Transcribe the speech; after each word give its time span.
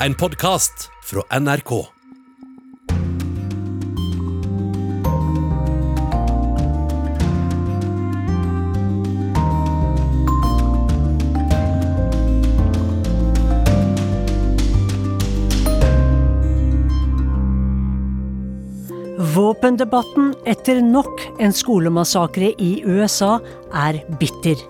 En 0.00 0.14
podkast 0.14 0.90
fra 1.02 1.22
NRK. 1.40 1.70
Våpendebatten 19.34 20.34
etter 20.44 20.82
nok 20.84 21.22
en 21.40 21.52
skolemassakre 21.52 22.52
i 22.58 22.82
USA 22.84 23.38
er 23.72 24.02
bitter. 24.20 24.60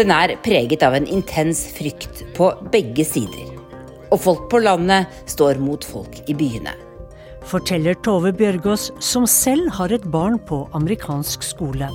Den 0.00 0.08
er 0.08 0.38
preget 0.40 0.88
av 0.88 0.96
en 0.96 1.04
intens 1.04 1.66
frykt 1.76 2.24
på 2.38 2.48
begge 2.72 3.04
sider. 3.04 3.43
Og 4.14 4.20
folk 4.22 4.48
på 4.52 4.60
landet 4.62 5.10
står 5.26 5.58
mot 5.58 5.84
folk 5.84 6.20
i 6.30 6.36
byene. 6.38 6.74
Forteller 7.44 7.96
Tove 8.06 8.30
Bjørgaas, 8.32 8.88
som 9.02 9.26
selv 9.28 9.72
har 9.76 9.92
et 9.92 10.04
barn 10.08 10.38
på 10.38 10.62
amerikansk 10.78 11.42
skole. 11.44 11.90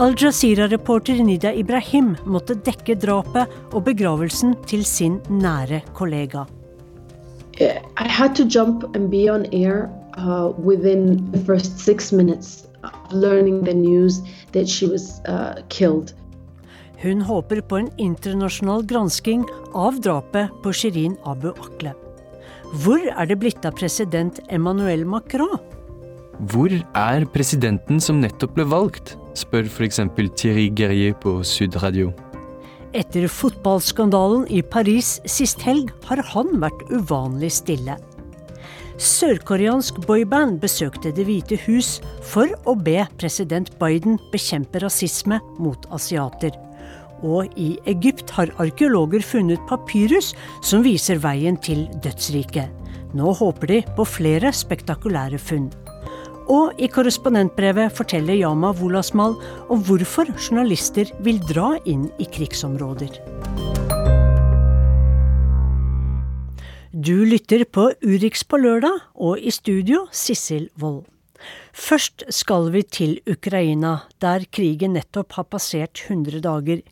Al 0.00 0.16
Jazeera-reporter 0.16 1.20
Nida 1.20 1.52
Ibrahim 1.52 2.14
måtte 2.24 2.56
dekke 2.64 2.96
drapet 3.02 3.52
og 3.74 3.84
begravelsen 3.90 4.54
til 4.70 4.84
sin 4.88 5.20
nære 5.28 5.82
kollega. 5.94 6.46
I 7.60 8.08
had 8.08 8.34
to 8.36 8.44
jump 8.44 8.84
and 8.96 9.10
be 9.10 9.28
on 9.28 9.44
air 9.52 9.90
uh, 10.16 10.48
within 10.56 11.30
the 11.32 11.38
first 11.44 11.78
six 11.78 12.12
minutes 12.12 12.66
of 12.82 12.92
learning 13.12 13.64
the 13.64 13.74
news 13.74 14.22
that 14.52 14.66
she 14.66 14.86
was 14.86 15.20
uh, 15.28 15.60
killed. 15.68 16.14
Hun 17.00 17.22
håper 17.24 17.62
på 17.64 17.78
en 17.80 17.88
internasjonal 17.96 18.82
gransking 18.84 19.46
av 19.72 20.02
drapet 20.04 20.52
på 20.60 20.72
Shirin 20.76 21.16
Abu 21.24 21.48
Akle. 21.54 21.94
Hvor 22.84 23.00
er 23.00 23.26
det 23.30 23.38
blitt 23.40 23.64
av 23.64 23.78
president 23.78 24.42
Emmanuel 24.52 25.06
Macron? 25.08 25.56
Hvor 26.52 26.72
er 26.72 27.24
presidenten 27.32 28.00
som 28.04 28.20
nettopp 28.20 28.52
ble 28.56 28.68
valgt, 28.68 29.14
spør 29.36 29.64
f.eks. 29.68 30.02
Thierry 30.36 30.68
Guerrier 30.68 31.16
på 31.24 31.38
Sud 31.44 31.80
Radio. 31.80 32.12
Etter 32.92 33.28
fotballskandalen 33.32 34.44
i 34.52 34.60
Paris 34.60 35.18
sist 35.24 35.60
helg 35.64 35.92
har 36.08 36.20
han 36.34 36.56
vært 36.60 36.88
uvanlig 36.92 37.52
stille. 37.62 37.96
Sørkoreansk 39.00 40.02
boyband 40.04 40.58
besøkte 40.60 41.14
Det 41.16 41.24
hvite 41.24 41.56
hus 41.64 42.00
for 42.28 42.50
å 42.68 42.74
be 42.76 43.06
president 43.16 43.70
Biden 43.80 44.18
bekjempe 44.34 44.82
rasisme 44.84 45.40
mot 45.56 45.86
asiater. 45.96 46.52
Og 47.26 47.52
i 47.60 47.74
Egypt 47.90 48.30
har 48.36 48.52
arkeologer 48.62 49.24
funnet 49.24 49.60
papyrus 49.68 50.32
som 50.64 50.84
viser 50.86 51.20
veien 51.20 51.58
til 51.60 51.86
dødsriket. 52.04 52.70
Nå 53.16 53.32
håper 53.40 53.72
de 53.72 53.80
på 53.96 54.06
flere 54.06 54.52
spektakulære 54.54 55.40
funn. 55.42 55.68
Og 56.50 56.74
i 56.82 56.88
korrespondentbrevet 56.90 57.92
forteller 57.94 58.40
Yama 58.40 58.72
Wolasmal 58.80 59.36
om 59.70 59.84
hvorfor 59.86 60.30
journalister 60.34 61.10
vil 61.22 61.38
dra 61.46 61.76
inn 61.86 62.08
i 62.18 62.26
krigsområder. 62.26 63.20
Du 66.90 67.22
lytter 67.22 67.62
på 67.70 67.92
Urix 68.02 68.42
på 68.42 68.58
lørdag, 68.58 68.98
og 69.14 69.38
i 69.38 69.50
studio 69.54 70.08
Sissel 70.10 70.68
Wold. 70.82 71.06
Først 71.72 72.24
skal 72.34 72.70
vi 72.74 72.82
til 72.82 73.16
Ukraina, 73.30 74.00
der 74.20 74.44
krigen 74.52 74.96
nettopp 74.98 75.38
har 75.38 75.48
passert 75.48 76.02
100 76.06 76.42
dager. 76.44 76.82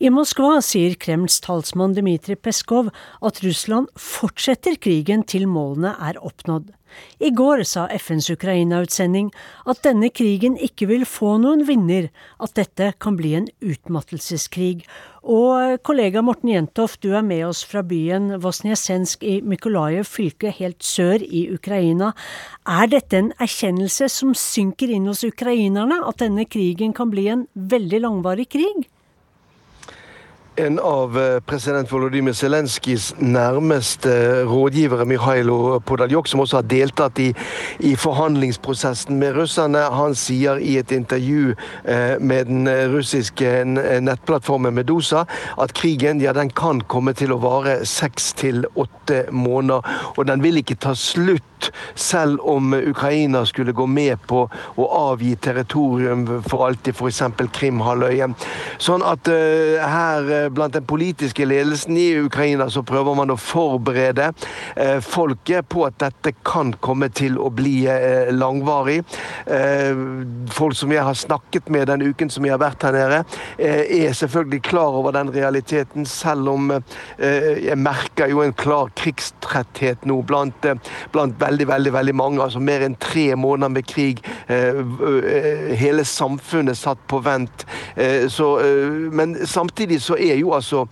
I 0.00 0.12
Moskva 0.12 0.60
sier 0.64 0.96
Kremls 0.98 1.40
talsmann 1.44 1.96
Dmitrij 1.96 2.40
Peskov 2.42 2.92
at 3.22 3.42
Russland 3.44 3.90
fortsetter 3.96 4.78
krigen 4.80 5.24
til 5.24 5.48
målene 5.50 5.94
er 6.00 6.20
oppnådd. 6.20 6.72
I 7.22 7.30
går 7.34 7.64
sa 7.68 7.86
FNs 7.92 8.30
Ukraina-utsending 8.34 9.30
at 9.68 9.82
denne 9.86 10.10
krigen 10.10 10.58
ikke 10.60 10.88
vil 10.90 11.06
få 11.08 11.36
noen 11.42 11.64
vinner, 11.68 12.10
at 12.42 12.54
dette 12.58 12.92
kan 13.02 13.16
bli 13.18 13.34
en 13.38 13.48
utmattelseskrig. 13.62 14.84
Og 15.22 15.78
kollega 15.86 16.22
Morten 16.22 16.50
Jentoft, 16.50 17.02
du 17.02 17.14
er 17.14 17.22
med 17.22 17.44
oss 17.46 17.62
fra 17.66 17.84
byen 17.86 18.40
Vosnjesensk 18.42 19.22
i 19.22 19.36
Mykolajev 19.46 20.08
fylke 20.10 20.50
helt 20.56 20.82
sør 20.82 21.22
i 21.22 21.46
Ukraina. 21.54 22.10
Er 22.66 22.90
dette 22.90 23.20
en 23.20 23.30
erkjennelse 23.38 24.10
som 24.10 24.34
synker 24.34 24.90
inn 24.90 25.06
hos 25.10 25.22
ukrainerne, 25.26 26.02
at 26.02 26.18
denne 26.24 26.48
krigen 26.50 26.92
kan 26.92 27.14
bli 27.14 27.28
en 27.30 27.46
veldig 27.54 28.02
langvarig 28.02 28.50
krig? 28.52 28.91
En 30.56 30.78
av 30.78 31.18
eh, 31.18 31.38
president 31.40 31.88
Volodymyr 31.88 32.34
Zelenskyjs 32.36 33.14
nærmeste 33.24 34.12
rådgivere, 34.44 35.06
Mikhailo 35.08 35.78
Podaljok, 35.80 36.26
som 36.28 36.42
også 36.44 36.58
har 36.58 36.66
deltatt 36.68 37.16
i, 37.24 37.30
i, 37.80 37.94
forhandlingsprosessen 37.96 39.16
med 39.16 39.32
russerne, 39.38 39.80
han 39.96 40.12
sier 40.12 40.60
i 40.60 40.74
et 40.76 40.92
intervju 40.92 41.54
eh, 41.88 42.20
med 42.20 42.50
den 42.50 42.68
russiske 42.92 43.54
nettplattformen 44.04 44.76
Medusa 44.76 45.24
at 45.56 45.72
krigen 45.72 46.20
ja, 46.20 46.36
den 46.36 46.52
kan 46.52 46.84
komme 46.84 47.16
til 47.16 47.32
å 47.32 47.40
vare 47.40 47.78
seks 47.88 48.34
til 48.36 48.66
åtte 48.76 49.24
måneder. 49.32 49.88
Og 50.18 50.28
den 50.28 50.44
vil 50.44 50.60
ikke 50.60 50.76
ta 50.84 50.92
slutt 50.92 51.48
selv 51.94 52.40
om 52.44 52.74
Ukraina 52.74 53.46
skulle 53.46 53.72
gå 53.72 53.86
med 53.86 54.20
på 54.26 54.44
å 54.76 54.88
avgi 54.98 55.34
territorium 55.36 56.26
for 56.44 56.66
alltid, 56.66 56.96
f.eks. 56.96 57.22
Krimhalvøya. 57.52 58.28
Sånn 58.82 59.04
at 59.06 59.28
uh, 59.30 59.78
her 59.80 60.41
blant 60.50 60.74
den 60.74 60.84
politiske 60.84 61.46
ledelsen 61.46 61.96
i 61.96 62.08
Ukraina 62.18 62.70
så 62.70 62.82
prøver 62.86 63.14
man 63.16 63.32
å 63.32 63.38
forberede 63.40 64.30
uh, 64.32 64.98
folket 65.04 65.68
på 65.72 65.86
at 65.86 65.98
dette 66.02 66.34
kan 66.46 66.72
komme 66.82 67.08
til 67.14 67.38
å 67.40 67.50
bli 67.52 67.84
uh, 67.88 68.32
langvarig. 68.32 69.02
folk 70.52 70.76
som 70.76 70.92
jeg 70.92 71.02
har 71.04 71.16
snakket 71.18 71.68
med 71.72 71.86
den 71.90 72.02
uken 72.02 72.30
som 72.30 72.44
jeg 72.46 72.54
har 72.54 72.60
vært 72.60 72.84
her 72.86 72.94
nede, 72.94 73.18
er 73.58 74.14
selvfølgelig 74.16 74.62
klar 74.64 74.96
over 74.98 75.14
den 75.14 75.30
realiteten, 75.34 76.06
selv 76.08 76.48
om 76.52 76.70
jeg 77.18 77.76
merker 77.78 78.30
jo 78.30 78.42
en 78.44 78.54
klar 78.56 78.90
krigstretthet 78.98 80.06
nå 80.08 80.18
blant, 80.26 80.66
blant 81.12 81.38
veldig, 81.40 81.66
veldig 81.68 81.92
veldig 81.94 82.14
mange. 82.18 82.42
altså 82.42 82.62
Mer 82.62 82.84
enn 82.86 82.96
tre 83.00 83.34
måneder 83.36 83.74
med 83.76 83.88
krig. 83.88 84.22
hele 85.82 86.04
samfunnet 86.08 86.78
satt 86.78 87.02
på 87.10 87.20
vent. 87.24 87.66
Så, 88.32 88.48
men 89.12 89.36
samtidig 89.46 90.00
så 90.02 90.16
er 90.16 90.31
jo 90.40 90.52
altså 90.56 90.86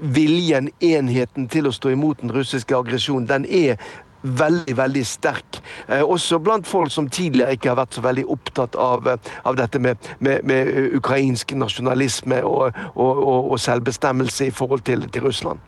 viljen, 0.00 0.70
enheten 0.80 1.48
til 1.50 1.68
å 1.68 1.74
stå 1.74 1.92
imot 1.94 2.22
den 2.22 2.32
russiske 2.34 2.76
aggresjonen, 2.76 3.26
den 3.28 3.48
er 3.48 3.80
veldig 4.22 4.74
veldig 4.76 5.04
sterk. 5.06 5.60
Eh, 5.86 6.02
også 6.02 6.40
blant 6.42 6.66
folk 6.66 6.92
som 6.92 7.08
tidligere 7.10 7.54
ikke 7.54 7.70
har 7.72 7.80
vært 7.80 7.94
så 7.94 8.02
veldig 8.04 8.26
opptatt 8.34 8.76
av, 8.78 9.06
av 9.46 9.58
dette 9.58 9.78
med, 9.82 10.10
med, 10.18 10.44
med, 10.48 10.72
ukrainsk 10.98 11.54
nasjonalisme 11.58 12.42
og, 12.46 12.78
og, 12.94 13.22
og, 13.22 13.50
og 13.52 13.60
selvbestemmelse 13.62 14.50
i 14.50 14.54
forhold 14.54 14.84
til, 14.88 15.06
til 15.14 15.28
Russland. 15.28 15.62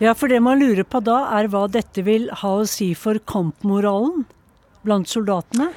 Ja, 0.00 0.16
for 0.18 0.32
det 0.32 0.40
man 0.42 0.58
lurer 0.58 0.86
på 0.88 1.02
da, 1.04 1.20
er 1.36 1.50
hva 1.52 1.66
dette 1.70 2.02
vil 2.06 2.30
ha 2.42 2.56
å 2.58 2.68
si 2.68 2.90
for 2.98 3.20
kampmoralen 3.28 4.24
blant 4.82 5.10
soldatene? 5.10 5.70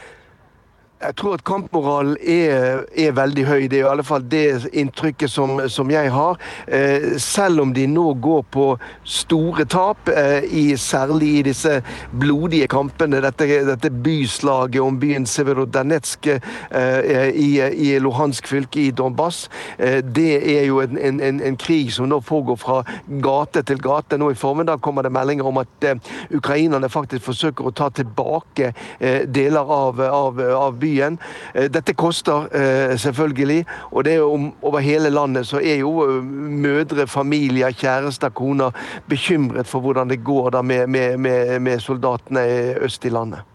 Jeg 0.96 1.16
tror 1.20 1.34
at 1.36 1.44
kampmoralen 1.44 2.16
er, 2.24 2.86
er, 2.96 3.12
veldig 3.12 3.44
høy. 3.46 3.66
Det 3.68 3.82
er 3.82 3.84
i 3.84 3.90
alle 3.92 4.04
fall 4.08 4.24
det 4.32 4.70
inntrykket 4.72 5.28
som, 5.30 5.58
som 5.70 5.90
jeg 5.92 6.08
har. 6.12 6.40
Eh, 6.72 7.18
selv 7.20 7.66
om 7.66 7.74
de 7.76 7.84
nå 7.92 8.06
går 8.24 8.46
på 8.56 8.68
store 9.04 9.66
tap, 9.68 10.08
eh, 10.08 10.48
i, 10.48 10.64
særlig 10.80 11.32
i 11.40 11.42
disse 11.50 11.82
blodige 12.16 12.70
kampene. 12.72 13.20
Dette, 13.26 13.48
dette 13.68 13.92
byslaget 13.92 14.80
om 14.82 14.96
byen 15.02 15.28
Severodonetsk 15.28 16.30
eh, 16.32 17.28
i, 17.36 17.50
i 17.60 17.92
Luhansk 18.00 18.48
fylke 18.48 18.88
i 18.88 18.96
Donbass. 18.96 19.50
Eh, 19.78 20.00
det 20.00 20.40
er 20.56 20.64
jo 20.70 20.80
en, 20.80 20.96
en, 20.98 21.22
en, 21.22 21.60
krig 21.60 21.92
som 21.94 22.08
nå 22.08 22.22
pågår 22.24 22.60
fra 22.62 22.80
gate 23.28 23.66
til 23.68 23.84
gate. 23.84 24.16
Nå 24.18 24.32
i 24.32 24.40
formiddag 24.40 24.80
kommer 24.80 25.04
det 25.04 25.12
meldinger 25.12 25.52
om 25.52 25.60
at 25.60 25.92
eh, 25.92 26.00
ukrainerne 26.40 26.88
faktisk 26.90 27.28
forsøker 27.28 27.68
å 27.68 27.76
ta 27.76 27.91
tilbake 27.91 28.72
eh, 28.72 29.28
deler 29.28 29.76
av, 29.82 30.00
av, 30.08 30.44
av 30.56 30.80
byen 30.80 30.95
byen. 30.96 31.20
Eh, 31.56 31.70
dette 31.74 31.94
koster 31.94 32.47
eh, 32.52 32.97
selvfølgelig, 33.00 33.66
og 33.92 34.06
det 34.06 34.14
er 34.14 34.18
jo 34.24 34.52
over 34.62 34.80
hele 34.80 35.09
landet 35.09 35.47
så 35.47 35.59
er 35.64 35.80
jo 35.82 36.03
eh, 36.06 36.24
mødre, 36.66 37.08
familier, 37.08 37.72
kjærester, 37.72 38.30
koner 38.30 38.72
bekymret 39.09 39.68
for 39.68 39.80
hvordan 39.80 40.09
det 40.09 40.24
går 40.24 40.50
da 40.50 40.62
med, 40.62 40.88
med, 40.88 41.18
med, 41.18 41.59
med 41.59 41.80
soldatene 41.80 42.46
øst 42.82 43.06
i 43.06 43.09
landet. 43.09 43.54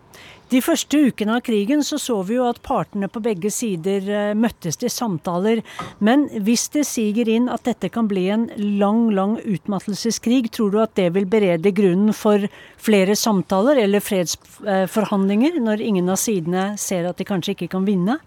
De 0.51 0.59
første 0.59 0.99
ukene 0.99 1.37
av 1.39 1.45
krigen 1.47 1.85
så, 1.87 1.95
så 2.03 2.17
vi 2.27 2.35
jo 2.35 2.49
at 2.49 2.59
partene 2.67 3.07
på 3.07 3.21
begge 3.23 3.53
sider 3.55 4.07
eh, 4.11 4.31
møttes 4.35 4.81
til 4.81 4.91
samtaler. 4.91 5.61
Men 6.03 6.25
hvis 6.43 6.65
det 6.75 6.83
siger 6.89 7.31
inn 7.31 7.47
at 7.55 7.63
dette 7.69 7.87
kan 7.95 8.09
bli 8.11 8.25
en 8.35 8.49
lang, 8.81 9.05
lang 9.15 9.37
utmattelseskrig, 9.39 10.49
tror 10.51 10.75
du 10.75 10.81
at 10.83 10.97
det 10.99 11.13
vil 11.15 11.29
berede 11.31 11.71
grunnen 11.77 12.11
for 12.17 12.49
flere 12.83 13.15
samtaler 13.15 13.79
eller 13.85 14.03
fredsforhandlinger, 14.03 15.61
når 15.63 15.87
ingen 15.87 16.11
av 16.11 16.19
sidene 16.19 16.73
ser 16.83 17.07
at 17.07 17.23
de 17.23 17.29
kanskje 17.31 17.55
ikke 17.55 17.71
kan 17.77 17.87
vinne? 17.87 18.19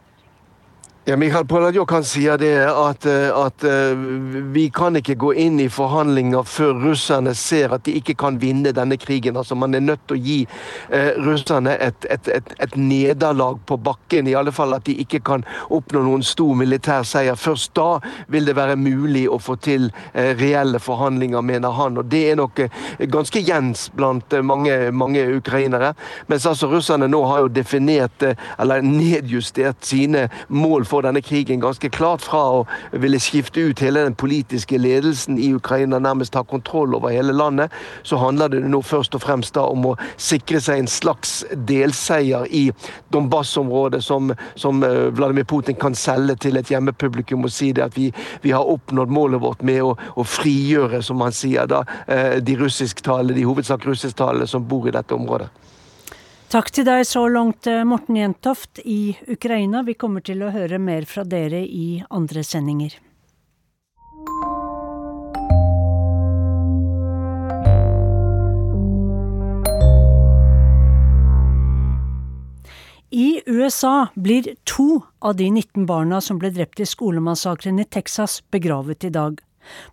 Ja, 1.05 1.17
Mikhail 1.17 1.44
Poladjok 1.45 1.91
han 1.91 2.05
sier 2.07 2.38
det 2.39 2.53
at, 2.63 3.05
eh, 3.05 3.27
at, 3.35 3.63
eh, 3.63 3.91
vi 4.55 4.69
kan 4.69 4.95
ikke 4.95 5.17
gå 5.19 5.33
inn 5.35 5.59
i 5.59 5.65
forhandlinger 5.67 6.45
før 6.47 6.77
russerne 6.79 7.33
ser 7.35 7.73
at 7.75 7.83
de 7.83 7.97
ikke 8.00 8.13
kan 8.15 8.38
vinne 8.39 8.71
denne 8.71 8.95
krigen. 8.95 9.35
Altså 9.35 9.55
Man 9.55 9.75
er 9.75 9.81
nødt 9.83 10.00
til 10.07 10.15
å 10.15 10.23
gi 10.23 10.38
eh, 10.89 11.11
russerne 11.19 11.75
et, 11.75 12.07
et, 12.09 12.27
et, 12.27 12.53
et, 12.57 12.77
nederlag 12.77 13.59
på 13.67 13.75
bakken. 13.83 14.29
I 14.31 14.35
alle 14.39 14.53
fall 14.55 14.73
at 14.77 14.85
de 14.85 14.95
ikke 14.95 15.19
kan 15.19 15.44
oppnå 15.69 16.05
noen 16.05 16.23
stor 16.23 16.55
militær 16.55 17.03
seier. 17.03 17.35
Først 17.35 17.75
da 17.75 17.99
vil 18.31 18.47
det 18.47 18.56
være 18.56 18.79
mulig 18.79 19.25
å 19.27 19.41
få 19.44 19.57
til 19.59 19.91
eh, 20.13 20.31
reelle 20.39 20.79
forhandlinger, 20.79 21.44
mener 21.44 21.75
han. 21.75 21.99
Og 21.99 22.06
Det 22.06 22.23
er 22.29 22.39
nok 22.39 22.63
eh, 22.63 22.79
ganske 23.11 23.44
gjens 23.44 23.89
blant 23.91 24.38
mange, 24.39 24.79
mange, 24.95 25.27
ukrainere. 25.35 25.91
Mens 26.31 26.47
altså 26.47 26.71
russerne 26.71 27.11
nå 27.11 27.25
har 27.27 27.44
jo 27.44 27.51
definert, 27.51 28.23
eller 28.56 28.79
nedjustert, 28.79 29.83
sine 29.83 30.29
mål 30.47 30.88
for 30.93 30.93
denne 31.01 31.22
krigen 31.22 31.60
ganske 31.60 31.90
klart 31.90 32.22
fra 32.22 32.42
å 32.60 32.66
ville 32.92 33.19
skifte 33.19 33.63
ut 33.69 33.81
hele 33.81 34.04
den 34.06 34.16
politiske 34.16 34.78
ledelsen 34.78 35.40
i 35.42 35.54
Ukraina, 35.56 36.00
nærmest 36.00 36.34
ta 36.34 36.44
kontroll 36.44 36.95
over 36.95 37.10
hele 37.10 37.34
landet, 37.34 37.72
så 38.04 38.19
handler 38.22 38.54
det 38.54 38.62
nå 38.68 38.81
først 38.86 39.16
og 39.16 39.24
fremst 39.24 39.57
om 39.57 39.88
å 39.90 39.95
sikre 40.18 40.62
seg 40.62 40.84
en 40.84 40.92
slags 40.92 41.44
delseier 41.56 42.45
i 42.51 42.68
Donbas-området, 43.13 44.04
som, 44.04 44.34
som, 44.56 44.84
eh, 44.84 45.10
Vladimir 45.16 45.44
Putin 45.50 45.75
kan 45.80 45.95
selge 45.95 46.36
til 46.36 46.57
et 46.57 46.69
hjemmepublikum 46.69 47.48
og 47.48 47.54
si 47.54 47.72
det 47.74 47.88
at 47.88 47.98
vi, 47.98 48.12
vi 48.42 48.54
har 48.54 48.69
oppnådd 48.69 49.13
målet 49.13 49.42
vårt 49.42 49.63
med 49.66 49.81
å, 49.84 49.95
å 49.98 50.28
frigjøre, 50.28 51.01
som 51.04 51.22
han 51.24 51.36
sier, 51.36 51.68
da, 51.69 51.84
eh, 52.07 52.40
de 52.44 52.57
russisktalende, 52.60 53.38
de 53.38 53.48
hovedsak 53.48 53.86
russisktalende 53.90 54.48
som 54.50 54.66
bor 54.68 54.88
i 54.88 54.95
dette 54.95 55.16
området. 55.16 55.50
Takk 56.53 56.67
til 56.69 56.85
deg 56.85 57.00
så 57.09 57.23
langt, 57.33 57.65
eh, 57.65 57.81
Morten 57.81 58.13
Jentoft 58.13 58.77
i 58.85 59.17
Ukraina. 59.25 59.81
Vi 59.81 59.95
kommer 59.95 60.21
til 60.21 60.44
å 60.45 60.51
høre 60.53 60.77
mer 60.77 61.01
fra 61.09 61.23
dere 61.23 61.63
i 61.65 62.03
andre 62.11 62.44
sendinger. 62.45 62.94
I 73.09 73.41
USA 73.47 74.09
blir 74.13 74.56
to 74.65 75.06
av 75.23 75.38
de 75.38 75.49
19 75.49 75.88
barna 75.88 76.21
som 76.21 76.38
ble 76.38 76.51
drept 76.51 76.79
i 76.79 76.85
skolemassakren 76.85 77.79
i 77.79 77.85
Texas, 77.85 78.44
begravet 78.51 79.03
i 79.03 79.09
dag. 79.09 79.41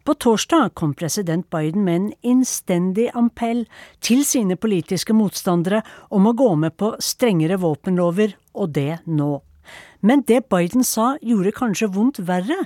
På 0.05 0.15
torsdag 0.15 0.75
kom 0.75 0.95
president 0.95 1.49
Biden 1.51 1.85
med 1.85 1.97
en 1.97 2.13
innstendig 2.23 3.11
ampell 3.15 3.65
til 4.01 4.25
sine 4.27 4.57
politiske 4.57 5.17
motstandere 5.17 5.83
om 6.11 6.27
å 6.27 6.37
gå 6.37 6.51
med 6.57 6.77
på 6.81 6.95
strengere 7.03 7.61
våpenlover, 7.61 8.37
og 8.55 8.75
det 8.77 9.01
nå. 9.07 9.41
Men 10.01 10.25
det 10.27 10.49
Biden 10.49 10.85
sa 10.85 11.15
gjorde 11.23 11.55
kanskje 11.57 11.91
vondt 11.95 12.23
verre. 12.27 12.59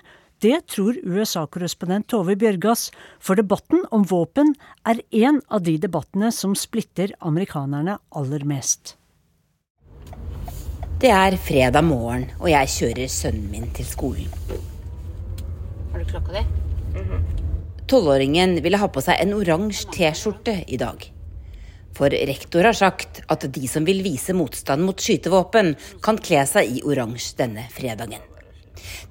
Det 0.43 0.67
tror 0.69 0.99
USA-korrespondent 1.05 2.09
Tove 2.11 2.35
Bjørgaas, 2.37 2.91
for 3.19 3.39
debatten 3.39 3.85
om 3.95 4.05
våpen 4.05 4.53
er 4.85 5.00
en 5.25 5.41
av 5.49 5.65
de 5.65 5.79
debattene 5.81 6.33
som 6.35 6.57
splitter 6.59 7.15
amerikanerne 7.21 7.97
aller 8.12 8.45
mest. 8.45 8.97
Det 11.00 11.11
er 11.12 11.37
fredag 11.37 11.85
morgen, 11.85 12.29
og 12.41 12.49
jeg 12.49 12.71
kjører 12.77 13.11
sønnen 13.12 13.49
min 13.53 13.67
til 13.77 13.89
skolen. 13.89 14.31
Har 15.93 16.00
du 16.00 16.07
klokka 16.12 16.39
di? 16.39 16.74
Tolvåringen 17.87 18.62
ville 18.62 18.79
ha 18.81 18.88
på 18.88 19.02
seg 19.05 19.20
en 19.20 19.35
oransje 19.37 19.91
T-skjorte 19.93 20.56
i 20.73 20.79
dag. 20.81 21.05
For 21.94 22.11
rektor 22.11 22.67
har 22.67 22.75
sagt 22.75 23.20
at 23.31 23.44
de 23.55 23.69
som 23.70 23.85
vil 23.87 24.00
vise 24.02 24.35
motstand 24.35 24.82
mot 24.82 24.99
skytevåpen, 24.99 25.75
kan 26.02 26.19
kle 26.19 26.43
seg 26.49 26.70
i 26.70 26.82
oransje 26.82 27.37
denne 27.38 27.69
fredagen. 27.70 28.25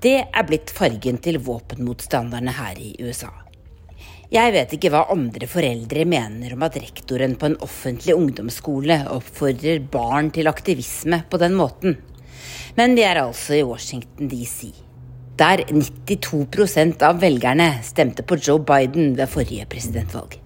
Det 0.04 0.18
er 0.26 0.48
blitt 0.48 0.74
fargen 0.76 1.22
til 1.24 1.40
våpenmotstanderne 1.46 2.54
her 2.58 2.82
i 2.82 2.92
USA. 3.00 3.32
Jeg 4.34 4.52
vet 4.56 4.74
ikke 4.76 4.90
hva 4.92 5.06
andre 5.14 5.48
foreldre 5.48 6.08
mener 6.10 6.56
om 6.56 6.66
at 6.66 6.80
rektoren 6.82 7.38
på 7.40 7.52
en 7.52 7.60
offentlig 7.64 8.16
ungdomsskole 8.18 9.04
oppfordrer 9.14 9.84
barn 9.94 10.34
til 10.34 10.50
aktivisme 10.50 11.22
på 11.30 11.40
den 11.40 11.54
måten. 11.60 12.00
Men 12.76 12.98
vi 12.98 13.06
er 13.06 13.22
altså 13.22 13.60
i 13.60 13.68
Washington 13.68 14.32
DC 14.32 14.74
der 15.38 15.64
92% 15.70 17.04
av 17.04 17.20
velgerne 17.22 17.70
stemte 17.84 18.24
på 18.24 18.38
Joe 18.38 18.62
Biden 18.62 19.16
ved 19.18 19.30
forrige 19.32 19.66
presidentvalg. 19.70 20.38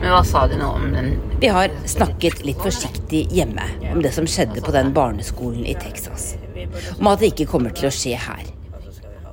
Men 0.00 0.14
hva 0.14 0.22
sa 0.24 0.46
de 0.48 0.56
nå 0.56 0.68
om 0.74 0.86
den? 0.94 1.10
Vi 1.42 1.50
har 1.52 1.72
snakket 1.88 2.40
litt 2.46 2.60
forsiktig 2.62 3.26
hjemme 3.36 3.66
om 3.92 4.00
det 4.02 4.14
som 4.16 4.28
skjedde 4.28 4.62
på 4.64 4.72
den 4.74 4.94
barneskolen 4.96 5.66
i 5.68 5.76
Texas. 5.78 6.34
Om 6.98 7.10
at 7.10 7.20
det 7.20 7.34
ikke 7.34 7.50
kommer 7.52 7.74
til 7.76 7.90
å 7.90 7.94
skje 7.94 8.16
her. 8.16 8.46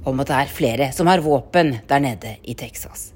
Om 0.07 0.19
at 0.23 0.31
det 0.31 0.41
er 0.41 0.57
flere 0.59 0.89
som 0.95 1.07
har 1.07 1.23
våpen 1.23 1.77
der 1.87 2.03
nede 2.03 2.35
i 2.43 2.55
Texas. 2.59 3.13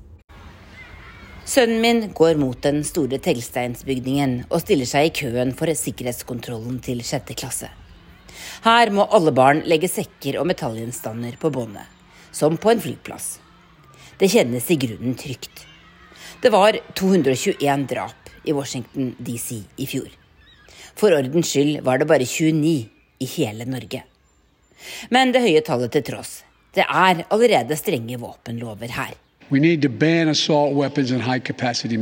Sønnen 1.51 1.81
min 1.83 2.01
går 2.15 2.39
mot 2.39 2.55
den 2.63 2.79
store 2.87 3.19
teglsteinsbygningen 3.19 4.45
og 4.47 4.61
stiller 4.63 4.87
seg 4.87 5.09
i 5.09 5.15
køen 5.21 5.51
for 5.57 5.67
sikkerhetskontrollen 5.75 6.79
til 6.85 7.03
sjette 7.03 7.35
klasse. 7.35 7.67
Her 8.61 8.91
må 8.93 9.07
alle 9.09 9.31
barn 9.33 9.63
legge 9.65 9.89
sekker 9.89 10.35
og 10.37 10.45
metallgjenstander 10.51 11.37
på 11.41 11.49
båndet, 11.53 11.87
som 12.31 12.59
på 12.61 12.69
en 12.69 12.81
flyplass. 12.83 13.39
Det 14.21 14.29
kjennes 14.29 14.67
i 14.69 14.77
grunnen 14.77 15.15
trygt. 15.17 15.63
Det 16.43 16.51
var 16.53 16.77
221 16.93 17.87
drap 17.89 18.29
i 18.45 18.53
Washington 18.53 19.15
DC 19.17 19.63
i 19.81 19.87
fjor. 19.89 20.09
For 20.93 21.13
ordens 21.17 21.49
skyld 21.49 21.81
var 21.87 21.97
det 21.97 22.09
bare 22.09 22.27
29 22.29 22.75
i 23.21 23.29
hele 23.33 23.65
Norge. 23.65 24.03
Men 25.09 25.33
det 25.33 25.41
høye 25.41 25.65
tallet 25.65 25.93
til 25.97 26.05
tross, 26.05 26.43
det 26.77 26.85
er 26.85 27.25
allerede 27.33 27.77
strenge 27.77 28.19
våpenlover 28.21 28.93
her. 28.93 29.17
We 29.49 29.59
need 29.59 29.81
to 29.81 29.89
ban 29.89 30.29
assault 30.29 30.75
weapons 30.77 31.11
and 31.11 31.21
high 31.21 31.39
capacity. 31.39 31.97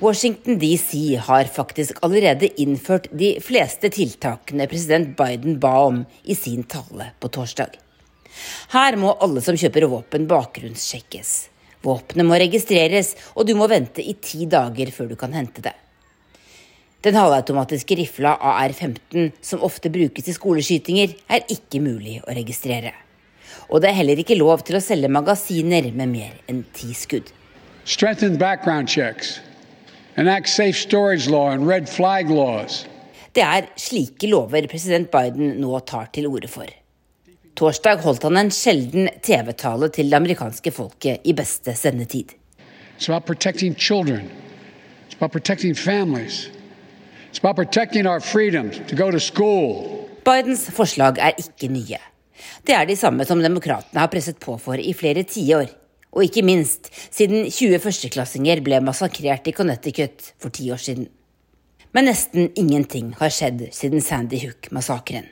Washington 0.00 0.58
DC 0.58 1.16
har 1.16 1.44
faktisk 1.44 1.98
allerede 2.02 2.48
innført 2.60 3.06
de 3.12 3.36
fleste 3.40 3.88
tiltakene 3.94 4.66
president 4.66 5.12
Biden 5.16 5.60
ba 5.62 5.84
om 5.86 6.00
i 6.24 6.34
sin 6.34 6.64
tale 6.66 7.12
på 7.22 7.30
torsdag. 7.30 7.76
Her 8.74 8.98
må 8.98 9.12
alle 9.22 9.38
som 9.44 9.54
kjøper 9.54 9.86
våpen 9.92 10.26
bakgrunnssjekkes. 10.26 11.30
Våpenet 11.86 12.26
må 12.26 12.40
registreres, 12.42 13.12
og 13.38 13.46
du 13.46 13.54
må 13.54 13.68
vente 13.70 14.02
i 14.02 14.16
ti 14.18 14.48
dager 14.50 14.90
før 14.90 15.12
du 15.12 15.16
kan 15.20 15.36
hente 15.36 15.62
det. 15.62 15.76
Den 17.06 17.14
halvautomatiske 17.20 17.94
rifla 18.00 18.34
AR-15, 18.40 19.30
som 19.44 19.62
ofte 19.62 19.92
brukes 19.94 20.26
i 20.26 20.34
skoleskytinger, 20.34 21.14
er 21.30 21.46
ikke 21.52 21.84
mulig 21.84 22.18
å 22.24 22.34
registrere. 22.34 22.96
Og 23.70 23.84
det 23.84 23.92
er 23.92 24.00
heller 24.00 24.18
ikke 24.18 24.40
lov 24.40 24.66
til 24.66 24.80
å 24.80 24.82
selge 24.82 25.12
magasiner 25.12 25.92
med 25.94 26.16
mer 26.18 26.38
enn 26.50 26.64
ti 26.74 26.90
skudd. 26.96 27.30
Strengthened 27.84 28.40
background. 28.40 28.88
Enact 30.16 30.48
safe 30.48 30.76
storage 30.78 31.28
law 31.28 31.50
and 31.50 31.66
red 31.66 31.88
flag 31.88 32.30
laws. 32.30 32.86
Det 33.34 33.42
er 33.42 33.66
slike 33.76 34.28
lover 34.30 34.68
president 34.70 35.10
Biden 35.10 35.56
nå 35.58 35.80
tar 35.90 36.06
til 36.14 36.28
orde 36.30 36.46
for. 36.46 36.70
Torsdag 37.58 38.04
holdt 38.04 38.22
han 38.22 38.38
en 38.38 38.52
sjelden 38.54 39.08
TV-tale 39.26 39.88
til 39.90 40.10
det 40.10 40.20
amerikanske 40.20 40.70
folket 40.70 41.26
i 41.26 41.34
beste 41.34 41.74
sendetid. 41.74 42.30
It's 42.94 43.08
about 43.10 43.26
protecting 43.26 43.74
children. 43.74 44.30
It's 45.08 45.16
about 45.18 45.32
protecting 45.32 45.74
families. 45.74 46.48
It's 47.32 47.42
about 47.42 47.56
protecting 47.56 48.06
our 48.06 48.20
freedom 48.20 48.70
to 48.70 48.94
go 48.94 49.10
to 49.10 49.18
school. 49.18 50.06
Bidens 50.24 50.70
forslag 50.70 51.18
er 51.18 51.34
ikke 51.38 51.68
nye. 51.68 51.98
Det 52.66 52.74
er 52.74 52.86
de 52.86 52.96
samme 52.96 53.26
som 53.26 53.42
demokratene 53.42 53.98
har 53.98 54.10
presset 54.14 54.38
på 54.38 54.54
for 54.62 54.78
i 54.78 54.94
flere 54.94 55.26
tiår 55.26 55.74
og 56.14 56.24
ikke 56.24 56.46
minst 56.46 56.90
siden 57.10 57.50
20 57.50 57.82
førsteklassinger 57.82 58.62
ble 58.64 58.80
massakrert 58.86 59.46
i 59.50 59.54
Connecticut 59.56 60.32
for 60.38 60.54
ti 60.54 60.70
år 60.72 60.80
siden. 60.80 61.08
Men 61.94 62.08
nesten 62.10 62.50
ingenting 62.58 63.14
har 63.20 63.30
skjedd 63.30 63.68
siden 63.74 64.02
Sandy 64.02 64.40
Hook-massakren. 64.42 65.30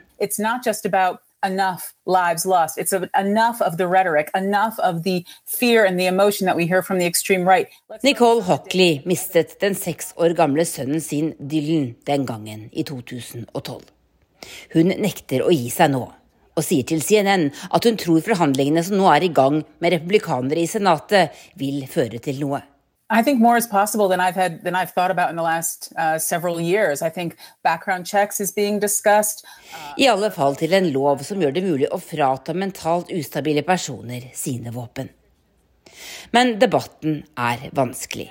enough 1.44 1.92
lives 2.06 2.46
lost. 2.46 2.78
It's 2.78 2.92
enough 2.92 3.60
of 3.60 3.76
the 3.76 3.86
rhetoric, 3.86 4.30
enough 4.34 4.78
of 4.78 5.02
the 5.02 5.24
fear 5.44 5.84
and 5.84 5.98
the 5.98 6.06
emotion 6.06 6.46
that 6.46 6.56
we 6.56 6.66
hear 6.66 6.82
from 6.82 6.98
the 6.98 7.06
extreme 7.06 7.44
right. 7.48 7.68
Let's 7.90 8.04
Nicole 8.04 8.42
Hockley 8.42 9.02
mistet 9.04 9.60
den 9.60 9.74
seks 9.74 10.14
år 10.16 10.36
gamle 10.38 10.64
sønnen 10.64 11.00
sin 11.00 11.34
Dylan 11.38 11.96
den 12.06 12.26
gangen 12.26 12.68
i 12.72 12.82
2012. 12.82 13.82
Hun 14.72 14.94
nekter 14.98 15.42
å 15.42 15.50
gi 15.50 15.70
seg 15.70 15.90
nå 15.90 16.06
og 16.56 16.66
sier 16.66 16.84
til 16.88 17.02
CNN 17.04 17.48
at 17.72 17.88
hun 17.88 17.96
tror 18.00 18.24
forhandlingene 18.24 18.84
som 18.84 18.98
nå 19.00 19.08
er 19.12 19.24
i 19.26 19.32
gang 19.32 19.62
med 19.80 19.96
republikanere 19.96 20.64
i 20.64 20.68
Senatet, 20.70 21.32
vil 21.56 21.86
føre 21.90 22.20
til 22.22 22.40
noe. 22.42 22.62
I 23.12 23.22
think 23.22 23.40
more 23.40 23.58
is 23.58 23.66
possible 23.66 24.08
than 24.08 24.20
I've 24.20 24.34
had 24.34 24.64
than 24.64 24.74
I've 24.74 24.92
thought 24.94 25.10
about 25.10 25.28
in 25.30 25.36
the 25.36 25.42
last 25.42 25.92
uh, 25.98 26.18
several 26.18 26.58
years. 26.60 27.02
I 27.02 27.10
think 27.10 27.36
background 27.62 28.06
checks 28.06 28.40
is 28.40 28.52
being 28.52 28.80
discussed. 28.80 29.44
I 29.98 30.08
alle 30.08 30.30
fall 30.30 30.56
til 30.56 30.72
en 30.72 30.88
lov 30.92 31.20
som 31.28 31.42
gjør 31.42 31.52
det 31.52 31.64
mulig 31.66 31.90
å 31.92 32.00
frata 32.00 32.54
mentalt 32.56 33.12
ustabile 33.12 33.62
personer 33.62 34.30
sine 34.32 34.72
våpen. 34.72 35.12
Men 36.30 36.56
debatten 36.58 37.20
er 37.36 37.68
vanskelig. 37.76 38.30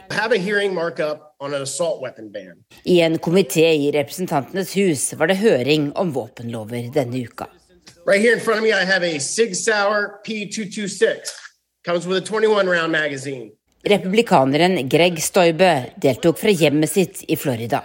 I 2.84 3.00
en 3.02 3.20
komité 3.20 3.68
i 3.78 3.92
Representantenes 3.94 4.76
hus 4.78 5.14
var 5.14 5.30
det 5.30 5.42
høring 5.46 5.92
om 5.94 6.14
våpenlover 6.16 6.90
denne 6.94 7.22
uka. 7.22 7.52
Right 8.04 8.20
here 8.20 8.34
in 8.34 8.40
front 8.40 8.58
of 8.58 8.64
me, 8.64 8.74
I 8.74 8.84
have 8.84 9.04
a 9.04 9.20
Sig 9.20 9.56
Sauer 9.56 10.22
P226. 10.26 11.30
Comes 11.84 12.08
with 12.08 12.18
a 12.18 12.22
21 12.22 12.68
round 12.68 12.92
magazine. 12.92 13.52
Republikaneren 13.84 14.90
Greg 14.90 15.22
Stoibe 15.22 15.94
deltok 16.02 16.40
fra 16.40 16.50
hjemmet 16.50 16.90
sitt 16.90 17.24
i 17.28 17.36
Florida. 17.36 17.84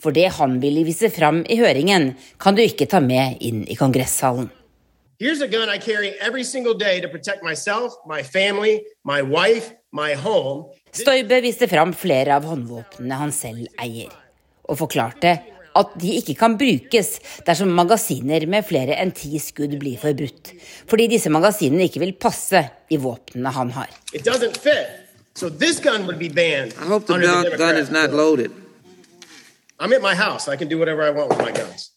For 0.00 0.12
det 0.12 0.32
han 0.38 0.56
ville 0.60 0.86
vise 0.88 1.10
fram 1.12 1.42
i 1.48 1.58
høringen, 1.60 2.14
kan 2.40 2.56
du 2.56 2.64
ikke 2.64 2.88
ta 2.88 3.00
med 3.00 3.44
inn 3.44 3.62
i 3.68 3.76
kongresshallen. 3.76 4.48
Here's 5.20 5.44
a 5.44 5.46
gun 5.46 5.68
I 5.68 5.78
carry 5.78 6.14
every 6.20 6.44
single 6.44 6.74
day 6.74 7.00
to 7.00 7.08
protect 7.08 7.44
myself, 7.44 7.92
my 8.06 8.22
family, 8.22 8.82
my 9.04 9.20
wife, 9.20 9.72
my 9.92 10.14
home. 10.14 10.64
Stoibe 10.92 11.42
viste 11.44 11.68
fram 11.68 11.92
flere 11.92 12.40
av 12.40 12.48
håndvåpnene 12.48 13.20
han 13.20 13.32
selv 13.36 13.68
eier, 13.80 14.12
og 14.64 14.80
forklarte 14.80 15.36
at 15.78 15.94
de 16.00 16.16
ikke 16.20 16.36
kan 16.38 16.56
brukes 16.60 17.14
dersom 17.46 17.72
magasiner 17.76 18.46
med 18.50 18.66
flere 18.68 18.98
enn 19.02 19.14
ti 19.16 19.38
skudd 19.42 19.78
blir 19.80 20.00
forbudt, 20.00 20.52
fordi 20.90 21.08
disse 21.14 21.32
magasinene 21.32 21.88
ikke 21.88 22.02
vil 22.04 22.16
passe 22.20 22.64
i 22.92 23.00
våpnene 23.00 23.54
han 23.56 23.72
har. 23.76 23.92
It. 24.12 24.28
So 25.34 25.48
this 25.48 25.80
gun 25.80 26.04
would 26.06 26.18
be 26.18 26.28
banned. 26.28 26.74
I 26.76 26.84
hope 26.84 27.06
the 27.06 27.14
under 27.14 27.56
gun, 27.56 27.58
gun 27.58 27.76
is 27.76 27.90
not 27.90 28.12
loaded. 28.12 28.50
I'm 29.80 29.92
at 29.92 30.02
my 30.02 30.14
house. 30.14 30.46
I 30.48 30.56
can 30.56 30.68
do 30.68 30.78
whatever 30.78 31.02
I 31.02 31.10
want 31.10 31.30
with 31.30 31.40
my 31.40 31.52
guns. 31.52 31.88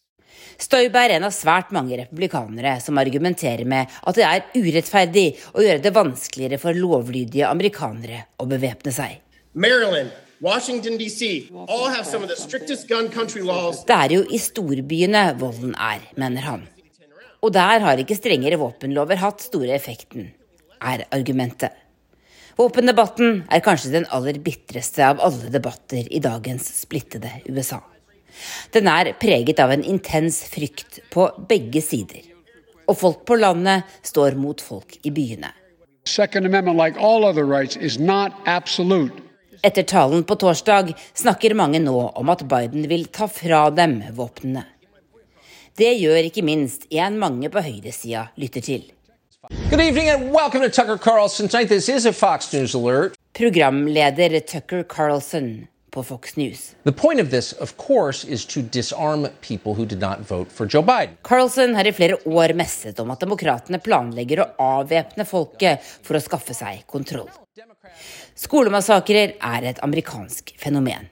Stoibe 0.55 1.01
er 1.03 1.17
en 1.17 1.25
av 1.27 1.34
svært 1.36 1.74
mange 1.75 1.98
republikanere 2.00 2.77
som 2.79 2.96
argumenterer 2.98 3.67
med 3.67 3.91
at 3.91 4.15
det 4.15 4.24
er 4.24 4.46
urettferdig 4.55 5.25
å 5.51 5.65
gjøre 5.65 5.84
det 5.84 5.91
vanskeligere 5.96 6.60
for 6.62 6.79
lovlydige 6.79 7.50
amerikanere 7.50 8.22
å 8.39 8.48
bevæpne 8.48 8.94
seg. 8.96 9.17
Maryland, 9.51 10.13
Washington, 10.46 10.98
D.C., 10.98 11.50
all 11.68 11.90
have 11.90 12.06
some 12.06 12.22
of 12.22 12.30
the 12.30 12.36
strictest 12.36 12.88
gun 12.88 13.08
country 13.10 13.42
laws. 13.42 13.80
Det 13.90 13.96
er 13.96 14.12
jo 14.14 14.25
i 14.30 14.38
storbyene 14.38 15.24
volden 15.42 15.72
er, 15.74 16.04
mener 16.22 16.46
han. 16.46 16.68
Og 17.42 17.50
der 17.56 17.82
har 17.82 17.98
ikke 17.98 18.18
strengere 18.20 18.60
våpenlover 18.62 19.18
hatt 19.24 19.42
store 19.42 19.74
effekten, 19.74 20.28
er 20.78 21.08
argumentet. 21.18 21.74
Våpendebatten 22.62 23.42
er 23.50 23.66
kanskje 23.66 23.96
den 23.96 24.08
aller 24.14 24.38
bitreste 24.46 25.02
av 25.08 25.25
alle 25.25 25.50
debatter 25.50 26.06
i 26.14 26.22
dagens 26.22 26.70
splittede 26.78 27.34
USA. 27.50 27.82
Den 28.70 28.86
er 28.94 29.16
preget 29.18 29.66
av 29.66 29.74
en 29.74 29.82
intens 29.82 30.44
frykt 30.54 31.02
på 31.10 31.25
begge 31.50 31.82
sider. 31.82 32.22
Og 32.86 33.02
folk 33.02 33.25
på 33.25 33.42
landet 33.42 33.98
står 34.06 34.38
mot 34.38 34.62
folk 34.62 35.00
i 35.02 35.10
byene. 35.10 35.50
Second 36.06 36.46
Amendment, 36.46 36.78
like 36.78 37.02
all 37.02 37.25
other 37.25 37.50
rights, 37.50 37.75
is 37.78 37.98
not 37.98 38.32
absolute. 38.46 39.25
Etter 39.65 39.84
talen 39.84 40.24
på 40.24 40.36
torsdag 40.36 40.93
snakker 41.13 41.55
mange 41.57 41.79
nå 41.81 41.98
om 42.22 42.29
at 42.29 42.43
Biden 42.45 42.84
vil 42.86 43.07
ta 43.10 43.25
fra 43.25 43.63
dem 43.74 43.95
våpnene. 44.13 44.62
Det 45.74 45.89
gjør 45.98 46.27
ikke 46.27 46.43
minst 46.45 46.84
en 46.93 47.15
mange 47.17 47.50
på 47.50 47.63
høyresida 47.65 48.27
lytter 48.38 48.62
til. 48.62 48.84
Good 49.72 49.81
evening 49.81 50.10
and 50.10 50.29
welcome 50.29 50.62
to 50.62 50.69
Tucker 50.69 51.00
Carlson 51.01 51.50
tonight. 51.50 51.69
This 51.69 51.89
is 51.89 52.05
a 52.05 52.13
Fox 52.13 52.53
News 52.53 52.75
alert. 52.75 53.17
Programleder 53.34 54.39
Tucker 54.39 54.84
Carlson 54.84 55.65
på 55.89 56.03
Fox 56.03 56.36
News. 56.36 56.75
The 56.84 56.91
point 56.91 57.19
of 57.19 57.31
this, 57.31 57.53
of 57.53 57.74
course, 57.77 58.24
is 58.27 58.45
to 58.45 58.62
disarm 58.62 59.27
people 59.41 59.74
who 59.74 59.86
did 59.86 60.00
not 60.00 60.19
vote 60.29 60.51
for 60.51 60.67
Joe 60.67 60.84
Biden. 60.84 61.17
Carlson 61.24 61.74
har 61.75 61.89
i 61.89 61.91
flere 61.91 62.19
år 62.25 62.53
messet 62.53 63.00
om 63.01 63.10
at 63.10 63.25
demokratene 63.25 63.81
planlegger 63.81 64.43
å 64.43 64.48
avvæpne 64.77 65.25
folket 65.25 65.81
for 66.05 66.19
å 66.19 66.22
skaffe 66.22 66.53
seg 66.53 66.86
kontroll. 66.86 67.34
Skolemassakrer 68.36 69.38
er 69.39 69.63
et 69.63 69.77
amerikansk 69.80 70.51
fenomen. 70.60 71.06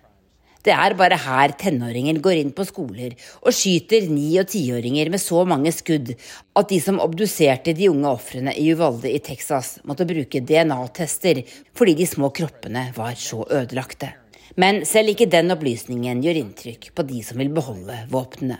Det 0.63 0.73
er 0.75 0.95
bare 0.99 1.15
her 1.19 1.53
tenåringer 1.59 2.17
går 2.23 2.39
inn 2.41 2.49
på 2.55 2.65
skoler 2.67 3.13
og 3.39 3.55
skyter 3.55 4.09
ni- 4.11 4.39
og 4.41 4.49
tiåringer 4.51 5.07
med 5.11 5.23
så 5.23 5.45
mange 5.47 5.71
skudd 5.71 6.11
at 6.11 6.67
de 6.67 6.79
som 6.83 6.99
obduserte 7.03 7.71
de 7.75 7.87
unge 7.91 8.11
ofrene 8.11 8.51
i 8.59 8.65
Uvalde 8.73 9.07
i 9.11 9.21
Texas, 9.23 9.77
måtte 9.87 10.07
bruke 10.07 10.43
DNA-tester 10.43 11.45
fordi 11.71 11.95
de 12.01 12.07
små 12.07 12.27
kroppene 12.35 12.89
var 12.95 13.15
så 13.15 13.45
ødelagte. 13.47 14.11
Men 14.59 14.83
selv 14.85 15.15
ikke 15.15 15.31
den 15.31 15.51
opplysningen 15.55 16.23
gjør 16.23 16.41
inntrykk 16.43 16.91
på 16.91 17.07
de 17.07 17.23
som 17.23 17.39
vil 17.39 17.55
beholde 17.55 18.03
våpnene. 18.11 18.59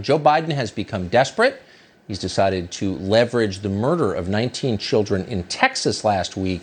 Joe 0.00 0.18
Biden 0.18 0.56
has 0.56 0.72
become 0.72 1.08
desperate. 1.12 1.60
He's 2.08 2.18
decided 2.18 2.70
to 2.80 2.96
leverage 2.96 3.60
the 3.60 3.68
murder 3.68 4.14
of 4.14 4.28
19 4.28 4.78
children 4.78 5.26
in 5.28 5.44
Texas 5.44 6.04
last 6.04 6.36
week 6.38 6.62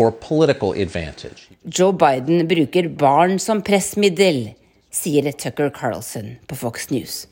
for 0.00 0.10
political 0.10 0.72
advantage. 0.72 1.50
Joe 1.64 1.92
Biden 1.92 2.48
bruker 2.48 2.88
barn 2.88 3.36
som 3.38 3.60
pressmiddel, 3.62 4.54
sier 4.90 5.28
Tucker 5.32 5.68
Carlson 5.70 6.38
på 6.48 6.56
Fox 6.56 6.88
News. 6.90 7.26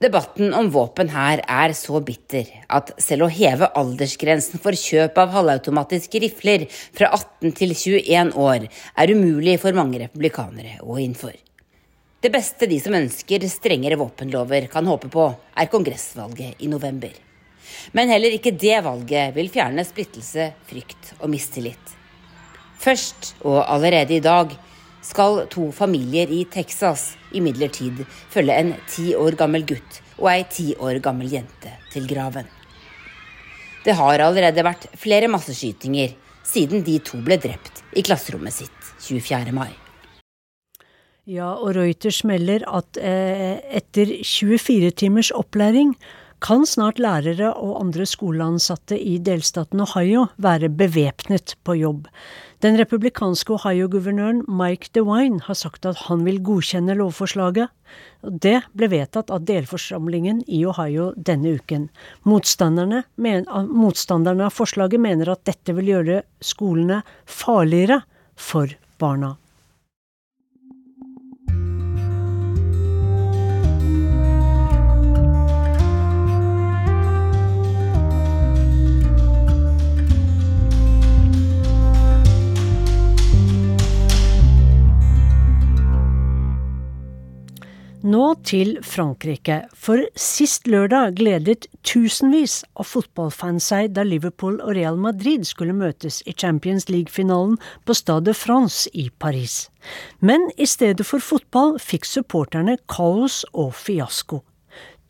Debatten 0.00 0.54
om 0.54 0.70
våpen 0.72 1.10
her 1.12 1.42
er 1.50 1.74
så 1.76 2.00
bitter 2.06 2.48
at 2.72 2.94
selv 3.02 3.26
å 3.26 3.30
heve 3.34 3.68
aldersgrensen 3.76 4.62
for 4.62 4.78
kjøp 4.78 5.18
av 5.20 5.34
halvautomatiske 5.34 6.22
rifler 6.24 6.64
fra 6.70 7.10
18 7.10 7.52
til 7.58 7.74
21 7.76 8.32
år 8.38 8.68
er 8.70 9.12
umulig 9.12 9.58
for 9.60 9.76
mange 9.76 10.00
republikanere 10.06 10.78
å 10.86 10.96
innføre. 11.02 11.42
Det 12.22 12.32
beste 12.34 12.66
de 12.70 12.80
som 12.82 12.96
ønsker 12.96 13.44
strengere 13.50 13.98
våpenlover 13.98 14.70
kan 14.72 14.88
håpe 14.88 15.10
på, 15.12 15.32
er 15.58 15.70
kongressvalget 15.70 16.62
i 16.64 16.70
november. 16.70 17.12
Men 17.92 18.10
heller 18.12 18.34
ikke 18.36 18.54
det 18.54 18.80
valget 18.84 19.34
vil 19.36 19.50
fjerne 19.52 19.84
splittelse, 19.86 20.52
frykt 20.68 21.12
og 21.20 21.30
mistillit. 21.32 21.94
Først, 22.78 23.34
og 23.42 23.64
allerede 23.66 24.18
i 24.18 24.24
dag, 24.24 24.54
skal 25.02 25.46
to 25.50 25.70
familier 25.72 26.30
i 26.30 26.44
Texas 26.50 27.14
imidlertid 27.32 28.04
følge 28.30 28.54
en 28.60 28.74
ti 28.90 29.12
år 29.16 29.38
gammel 29.38 29.64
gutt 29.66 30.00
og 30.18 30.30
ei 30.32 30.44
ti 30.50 30.72
år 30.74 30.98
gammel 31.02 31.30
jente 31.32 31.72
til 31.92 32.08
graven. 32.10 32.46
Det 33.84 33.94
har 33.96 34.20
allerede 34.20 34.64
vært 34.66 34.88
flere 34.98 35.30
masseskytinger 35.30 36.16
siden 36.46 36.82
de 36.84 36.98
to 37.04 37.20
ble 37.24 37.38
drept 37.40 37.84
i 37.96 38.02
klasserommet 38.04 38.54
sitt 38.54 38.90
24. 39.06 39.54
mai. 39.54 39.70
Ja, 41.28 41.52
og 41.52 41.74
Reuters 41.76 42.22
melder 42.24 42.64
at 42.72 42.98
eh, 43.04 43.60
etter 43.78 44.14
24 44.24 44.90
timers 44.96 45.28
opplæring 45.36 45.92
kan 46.44 46.66
snart 46.66 47.00
lærere 47.02 47.50
og 47.56 47.78
andre 47.80 48.06
skoleansatte 48.06 48.98
i 48.98 49.16
delstaten 49.18 49.82
Ohio 49.82 50.28
være 50.38 50.70
bevæpnet 50.70 51.56
på 51.66 51.74
jobb. 51.78 52.06
Den 52.62 52.78
republikanske 52.78 53.54
Ohio-guvernøren 53.54 54.44
Mike 54.50 54.90
DeWine 54.94 55.40
har 55.46 55.54
sagt 55.54 55.86
at 55.86 56.04
han 56.08 56.24
vil 56.26 56.40
godkjenne 56.42 56.96
lovforslaget. 56.98 57.70
Det 58.22 58.56
ble 58.74 58.90
vedtatt 58.90 59.30
av 59.30 59.44
delforsamlingen 59.46 60.42
i 60.46 60.64
Ohio 60.66 61.12
denne 61.14 61.56
uken. 61.58 61.88
Motstanderne, 62.26 63.04
men, 63.16 63.46
motstanderne 63.70 64.48
av 64.48 64.54
forslaget 64.54 65.02
mener 65.02 65.30
at 65.34 65.44
dette 65.46 65.74
vil 65.78 65.92
gjøre 65.94 66.22
skolene 66.42 67.02
farligere 67.26 68.02
for 68.34 68.74
barna. 68.98 69.36
Nå 88.06 88.36
til 88.46 88.76
Frankrike, 88.86 89.64
for 89.74 89.98
sist 90.14 90.68
lørdag 90.70 91.16
gledet 91.18 91.64
tusenvis 91.82 92.60
av 92.78 92.86
fotballfans 92.86 93.66
seg 93.72 93.88
da 93.96 94.04
Liverpool 94.06 94.60
og 94.62 94.76
Real 94.78 94.94
Madrid 95.02 95.42
skulle 95.48 95.74
møtes 95.74 96.20
i 96.22 96.36
Champions 96.38 96.86
League-finalen 96.86 97.56
på 97.58 97.98
Stade 97.98 98.36
France 98.38 98.86
i 98.94 99.08
Paris. 99.18 99.66
Men 100.22 100.46
i 100.54 100.70
stedet 100.70 101.08
for 101.10 101.18
fotball 101.18 101.74
fikk 101.82 102.06
supporterne 102.06 102.78
kaos 102.86 103.42
og 103.50 103.74
fiasko. 103.74 104.44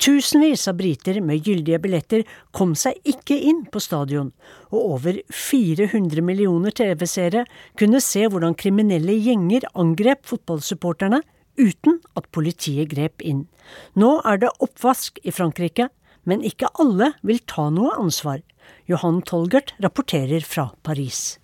Tusenvis 0.00 0.64
av 0.71 0.80
briter 0.80 1.21
med 1.21 1.45
gyldige 1.45 1.83
billetter 1.85 2.25
kom 2.57 2.73
seg 2.73 2.97
ikke 3.04 3.37
inn 3.37 3.66
på 3.68 3.85
stadion, 3.85 4.33
og 4.73 4.95
over 4.97 5.21
400 5.28 6.25
millioner 6.25 6.73
TV-seere 6.73 7.45
kunne 7.76 8.00
se 8.00 8.25
hvordan 8.25 8.57
kriminelle 8.57 9.18
gjenger 9.18 9.68
angrep 9.76 10.25
fotballsupporterne 10.30 11.21
uten 11.58 11.98
at 12.16 12.30
politiet 12.32 12.90
grep 12.94 13.22
inn. 13.22 13.46
Nå 13.98 14.18
er 14.24 14.40
det 14.42 14.54
oppvask 14.64 15.18
i 15.22 15.34
Frankrike, 15.34 15.90
men 16.24 16.44
ikke 16.44 16.70
alle 16.78 17.12
vil 17.26 17.42
ta 17.46 17.68
noe 17.74 17.96
ansvar. 17.98 18.40
Johan 18.88 19.22
Tolgert 19.22 19.74
rapporterer 19.82 20.44
fra 20.44 20.70
Paris. 20.82 21.38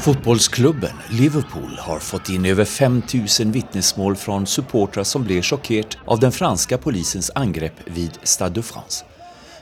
Fotbollsklubben 0.00 0.96
Liverpool 1.10 1.78
har 1.78 1.98
fått 1.98 2.28
in 2.28 2.46
över 2.46 2.64
5000 2.64 3.52
vittnesmål 3.52 4.16
från 4.16 4.46
supportrar 4.46 5.04
som 5.04 5.24
blev 5.24 5.42
sjokkert 5.42 5.98
av 6.06 6.20
den 6.20 6.32
franska 6.32 6.78
polisens 6.78 7.30
angrepp 7.34 7.80
vid 7.84 8.18
Stade 8.22 8.54
de 8.54 8.62
France. 8.62 9.04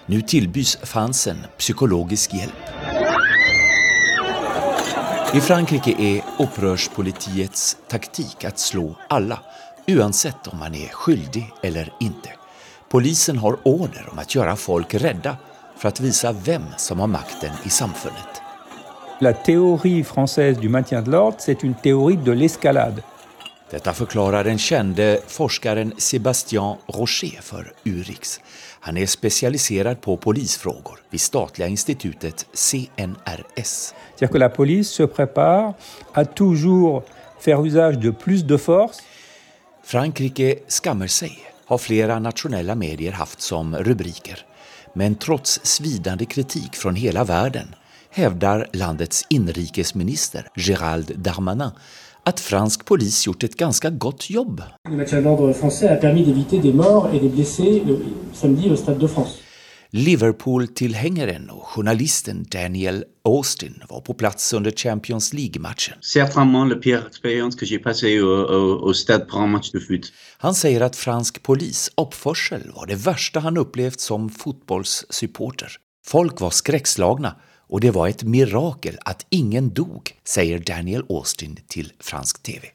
Nu 0.06 0.22
tillbys 0.22 0.76
fansen 0.76 1.36
psykologisk 1.58 2.34
hjälp. 2.34 3.07
I 5.34 5.40
Frankrike 5.40 5.94
är 5.98 6.22
opprørspolitiets 6.38 7.76
taktik 7.88 8.44
att 8.44 8.58
slå 8.58 8.94
alla 9.08 9.38
uansett 9.86 10.46
om 10.46 10.58
man 10.58 10.74
er 10.74 10.88
skyldig 10.88 11.52
eller 11.62 11.92
ikke. 12.00 12.32
Polisen 12.88 13.38
har 13.38 13.58
order 13.68 14.08
om 14.08 14.22
å 14.22 14.24
gjøre 14.24 14.54
folk 14.56 14.94
redde 14.94 15.34
for 15.76 15.92
å 15.92 16.04
vise 16.06 16.32
hvem 16.32 16.64
som 16.80 17.04
har 17.04 17.12
makten 17.12 17.60
i 17.68 17.70
samfunnet. 17.70 18.40
La 19.20 19.34
théorie 19.34 20.00
française 20.04 20.60
du 20.60 20.68
maintien 20.68 21.04
de 21.04 21.10
l'ordre, 21.10 21.36
c'est 21.40 21.62
une 21.62 21.74
théorie 21.74 22.16
de 22.16 22.32
l'escalade. 22.32 23.04
Dette 23.70 23.92
forklarer 23.92 24.48
den 24.48 24.58
kjente 24.58 25.18
forskeren 25.28 25.92
Sébastien 25.98 26.78
Rocher 26.88 27.42
for 27.42 27.68
Urix. 27.84 28.38
Han 28.80 28.96
er 28.96 29.06
specialiserad 29.06 30.00
på 30.00 30.16
polisfrågor 30.16 31.00
vid 31.10 31.20
statlige 31.20 31.68
instituttet 31.68 32.46
CNRS. 32.54 33.94
C'est-à-dire 34.14 34.30
que 34.30 34.38
la 34.38 34.48
police 34.48 34.90
se 34.90 35.02
prépare 35.02 35.74
à 36.14 36.24
toujours 36.24 37.02
faire 37.40 37.64
usage 37.64 37.98
de 37.98 38.10
plus 38.10 38.44
de 38.44 38.56
force. 38.56 39.02
Frankrike 39.82 40.64
skammer 40.68 41.08
seg, 41.08 41.32
har 41.68 41.80
flere 41.80 42.18
nationella 42.20 42.74
medier 42.74 43.16
hatt 43.16 43.42
som 43.42 43.74
rubriker. 43.74 44.44
Men 44.94 45.16
trots 45.20 45.60
svidande 45.62 46.26
kritik 46.26 46.76
fra 46.76 46.92
hele 46.96 47.24
verden 47.28 47.74
hävdar 48.10 48.66
landets 48.72 49.24
inrikesminister 49.30 50.48
Gérald 50.56 51.12
Darmanin 51.16 51.76
at 52.28 52.40
fransk 52.44 52.84
polis 52.88 53.22
gjort 53.24 53.44
et 53.46 53.56
ganske 53.56 53.90
godt 53.96 54.28
jobb. 54.28 54.60
Liverpool-tilhengeren 59.88 61.46
og 61.48 61.62
journalisten 61.72 62.42
Daniel 62.52 62.98
Austin 63.24 63.78
var 63.88 64.02
på 64.04 64.12
plass 64.20 64.52
under 64.52 64.70
Champions 64.70 65.30
League-matchen. 65.32 65.96
Han 70.44 70.58
sier 70.60 70.84
at 70.84 71.00
fransk 71.00 71.42
polis 71.48 71.88
oppførsel 71.96 72.68
var 72.76 72.92
det 72.92 73.00
verste 73.06 73.40
han 73.46 73.60
opplevde 73.64 74.04
som 74.04 74.28
fotballsupporter. 74.28 75.80
Folk 76.04 76.44
var 76.44 76.52
skrekkslagne 76.56 77.32
og 77.68 77.84
det 77.84 77.94
var 77.94 78.08
et 78.08 78.24
mirakel 78.24 78.98
at 79.06 79.24
ingen 79.30 79.70
dog, 79.76 80.12
sier 80.24 80.58
Daniel 80.60 81.04
Austin 81.08 81.58
til 81.68 81.92
fransk 82.00 82.42
TV. 82.44 82.72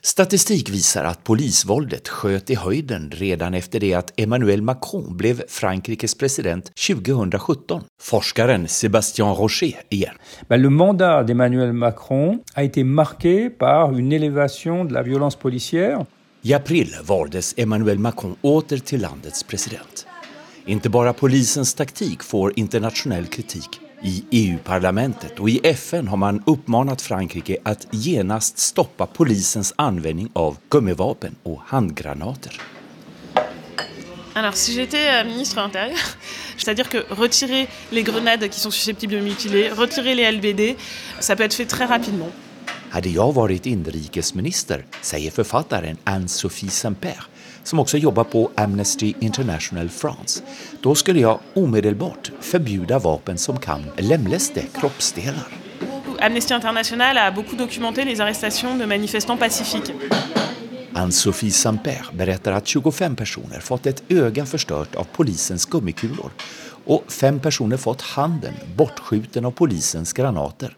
Statistikk 0.00 0.70
viser 0.72 1.04
at 1.04 1.20
polisvåldet 1.28 2.08
skjøt 2.08 2.52
i 2.54 2.56
høyden 2.56 3.10
redan 3.20 3.56
etter 3.58 3.82
det 3.82 3.90
at 3.98 4.12
Emmanuel 4.22 4.62
Macron 4.64 5.10
ble 5.18 5.34
Frankrikes 5.50 6.14
president 6.16 6.70
2017. 6.78 7.84
Forskeren 8.00 8.64
Sébastien 8.66 9.34
Rocher 9.36 9.82
igjen. 9.90 10.16
le 10.48 10.70
mandat 10.70 11.24
d'Emmanuel 11.24 11.72
Macron 11.72 12.40
a 12.54 12.62
été 12.62 12.84
marqué 12.84 13.50
par 13.50 13.92
une 13.92 14.12
élévation 14.12 14.84
de 14.86 14.94
la 14.94 15.02
violence 15.02 15.36
policière. 15.36 16.06
I 16.44 16.54
april 16.54 16.88
valdes 17.02 17.54
Emmanuel 17.58 17.98
Macron 17.98 18.36
åter 18.42 18.78
til 18.78 19.00
landets 19.00 19.42
president. 19.42 20.09
Ikke 20.70 20.90
bare 20.94 21.10
polisens 21.18 21.72
taktik 21.74 22.22
får 22.22 22.52
internationell 22.60 23.24
kritikk. 23.26 23.80
I 24.06 24.20
EU-parlamentet 24.38 25.40
og 25.42 25.48
i 25.50 25.56
FN 25.74 26.06
har 26.06 26.20
man 26.22 26.38
uppmanat 26.46 27.02
Frankrike 27.02 27.56
att 27.64 27.88
genast 27.90 28.58
stoppa 28.58 29.06
polisens 29.06 29.72
anvending 29.76 30.30
av 30.34 30.58
gummivapen 30.70 31.34
og 31.44 31.58
handgranater. 31.72 32.54
Alors, 34.34 34.54
si 34.54 34.72
j'étais 34.72 35.08
euh, 35.10 35.24
ministre 35.24 35.56
de 35.56 35.60
l'Intérieur, 35.60 35.98
c'est-à-dire 36.56 36.88
que 36.88 36.98
retirer 37.10 37.66
les 37.90 38.04
grenades 38.04 38.48
qui 38.48 38.60
sont 38.60 38.70
susceptibles 38.70 39.14
de 39.14 39.20
mutiler, 39.20 39.70
retirer 39.70 40.14
les 40.14 40.30
LBD, 40.30 40.76
ça 41.18 41.34
peut 41.34 41.42
être 41.42 41.54
fait 41.54 41.66
très 41.66 41.84
rapidement. 41.84 42.30
Hade 42.92 43.10
jeg 43.10 43.34
vært 43.34 43.66
inrikesminister, 43.66 44.84
sier 45.02 45.30
författaren 45.30 45.98
Anne-Sophie 46.04 46.70
Saint-Père, 46.70 47.29
som 47.64 47.80
også 47.82 47.98
jobber 47.98 48.24
på 48.24 48.50
Amnesty 48.56 49.12
International 49.20 49.88
France. 49.88 50.42
Da 50.84 50.94
skulle 50.94 51.20
jeg 51.20 51.38
umiddelbart 51.56 52.32
forbude 52.40 52.98
våpen 53.02 53.38
som 53.38 53.58
kan 53.58 53.84
lemleste 53.98 54.66
kroppsdeler. 54.74 55.46
Amnesty 56.20 56.54
International 56.54 57.16
har 57.16 57.32
beaucoup 57.32 57.58
documenté 57.58 58.04
les 58.04 58.20
arrestations 58.20 58.78
de 58.78 58.86
manifestants 58.86 59.40
pacifiques. 59.40 59.94
Ann-Sofie 60.92 61.50
Samper 61.50 62.10
berättar 62.12 62.52
at 62.52 62.68
25 62.68 63.16
personer 63.16 63.60
fått 63.60 63.86
et 63.86 64.02
øye 64.10 64.44
forstört 64.46 64.96
av 64.98 65.06
polisens 65.14 65.64
gummikulor 65.70 66.32
og 66.90 67.06
fem 67.12 67.38
personer 67.40 67.78
fått 67.78 68.02
handen 68.16 68.56
bortskjuten 68.76 69.46
av 69.46 69.54
polisens 69.56 70.12
granater. 70.16 70.74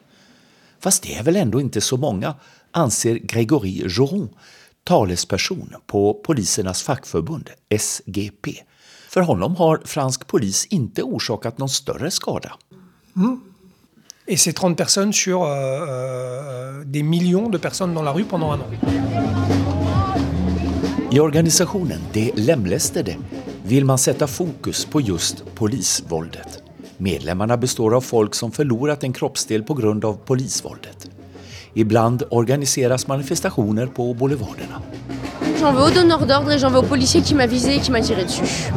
Fast 0.83 1.07
det 1.07 1.17
er 1.19 1.25
vel 1.27 1.39
ändå 1.41 1.63
ikke 1.63 1.81
så 1.81 1.97
mange, 1.97 2.35
anser 2.75 3.21
Grégory 3.29 3.83
Joron, 3.87 4.29
talesperson 4.85 5.75
på 5.87 6.21
polisernas 6.25 6.83
fackförbund 6.83 7.51
SGP. 7.79 8.63
For 9.09 9.21
honom 9.21 9.57
har 9.57 9.83
fransk 9.85 10.27
polis 10.27 10.65
ikke 10.71 11.05
orsakat 11.05 11.59
noen 11.61 11.73
større 11.73 12.11
skada. 12.11 12.57
Mm. 13.15 13.41
Et 14.27 14.37
ces 14.37 14.53
30 14.53 14.77
personnes 14.77 15.13
sur 15.13 15.43
euh, 15.43 15.51
euh, 15.89 16.85
des 16.85 17.03
millions 17.03 17.49
de 17.51 17.59
personnes 17.59 17.93
dans 17.93 18.03
la 18.03 18.13
rue 18.13 18.25
pendant 18.25 18.53
un 18.53 18.61
an. 18.61 18.71
I 21.11 21.21
organisationen 21.21 22.01
De 22.15 22.33
lemlestede 22.37 23.17
vil 23.65 23.85
man 23.85 23.99
sätta 23.99 24.27
fokus 24.27 24.85
på 24.85 25.01
just 25.01 25.45
polisvåldet. 25.55 26.63
Medlemmene 26.97 27.57
består 27.57 27.95
av 27.95 28.01
folk 28.01 28.35
som 28.35 28.53
forlorat 28.53 29.05
en 29.05 29.13
kroppsdel 29.13 29.63
på 29.63 29.75
grund 29.75 30.05
av 30.05 30.15
polisvoldet. 30.25 31.11
Ibland 31.75 32.23
organiseras 32.31 33.07
manifestationer 33.07 33.87
på 33.87 34.15
boulevarderna. 34.15 34.83
J'en 35.61 35.73
veux 35.73 35.85
au 35.85 35.91
donneur 35.91 36.27
d'ordre 36.27 36.53
et 36.53 36.59
j'en 36.59 36.71
veux 36.71 36.79
au 36.79 36.89
policier 36.89 37.23
qui 37.23 37.35
m'a 37.35 37.47
visé 37.47 37.77
et 37.77 37.81
qui 37.81 37.91
m'a 37.91 38.01
tiré 38.01 38.25
dessus. 38.25 38.73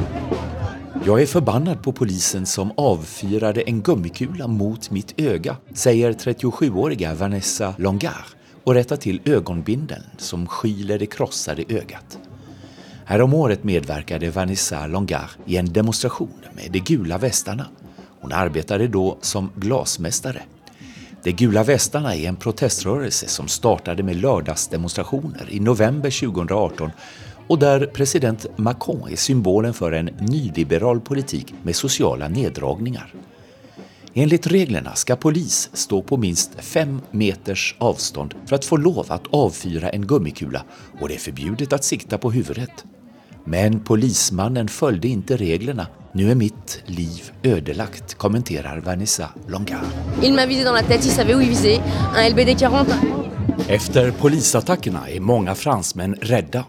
Jeg 1.06 1.22
er 1.22 1.26
förbannad 1.26 1.82
på 1.84 1.92
polisen 1.92 2.46
som 2.46 2.72
avfyrade 2.78 3.62
en 3.62 3.82
gummikula 3.82 4.48
mot 4.48 4.92
mitt 4.92 5.14
öga, 5.22 5.58
sier 5.74 6.14
37-åriga 6.14 7.14
Vanessa 7.14 7.76
Longar 7.78 8.26
og 8.64 8.76
rättar 8.76 8.98
til 8.98 9.20
ögonbindeln 9.26 10.04
som 10.18 10.48
skyler 10.48 10.98
det 10.98 11.06
krossade 11.06 11.64
ögat. 11.70 12.18
Häromåret 13.06 13.64
medverkade 13.64 14.30
Vanessa 14.30 14.88
Longar 14.88 15.32
i 15.46 15.58
en 15.58 15.74
demonstration 15.74 16.42
med 16.56 16.72
de 16.72 16.80
gula 16.80 17.18
västarna. 17.18 17.68
Hon 18.22 18.32
arbetade 18.32 18.88
då 18.88 19.18
som 19.22 19.52
glasmästare 19.56 20.42
de 21.26 21.32
gula 21.32 21.64
västarna 21.64 22.12
er 22.14 22.28
en 22.30 22.36
protestrørelse 22.38 23.26
som 23.34 23.48
startet 23.50 24.04
med 24.06 24.20
lørdagsdemonstrationer 24.22 25.50
i 25.50 25.58
november 25.60 26.14
2018 26.14 26.92
og 27.50 27.60
der 27.64 27.88
president 27.94 28.46
Macron 28.62 29.08
er 29.10 29.18
symbolen 29.18 29.74
for 29.74 29.98
en 29.98 30.12
nyliberal 30.30 31.02
politikk 31.02 31.56
med 31.66 31.78
sociala 31.78 32.30
neddragninger. 32.30 33.10
Enligt 34.14 34.52
reglene 34.54 34.94
skal 34.94 35.18
polis 35.18 35.64
stå 35.74 36.04
på 36.06 36.22
minst 36.22 36.60
fem 36.62 37.00
meters 37.10 37.72
avstånd 37.82 38.38
for 38.46 38.60
å 38.60 38.70
få 38.70 38.84
lov 38.86 39.10
å 39.10 39.22
avfyre 39.48 39.96
en 39.98 40.06
gummikula 40.06 40.62
og 41.00 41.08
det 41.10 41.18
er 41.18 41.26
förbjudet 41.26 41.74
å 41.74 41.82
sikte 41.82 42.22
på 42.22 42.36
hodet. 42.38 42.86
Men 43.46 43.80
polismannen 43.86 44.68
fulgte 44.72 45.12
ikke 45.14 45.38
reglene 45.42 45.90
nå 46.16 46.30
er 46.32 46.38
mitt 46.40 46.78
liv 46.88 47.26
ødelagt, 47.44 48.14
kommenterer 48.18 48.80
Vanessa 48.80 49.34
Longar. 49.52 49.84
Etter 53.68 54.14
polisattackene 54.22 55.04
er 55.12 55.20
mange 55.20 55.58
franskmenn 55.60 56.16
redde. 56.32 56.64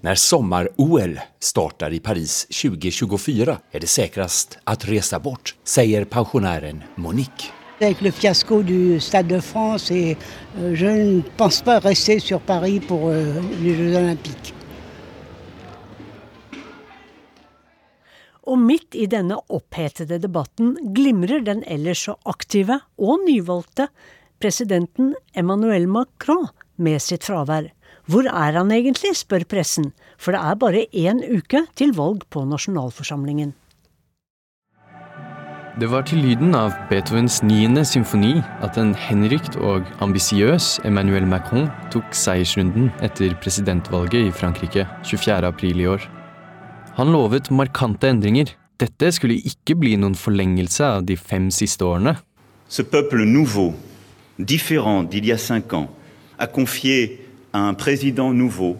Når 0.00 0.20
sommer-OL 0.22 1.18
starter 1.42 1.92
i 1.92 2.00
Paris 2.00 2.46
2024 2.48 3.58
er 3.58 3.84
det 3.84 3.92
sikrest 3.92 4.56
å 4.64 4.78
reise 4.88 5.20
bort, 5.20 5.52
sier 5.68 6.08
pensjonæren 6.08 6.80
Monique. 6.96 7.52
Avec 7.80 8.00
le 8.00 8.10
fiasco 8.10 8.62
du 8.62 8.98
Stade 9.00 9.28
de 9.28 9.40
France, 9.40 9.90
et 9.90 10.16
euh, 10.58 10.74
je 10.74 10.86
ne 10.86 11.20
pense 11.36 11.60
pas 11.62 11.78
rester 11.78 12.18
sur 12.18 12.40
Paris 12.40 12.80
pour 12.80 13.10
euh, 13.10 13.40
les 13.62 13.76
Jeux 13.76 13.94
olympiques. 13.94 14.54
Og 18.48 18.56
midt 18.56 18.96
i 18.96 19.04
denne 19.10 19.36
opphetede 19.52 20.16
debatten 20.22 20.72
glimrer 20.96 21.42
den 21.44 21.60
ellers 21.68 22.06
så 22.06 22.16
aktive 22.24 22.80
og 22.96 23.26
nyvalgte 23.26 23.90
presidenten 24.40 25.12
Emmanuel 25.36 25.84
Macron 25.90 26.48
med 26.80 27.02
sitt 27.04 27.28
fravær. 27.28 27.68
Hvor 28.08 28.24
er 28.24 28.56
han 28.56 28.72
egentlig, 28.72 29.12
spør 29.20 29.44
pressen, 29.44 29.92
for 30.16 30.32
det 30.32 30.40
er 30.40 30.60
bare 30.62 30.86
én 30.96 31.20
uke 31.28 31.66
til 31.76 31.92
valg 31.92 32.24
på 32.32 32.46
nasjonalforsamlingen. 32.48 33.52
Det 35.78 35.86
var 35.92 36.02
til 36.08 36.24
lyden 36.24 36.56
av 36.58 36.72
Beethovens 36.88 37.36
niende 37.44 37.84
symfoni 37.86 38.40
at 38.66 38.80
en 38.80 38.96
henrykt 38.98 39.60
og 39.60 39.86
ambisiøs 40.02 40.78
Emmanuel 40.88 41.28
Macron 41.28 41.68
tok 41.94 42.16
seiersrunden 42.16 42.88
etter 43.04 43.36
presidentvalget 43.44 44.32
i 44.32 44.34
Frankrike 44.34 44.88
24.4 45.04 45.76
i 45.76 45.86
år. 45.92 46.08
Han 46.98 47.12
lovet 47.14 47.52
markante 47.54 48.08
endringer. 48.10 48.56
Dette 48.82 49.12
skulle 49.14 49.36
ikke 49.46 49.76
bli 49.78 49.92
noen 50.02 50.16
forlengelse 50.18 50.82
av 50.82 51.04
de 51.06 51.14
fem 51.14 51.46
siste 51.54 51.86
årene. 51.86 52.16
Ce 52.66 52.82
peuple 52.82 53.22
nouveau, 53.22 53.72
différent 54.38 55.04
d'il 55.04 55.24
y 55.24 55.30
a 55.30 55.38
cinq 55.38 55.72
ans, 55.72 55.88
a 56.38 56.48
confié 56.48 57.24
à 57.52 57.60
un 57.60 57.74
président 57.74 58.32
nouveau, 58.32 58.76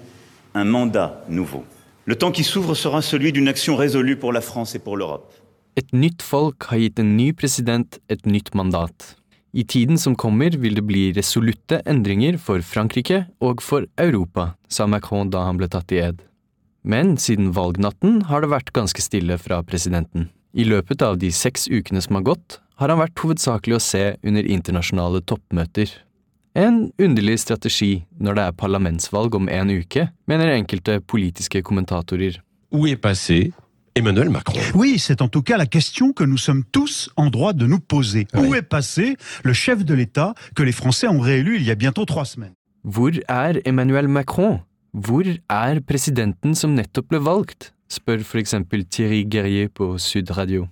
un 0.55 0.65
mandat 0.65 1.25
nouveau. 1.29 1.65
Le 2.07 2.17
temps 2.17 2.33
qui 2.33 2.43
s'ouvre 2.43 2.75
sera 2.75 3.03
celui 3.03 3.31
d'une 3.31 3.47
action 3.47 3.77
résolue 3.77 4.17
pour 4.17 4.33
la 4.33 4.41
France 4.41 4.75
et 4.75 4.81
pour 4.81 4.97
l'Europe. 4.97 5.33
Et 5.77 5.87
nytt 5.93 6.23
folk 6.23 6.67
har 6.73 6.83
gitt 6.83 6.99
en 6.99 7.15
ny 7.15 7.33
president 7.33 8.01
et 8.11 8.27
nytt 8.27 8.51
mandat. 8.59 9.15
I 9.55 9.63
tiden 9.63 9.97
som 9.97 10.17
kommer 10.19 10.59
vil 10.59 10.75
det 10.75 10.83
bli 10.83 11.13
resolutte 11.15 11.85
endringer 11.87 12.35
for 12.37 12.67
Frankrike 12.67 13.29
og 13.39 13.63
for 13.63 13.87
Europa, 13.97 14.57
sa 14.69 14.91
Macron 14.91 15.31
da 15.31 15.47
han 15.47 15.63
ble 15.63 15.71
tatt 15.71 15.95
i 15.95 16.03
ed. 16.03 16.28
Men 16.85 17.17
siden 17.19 17.53
valgnatten 17.53 18.23
har 18.29 18.43
det 18.43 18.53
vært 18.53 18.73
ganske 18.77 19.03
stille 19.03 19.39
fra 19.39 19.61
presidenten. 19.67 20.29
I 20.55 20.65
løpet 20.65 21.03
av 21.05 21.19
de 21.21 21.31
seks 21.35 21.69
ukene 21.69 22.01
som 22.03 22.19
har 22.19 22.27
gått, 22.33 22.59
har 22.79 22.93
han 22.93 23.01
vært 23.01 23.19
hovedsakelig 23.19 23.77
å 23.77 23.83
se 23.83 24.05
under 24.23 24.47
internasjonale 24.47 25.21
toppmøter. 25.27 25.91
En 26.59 26.89
underlig 26.99 27.39
strategi 27.43 28.05
når 28.19 28.39
det 28.39 28.45
er 28.49 28.59
parlamentsvalg 28.59 29.35
om 29.39 29.49
en 29.53 29.71
uke, 29.71 30.09
mener 30.31 30.55
enkelte 30.55 31.01
politiske 31.01 31.63
kommentatorer. 31.63 32.41
Où 32.71 32.87
est 32.87 32.97
passé 32.97 33.53
Emmanuel 33.95 34.31
Macron. 34.31 34.61
Oui, 34.75 34.99
c'est 34.99 35.23
en 35.23 35.29
tout 35.29 35.43
cas 35.43 35.57
la 35.57 35.67
question 35.67 36.13
que 36.13 36.23
nous 36.23 36.37
sommes 36.37 36.63
tous 36.71 37.11
en 37.17 37.31
droit 37.31 37.53
de 37.53 37.67
nous 37.67 37.81
poser. 37.81 38.29
Où 38.37 38.55
est 38.55 38.63
passé 38.63 39.17
le 39.43 39.53
chef 39.53 39.85
de 39.85 39.93
l'État 39.93 40.35
que 40.55 40.63
les 40.63 40.73
Français 40.73 41.09
ont 41.09 41.19
réélu 41.19 41.57
il 41.57 41.65
y 41.65 41.71
a 41.73 41.75
bientôt 41.75 42.05
trois 42.05 42.25
semaines 42.25 42.55
Hvor 42.85 43.11
er 43.29 43.61
Emmanuel 43.65 44.07
Macron? 44.07 44.61
Hvor 44.97 45.27
er 45.29 45.81
presidenten 45.85 46.55
som 46.57 46.73
nettopp 46.77 47.11
ble 47.13 47.21
valgt? 47.21 47.73
spør 47.89 48.21
for 48.25 48.41
eksempel 48.41 48.85
Thierry 48.85 49.23
Guerrier 49.25 49.69
på 49.73 49.95
Sud 50.01 50.31
Radio. 50.37 50.67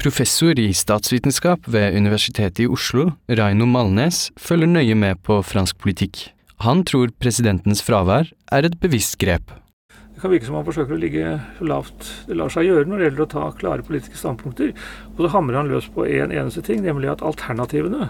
Professor 0.00 0.56
i 0.56 0.70
statsvitenskap 0.72 1.66
ved 1.68 1.96
Universitetet 1.96 2.62
i 2.64 2.68
Oslo, 2.70 3.10
Raino 3.28 3.66
Malnes, 3.68 4.30
følger 4.40 4.70
nøye 4.70 4.96
med 4.96 5.20
på 5.26 5.40
fransk 5.44 5.76
politikk. 5.80 6.28
Han 6.64 6.84
tror 6.88 7.12
presidentens 7.20 7.82
fravær 7.84 8.30
er 8.52 8.68
et 8.68 8.78
bevisst 8.80 9.18
grep. 9.20 9.52
Det 9.88 10.22
kan 10.22 10.32
virke 10.32 10.48
som 10.48 10.56
han 10.58 10.66
forsøker 10.66 10.96
å 10.96 10.98
ligge 10.98 11.34
så 11.58 11.66
lavt 11.68 12.08
det 12.26 12.36
lar 12.38 12.50
seg 12.50 12.66
gjøre 12.66 12.88
når 12.88 12.98
det 12.98 13.04
gjelder 13.06 13.24
å 13.24 13.32
ta 13.34 13.42
klare 13.60 13.84
politiske 13.86 14.18
standpunkter. 14.18 14.72
Og 15.14 15.20
så 15.22 15.32
hamrer 15.36 15.60
han 15.60 15.70
løs 15.70 15.86
på 15.94 16.08
én 16.08 16.26
en 16.26 16.34
eneste 16.40 16.64
ting, 16.66 16.80
nemlig 16.82 17.12
at 17.12 17.22
alternativene 17.22 18.08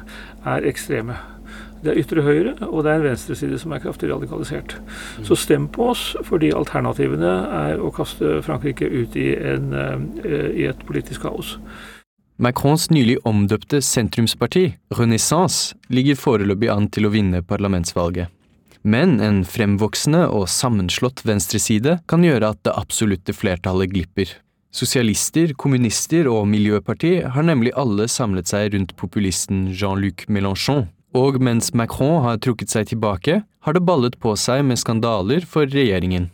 er 0.49 0.69
ekstreme. 0.71 1.19
Det 1.83 1.93
er 1.93 2.01
ytre 2.01 2.25
høyre, 2.27 2.55
og 2.67 2.83
det 2.85 2.93
er 2.93 3.01
en 3.01 3.07
venstreside 3.07 3.59
som 3.63 3.75
er 3.75 3.83
kraftig 3.85 4.11
radikalisert. 4.11 4.75
Så 5.27 5.39
stem 5.39 5.69
på 5.71 5.91
oss, 5.93 6.09
fordi 6.27 6.51
alternativene 6.57 7.35
er 7.61 7.83
å 7.83 7.93
kaste 7.95 8.41
Frankrike 8.47 8.89
ut 8.89 9.15
i, 9.19 9.29
en, 9.37 9.71
uh, 9.75 10.49
i 10.51 10.67
et 10.71 10.83
politisk 10.89 11.27
kaos. 11.29 11.57
Macrons 12.39 12.87
nylig 12.95 13.17
omdøpte 13.27 13.81
sentrumsparti, 13.83 14.69
Renaissance, 14.95 15.75
ligger 15.91 16.19
foreløpig 16.19 16.69
an 16.71 16.87
til 16.95 17.09
å 17.09 17.15
vinne 17.15 17.43
parlamentsvalget. 17.43 18.31
Men 18.87 19.17
en 19.21 19.41
fremvoksende 19.43 20.29
og 20.31 20.47
sammenslått 20.51 21.25
venstreside 21.27 21.99
kan 22.11 22.23
gjøre 22.23 22.53
at 22.55 22.61
det 22.67 22.77
absolutte 22.79 23.35
flertallet 23.35 23.91
glipper. 23.91 24.31
Sosialister, 24.71 25.55
kommunister 25.59 26.29
og 26.31 26.45
miljøparti 26.51 27.17
har 27.35 27.47
nemlig 27.47 27.73
alle 27.75 28.07
samlet 28.13 28.51
seg 28.51 28.75
rundt 28.77 28.95
populisten 29.01 29.67
Jean-Luc 29.73 30.29
Mélenchon, 30.31 30.87
og 31.17 31.39
mens 31.41 31.73
Macron 31.75 32.23
har 32.25 32.41
trukket 32.43 32.73
seg 32.73 32.91
tilbake, 32.91 33.43
har 33.65 33.77
det 33.77 33.85
ballet 33.85 34.19
på 34.21 34.35
seg 34.37 34.65
med 34.65 34.81
skandaler 34.81 35.47
for 35.47 35.69
regjeringen. 35.69 36.31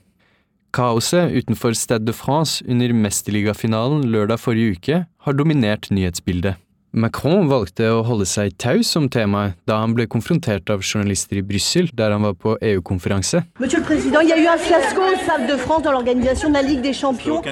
Kaoset 0.75 1.31
utenfor 1.31 1.77
Stade 1.79 2.07
de 2.09 2.13
France 2.13 2.65
under 2.67 2.91
mesterligafinalen 2.93 4.09
lørdag 4.11 4.41
forrige 4.43 4.75
uke 4.75 5.01
har 5.07 5.39
dominert 5.39 5.91
nyhetsbildet. 5.95 6.59
Macron 6.95 7.49
valgte 7.51 7.89
å 7.91 8.03
holde 8.07 8.27
seg 8.31 8.53
taus 8.63 8.93
om 8.95 9.09
temaet 9.11 9.57
da 9.67 9.81
han 9.81 9.97
ble 9.97 10.07
konfrontert 10.07 10.71
av 10.71 10.83
journalister 10.83 11.41
i 11.41 11.43
Brussel, 11.43 11.89
der 11.91 12.15
han 12.15 12.23
var 12.23 12.37
på 12.39 12.55
EU-konferanse. 12.63 13.43
Monsieur 13.59 13.81
le 13.81 13.87
Président, 13.87 14.21
il 14.21 14.29
y 14.29 14.47
a 14.47 14.57
fiasco 14.57 15.03
au 15.03 15.17
Stade 15.25 15.49
de 15.51 15.57
France 15.57 15.83
dans 15.83 15.91
l'organisation 15.91 16.51
de 16.51 16.55
la 16.55 16.63
Ligue 16.63 16.83
des 16.83 16.93
Champions. 16.93 17.43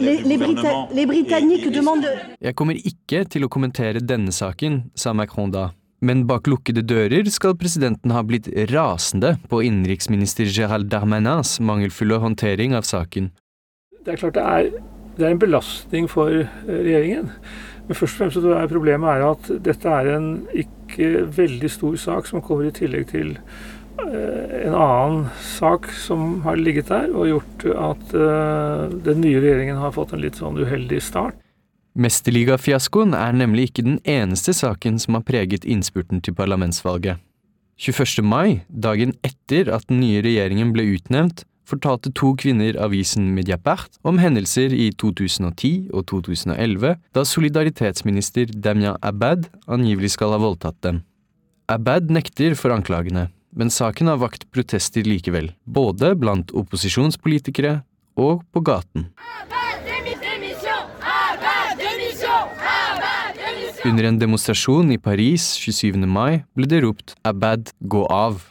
Les, 0.00 0.20
les, 0.22 0.36
Brita 0.36 0.88
les 0.92 1.06
Britanniques 1.06 1.72
demandent 1.72 2.04
Jeg 2.40 2.54
kommer 2.54 2.76
ikke 2.76 3.24
til 3.24 3.44
å 3.44 3.48
kommentere 3.48 4.04
denne 4.04 4.32
saken, 4.32 4.90
sa 4.94 5.14
Macron 5.16 5.48
da. 5.48 5.70
Men 6.00 6.24
bak 6.28 6.48
lukkede 6.48 6.80
dører 6.88 7.28
skal 7.28 7.58
presidenten 7.60 8.14
ha 8.14 8.22
blitt 8.24 8.48
rasende 8.72 9.34
på 9.50 9.60
innenriksminister 9.66 10.48
Gérald 10.48 10.88
Darmanins 10.92 11.58
mangelfulle 11.60 12.16
håndtering 12.22 12.72
av 12.76 12.88
saken. 12.88 13.28
Det 14.00 14.14
er 14.14 14.22
klart 14.22 14.38
det 14.38 14.44
er, 14.44 14.70
det 15.18 15.26
er 15.26 15.34
en 15.34 15.42
belastning 15.42 16.08
for 16.08 16.32
regjeringen. 16.64 17.28
Men 17.84 17.98
først 17.98 18.16
og 18.16 18.22
fremst 18.22 18.48
er 18.48 18.70
problemet 18.70 19.12
er 19.12 19.26
at 19.28 19.50
dette 19.66 19.92
er 19.92 20.14
en 20.14 20.30
ikke 20.56 21.26
veldig 21.36 21.70
stor 21.74 22.00
sak 22.00 22.30
som 22.30 22.40
kommer 22.44 22.70
i 22.70 22.74
tillegg 22.74 23.10
til 23.12 23.36
en 24.00 24.72
annen 24.72 25.26
sak 25.44 25.90
som 25.92 26.38
har 26.46 26.56
ligget 26.56 26.88
der 26.88 27.12
og 27.12 27.28
gjort 27.28 27.66
at 27.74 28.14
den 29.04 29.20
nye 29.20 29.42
regjeringen 29.42 29.82
har 29.82 29.92
fått 29.92 30.14
en 30.16 30.24
litt 30.24 30.40
sånn 30.40 30.56
uheldig 30.56 31.02
start. 31.04 31.36
Mesterligafiaskoen 31.98 33.16
er 33.18 33.34
nemlig 33.34 33.70
ikke 33.70 33.86
den 33.86 33.98
eneste 34.06 34.54
saken 34.54 34.98
som 35.02 35.16
har 35.18 35.26
preget 35.26 35.66
innspurten 35.66 36.22
til 36.22 36.36
parlamentsvalget. 36.38 37.18
21. 37.80 38.22
mai, 38.22 38.60
dagen 38.68 39.14
etter 39.24 39.70
at 39.72 39.86
den 39.88 40.02
nye 40.02 40.20
regjeringen 40.22 40.74
ble 40.74 40.84
utnevnt, 40.94 41.46
fortalte 41.70 42.10
to 42.16 42.32
kvinner 42.38 42.76
avisen 42.82 43.30
Mediapart 43.34 43.98
om 44.06 44.18
hendelser 44.20 44.74
i 44.74 44.90
2010 45.00 45.90
og 45.94 46.06
2011 46.10 46.96
da 47.16 47.24
solidaritetsminister 47.26 48.52
Damian 48.54 48.98
Abad 49.06 49.48
angivelig 49.70 50.14
skal 50.16 50.34
ha 50.34 50.40
voldtatt 50.42 50.78
dem. 50.86 51.02
Abad 51.70 52.10
nekter 52.10 52.56
for 52.58 52.74
anklagene, 52.74 53.28
men 53.54 53.70
saken 53.70 54.10
har 54.10 54.20
vakt 54.22 54.48
protester 54.54 55.06
likevel, 55.06 55.52
både 55.64 56.14
blant 56.18 56.52
opposisjonspolitikere 56.54 57.80
og 58.18 58.42
på 58.50 58.62
gaten. 58.66 59.08
Under 63.84 64.04
en 64.04 64.18
demonstrasjon 64.20 64.90
i 64.92 64.98
Paris 65.00 65.54
27. 65.56 65.94
mai 66.04 66.42
ble 66.52 66.66
det 66.68 66.82
ropt 66.84 67.14
Abad 67.24 67.70
gå 67.80 68.02
av. 68.12 68.42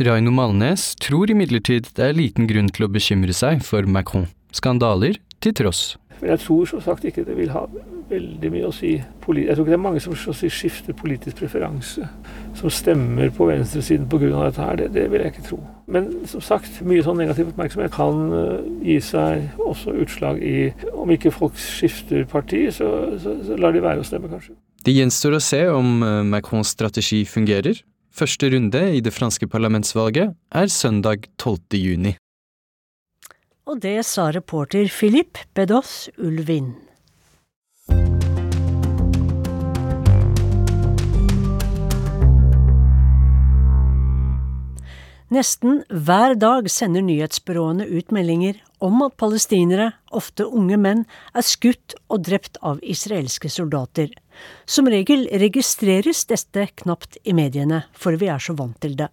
Raino 0.00 0.32
Malnes 0.32 0.94
tror 1.04 1.28
imidlertid 1.28 1.90
det 1.98 2.06
er 2.06 2.16
liten 2.16 2.48
grunn 2.48 2.70
til 2.72 2.86
å 2.86 2.88
bekymre 2.94 3.36
seg 3.36 3.60
for 3.66 3.84
Macron. 3.84 4.24
Skandaler 4.56 5.20
til 5.44 5.52
tross. 5.60 5.82
Men 6.22 6.32
jeg 6.32 6.44
tror 6.46 6.70
som 6.70 6.80
sagt 6.80 7.04
ikke 7.04 7.26
det 7.28 7.36
vil 7.36 7.52
ha 7.52 7.66
veldig 8.08 8.52
mye 8.54 8.70
å 8.70 8.72
si. 8.72 8.94
Jeg 8.96 9.20
tror 9.20 9.42
ikke 9.44 9.68
det 9.68 9.76
er 9.76 9.84
mange 9.84 10.00
som 10.00 10.16
si, 10.16 10.48
skifter 10.48 10.96
politisk 10.96 11.42
preferanse, 11.42 12.08
som 12.56 12.72
stemmer 12.72 13.34
på 13.36 13.50
venstresiden 13.50 14.08
pga. 14.08 14.32
dette 14.32 14.64
her. 14.64 14.80
Det, 14.80 14.92
det, 14.96 15.10
vil 15.12 15.26
jeg 15.26 15.34
ikke 15.34 15.48
tro. 15.50 15.60
Men 15.86 16.10
som 16.30 16.40
sagt, 16.40 16.80
mye 16.86 17.02
sånn 17.04 17.18
negativ 17.20 17.50
oppmerksomhet 17.50 17.92
kan 17.92 18.30
gi 18.84 18.96
seg 19.04 19.58
også 19.60 19.92
utslag 20.00 20.38
i 20.40 20.70
Om 20.94 21.12
ikke 21.12 21.32
folk 21.34 21.58
skifter 21.60 22.24
parti, 22.28 22.62
så, 22.72 22.88
så, 23.20 23.34
så 23.44 23.58
lar 23.60 23.76
de 23.76 23.82
være 23.84 24.00
å 24.00 24.06
stemme, 24.06 24.30
kanskje. 24.32 24.56
Det 24.84 24.94
gjenstår 24.96 25.36
å 25.36 25.42
se 25.44 25.60
om 25.72 26.00
Macrons 26.28 26.72
strategi 26.72 27.22
fungerer. 27.28 27.82
Første 28.14 28.48
runde 28.52 28.80
i 28.94 29.00
det 29.02 29.12
franske 29.12 29.48
parlamentsvalget 29.50 30.36
er 30.54 30.70
søndag 30.70 31.26
12. 31.36 31.80
juni. 31.80 32.14
Og 33.66 33.80
det 33.82 34.04
sa 34.06 34.28
reporter 34.30 34.86
Philippe 34.92 35.48
Bedos 35.56 36.10
Ulvin. 36.18 36.74
Nesten 45.34 45.80
hver 45.90 46.36
dag 46.38 46.68
sender 46.70 47.02
nyhetsbyråene 47.02 47.88
ut 47.88 48.12
meldinger 48.14 48.60
om 48.84 49.00
at 49.02 49.16
palestinere, 49.18 49.88
ofte 50.14 50.44
unge 50.46 50.76
menn, 50.78 51.02
er 51.34 51.42
skutt 51.42 51.96
og 52.12 52.22
drept 52.28 52.60
av 52.62 52.78
israelske 52.84 53.50
soldater. 53.50 54.12
Som 54.68 54.86
regel 54.92 55.26
registreres 55.42 56.22
dette 56.30 56.68
knapt 56.84 57.18
i 57.24 57.34
mediene, 57.34 57.82
for 57.98 58.20
vi 58.20 58.30
er 58.30 58.46
så 58.46 58.54
vant 58.54 58.78
til 58.84 58.94
det. 59.00 59.10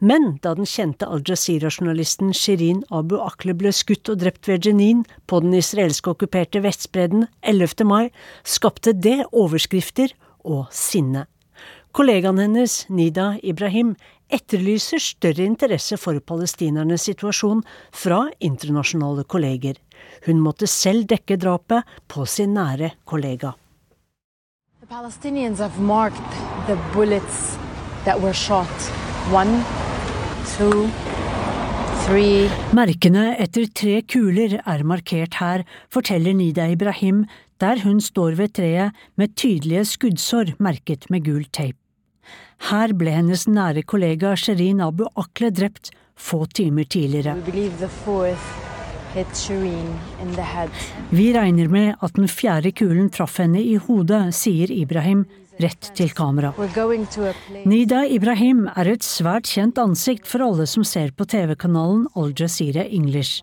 Men 0.00 0.38
da 0.40 0.54
den 0.56 0.68
kjente 0.68 1.04
Al 1.04 1.20
Jazeera-journalisten 1.26 2.32
Shirin 2.32 2.84
Abu 2.88 3.18
Akle 3.20 3.52
ble 3.58 3.74
skutt 3.76 4.08
og 4.08 4.22
drept 4.22 4.48
ved 4.48 4.64
Jenin 4.64 5.04
på 5.28 5.42
den 5.44 5.58
israelske 5.58 6.14
okkuperte 6.14 6.62
Vestbredden 6.64 7.26
11. 7.42 7.84
mai, 7.84 8.06
skapte 8.40 8.96
det 8.96 9.20
overskrifter 9.34 10.16
og 10.48 10.70
sinne. 10.72 11.26
Kollegaen 11.92 12.38
hennes, 12.38 12.84
Nida 12.88 13.34
Ibrahim, 13.42 13.96
etterlyser 14.28 15.02
større 15.02 15.44
interesse 15.46 15.96
for 16.00 16.18
palestinernes 16.20 17.06
situasjon 17.08 17.62
fra 17.92 18.24
internasjonale 18.44 19.24
kolleger. 19.24 19.76
Hun 20.26 20.42
måtte 20.44 20.68
selv 20.70 21.08
dekke 21.10 21.38
drapet 21.40 21.84
på 22.08 22.26
sin 22.26 22.54
nære 22.54 22.94
kollega. 23.08 23.54
One, 29.28 29.60
two. 30.56 30.88
Merkene 32.72 33.34
etter 33.36 33.66
tre 33.76 33.98
kuler 34.08 34.54
er 34.62 34.84
markert 34.88 35.34
her, 35.42 35.64
forteller 35.92 36.32
Nida 36.32 36.64
Ibrahim, 36.72 37.26
der 37.60 37.82
hun 37.82 38.00
står 38.00 38.38
ved 38.38 38.54
treet 38.56 38.96
med 39.20 39.34
tydelige 39.36 39.84
skuddsår 39.84 40.54
merket 40.58 41.04
med 41.12 41.26
gul 41.26 41.44
tape. 41.52 41.87
Her 42.68 42.92
ble 42.98 43.14
hennes 43.14 43.46
nære 43.48 43.84
kollega 43.86 44.34
Sherin 44.36 44.82
Abu 44.82 45.06
Akle 45.16 45.50
drept 45.54 45.92
få 46.18 46.44
timer 46.46 46.84
tidligere. 46.84 47.36
Vi 51.10 51.26
regner 51.32 51.68
med 51.68 51.94
at 52.02 52.16
den 52.18 52.28
fjerde 52.28 52.72
kulen 52.72 53.10
traff 53.10 53.38
henne 53.40 53.62
i 53.62 53.76
hodet, 53.80 54.34
sier 54.36 54.70
Ibrahim 54.74 55.24
rett 55.58 55.90
til 55.96 56.12
kamera. 56.14 56.52
Nida 57.66 58.04
Ibrahim 58.06 58.66
er 58.74 58.92
et 58.92 59.06
svært 59.06 59.48
kjent 59.50 59.78
ansikt 59.82 60.28
for 60.28 60.44
alle 60.44 60.68
som 60.70 60.84
ser 60.86 61.14
på 61.16 61.26
TV-kanalen 61.26 62.06
Al 62.18 62.34
Jazeera 62.36 62.84
English. 62.84 63.42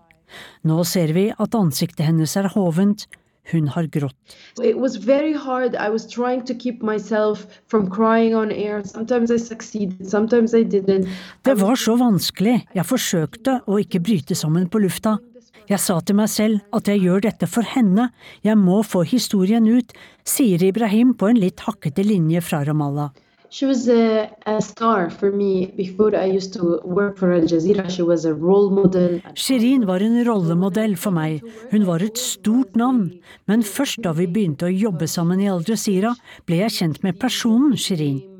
Nå 0.66 0.82
ser 0.84 1.12
vi 1.16 1.28
at 1.32 1.54
ansiktet 1.54 2.06
hennes 2.08 2.36
er 2.36 2.48
hovent, 2.54 3.06
hun 3.52 3.68
har 3.68 3.86
grått. 3.92 4.36
It 4.62 4.76
was 4.76 4.96
very 4.96 5.32
hard. 5.34 5.74
I 5.74 5.88
was 5.90 6.06
trying 6.06 6.44
to 6.46 6.54
keep 6.54 6.82
myself 6.82 7.46
from 7.66 7.90
crying 7.90 8.34
on 8.34 8.50
air. 8.50 8.82
Sometimes 8.84 9.30
I 9.30 9.38
succeeded, 9.38 10.08
sometimes 10.10 10.54
I 10.54 10.64
didn't. 10.64 11.08
Det 11.42 11.54
var 11.60 11.76
så 11.76 11.96
vanskelig. 11.96 12.66
Jeg 12.74 12.86
forsøkte 12.86 13.60
å 13.66 13.78
ikke 13.82 14.02
bryte 14.02 14.34
sammen 14.34 14.68
på 14.68 14.82
lufta. 14.82 15.18
Jeg 15.66 15.82
sa 15.82 15.98
til 15.98 16.14
meg 16.14 16.30
selv 16.30 16.76
at 16.76 16.86
jeg 16.86 17.02
gjør 17.02 17.24
dette 17.24 17.46
for 17.50 17.66
henne, 17.66 18.10
jeg 18.46 18.54
må 18.58 18.82
få 18.86 19.02
historien 19.02 19.66
ut, 19.66 19.90
sier 20.22 20.62
Ibrahim 20.62 21.10
på 21.18 21.32
en 21.32 21.40
litt 21.42 21.64
hakkete 21.66 22.04
linje 22.06 22.42
fra 22.46 22.60
Ramallah. 22.66 23.10
She 23.56 23.64
was 23.64 23.88
a, 23.88 24.28
a, 24.44 24.60
star 24.60 25.08
for 25.08 25.32
me 25.32 25.72
before 25.76 26.14
I 26.14 26.26
used 26.26 26.52
to 26.58 26.78
work 26.84 27.16
for 27.16 27.32
Al 27.32 27.40
Jazeera. 27.40 27.88
She 27.88 28.02
was 28.02 28.26
a 28.26 28.34
role 28.34 28.68
model. 28.68 29.22
Shirin 29.34 29.86
var 29.86 30.02
en 30.04 30.18
rollemodell 30.28 30.94
for 30.96 31.10
meg. 31.10 31.40
Hun 31.70 31.86
var 31.88 32.04
et 32.04 32.20
stort 32.20 32.76
navn. 32.76 33.14
Men 33.48 33.64
først 33.64 34.04
da 34.04 34.12
vi 34.12 34.28
begynte 34.28 34.68
å 34.68 34.76
jobbe 34.84 35.08
sammen 35.08 35.40
i 35.40 35.48
Al 35.48 35.64
Jazeera, 35.64 36.12
ble 36.44 36.60
jeg 36.66 36.76
kjent 36.82 37.00
med 37.06 37.16
personen 37.16 37.80
Shirin. 37.80 38.35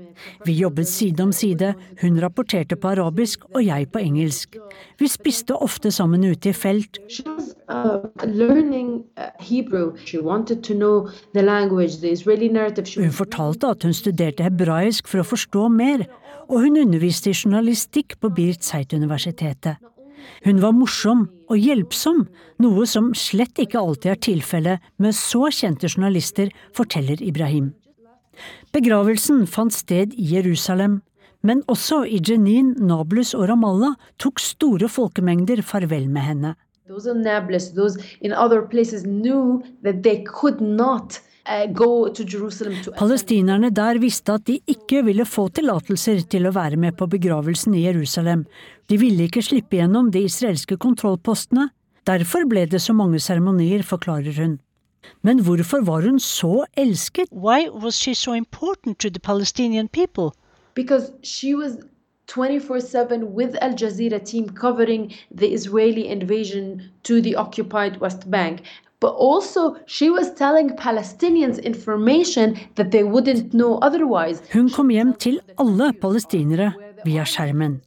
Vi 0.46 0.52
jobbet 0.60 0.88
side 0.88 1.22
om 1.22 1.32
side, 1.32 1.74
hun 2.00 2.20
rapporterte 2.22 2.76
på 2.76 2.88
arabisk 2.94 3.44
og 3.54 3.64
jeg 3.64 3.88
på 3.92 4.02
engelsk. 4.02 4.56
Vi 4.98 5.08
spiste 5.10 5.56
ofte 5.56 5.90
sammen 5.94 6.24
ute 6.24 6.50
i 6.50 6.56
felt. 6.56 7.00
Uh, 7.66 8.06
hun 12.96 13.16
fortalte 13.20 13.72
at 13.74 13.82
hun 13.82 13.96
studerte 13.96 14.46
hebraisk 14.46 15.08
for 15.10 15.22
å 15.22 15.28
forstå 15.32 15.68
mer, 15.74 16.06
og 16.46 16.62
hun 16.62 16.78
underviste 16.84 17.32
i 17.32 17.36
journalistikk 17.36 18.18
på 18.22 18.30
Bir 18.36 18.54
Zeit-universitetet. 18.60 19.82
Hun 20.44 20.60
var 20.62 20.74
morsom 20.74 21.26
og 21.50 21.58
hjelpsom, 21.58 22.26
noe 22.62 22.86
som 22.90 23.12
slett 23.18 23.58
ikke 23.62 23.80
alltid 23.80 24.12
er 24.12 24.22
tilfellet 24.28 24.92
med 25.02 25.16
så 25.16 25.50
kjente 25.54 25.90
journalister, 25.90 26.50
forteller 26.76 27.22
Ibrahim. 27.22 27.72
Begravelsen 28.76 29.46
fant 29.48 29.72
sted 29.72 30.10
i 30.20 30.34
Jerusalem, 30.34 30.98
men 31.40 31.62
også 31.72 32.02
i 32.04 32.18
Jenin, 32.20 32.74
Nablus 32.76 33.30
og 33.32 33.46
Ramallah 33.48 33.94
tok 34.20 34.42
store 34.42 34.90
folkemengder 34.92 35.62
farvel 35.64 36.10
med 36.12 36.26
henne. 36.26 36.50
Those 36.86 37.08
in 37.08 37.22
Nablus, 37.24 37.70
those 37.72 37.96
in 38.20 38.34
other 38.36 38.60
places 38.60 39.06
knew 39.06 39.62
that 39.82 40.02
they 40.02 40.20
could 40.28 40.60
not 40.60 41.22
uh, 41.48 41.64
Palestinerne 42.98 43.70
der 43.70 43.98
visste 44.02 44.36
at 44.36 44.46
de 44.46 44.58
ikke 44.68 45.02
ville 45.08 45.24
få 45.24 45.48
tillatelser 45.48 46.26
til 46.28 46.46
å 46.46 46.52
være 46.52 46.76
med 46.76 46.98
på 47.00 47.08
begravelsen 47.08 47.74
i 47.78 47.86
Jerusalem. 47.86 48.44
De 48.90 49.00
ville 49.00 49.30
ikke 49.30 49.42
slippe 49.46 49.80
gjennom 49.80 50.12
de 50.12 50.26
israelske 50.28 50.76
kontrollpostene. 50.76 51.70
Derfor 52.06 52.44
ble 52.44 52.68
det 52.70 52.84
så 52.84 52.92
mange 52.92 53.24
seremonier, 53.24 53.82
forklarer 53.86 54.36
hun. 54.36 54.58
Men 55.22 55.38
hvorfor 55.38 55.84
var 55.84 56.02
hun 56.02 56.18
så 56.20 56.64
elsket? 56.76 57.28
Why 57.32 57.68
was 57.68 57.94
she 57.94 58.14
so 58.14 58.32
important 58.32 58.98
to 58.98 59.10
the 59.10 59.20
Palestinian 59.20 59.88
people? 59.88 60.30
Because 60.74 61.12
she 61.22 61.54
was 61.54 61.72
24/7 62.28 63.24
with 63.34 63.56
Al 63.60 63.74
Jazeera 63.74 64.18
team 64.18 64.48
covering 64.48 65.12
the 65.38 65.52
Israeli 65.54 66.06
invasion 66.06 66.82
to 67.02 67.20
the 67.22 67.36
occupied 67.36 68.00
West 68.00 68.30
Bank. 68.30 68.60
But 69.00 69.14
also 69.18 69.76
she 69.86 70.10
was 70.10 70.30
telling 70.36 70.70
Palestinians 70.76 71.62
information 71.62 72.56
that 72.74 72.90
they 72.90 73.02
wouldn't 73.02 73.50
know 73.50 73.78
otherwise. 73.82 74.40
Hun 74.52 74.70
kom 74.70 74.88
hjem 74.90 75.12
til 75.14 75.40
alle 75.58 75.92
palestinere 76.00 76.72
via 77.04 77.24
skjermen. 77.24 77.80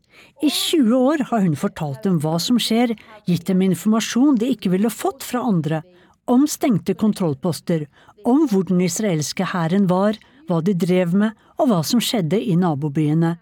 I 0.43 0.49
20 0.49 0.95
år 0.95 1.23
har 1.29 1.41
hun 1.41 1.55
fortalt 1.55 2.03
dem 2.03 2.19
hva 2.19 2.38
som 2.39 2.60
skjer, 2.60 2.93
gitt 3.27 3.47
dem 3.47 3.62
informasjon 3.62 4.38
de 4.39 4.53
ikke 4.53 4.71
ville 4.71 4.91
fått 4.91 5.23
fra 5.23 5.41
andre, 5.47 5.82
om 6.30 6.46
stengte 6.48 6.94
kontrollposter, 6.94 7.88
om 8.26 8.46
hvor 8.50 8.68
den 8.70 8.82
israelske 8.86 9.48
hæren 9.52 9.88
var, 9.89 10.18
hva 10.48 10.62
de 10.65 10.76
drev 10.78 11.13
med 11.18 11.38
og 11.58 11.70
hva 11.70 11.84
som 11.86 12.02
skjedde 12.04 12.39
i 12.39 12.56
nabobyene. 12.60 13.36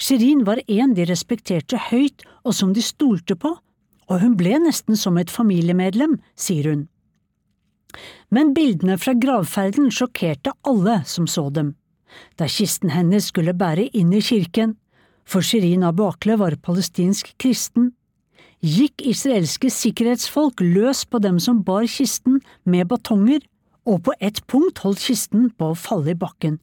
Shirin 0.00 0.44
var 0.46 0.62
en 0.66 0.94
de 0.96 1.04
respekterte 1.06 1.78
høyt 1.90 2.24
og 2.42 2.54
som 2.56 2.72
de 2.74 2.82
stolte 2.82 3.36
på, 3.36 3.52
og 4.10 4.22
hun 4.22 4.34
ble 4.38 4.56
nesten 4.62 4.98
som 4.98 5.18
et 5.20 5.30
familiemedlem, 5.30 6.16
sier 6.34 6.70
hun. 6.72 6.88
Men 8.30 8.54
bildene 8.54 8.96
fra 8.98 9.14
gravferden 9.18 9.90
sjokkerte 9.94 10.54
alle 10.66 11.00
som 11.06 11.26
så 11.30 11.48
dem. 11.50 11.74
Da 12.38 12.48
kisten 12.50 12.90
hennes 12.94 13.28
skulle 13.30 13.54
bære 13.54 13.90
inn 13.94 14.12
i 14.14 14.22
kirken, 14.24 14.76
for 15.26 15.46
Shirin 15.46 15.86
Abu 15.86 16.06
Akle 16.08 16.38
var 16.40 16.56
palestinsk 16.58 17.34
kristen, 17.38 17.92
gikk 18.60 19.00
israelske 19.06 19.70
sikkerhetsfolk 19.72 20.60
løs 20.60 21.04
på 21.06 21.18
dem 21.18 21.38
som 21.40 21.64
bar 21.64 21.86
kisten 21.88 22.40
med 22.64 22.88
batonger, 22.88 23.40
og 23.88 24.02
på 24.04 24.12
ett 24.20 24.42
punkt 24.46 24.82
holdt 24.84 25.00
kisten 25.00 25.48
på 25.56 25.72
å 25.72 25.78
falle 25.78 26.12
i 26.12 26.18
bakken. 26.18 26.60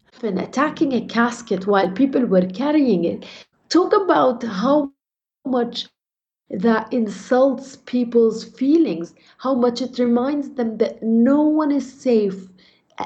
That 6.49 6.93
insults 6.93 7.75
people's 7.75 8.45
feelings, 8.45 9.13
how 9.37 9.53
much 9.53 9.81
it 9.81 9.99
reminds 9.99 10.55
them 10.55 10.77
that 10.77 11.03
no 11.03 11.41
one 11.41 11.75
is 11.75 11.91
safe, 11.91 12.47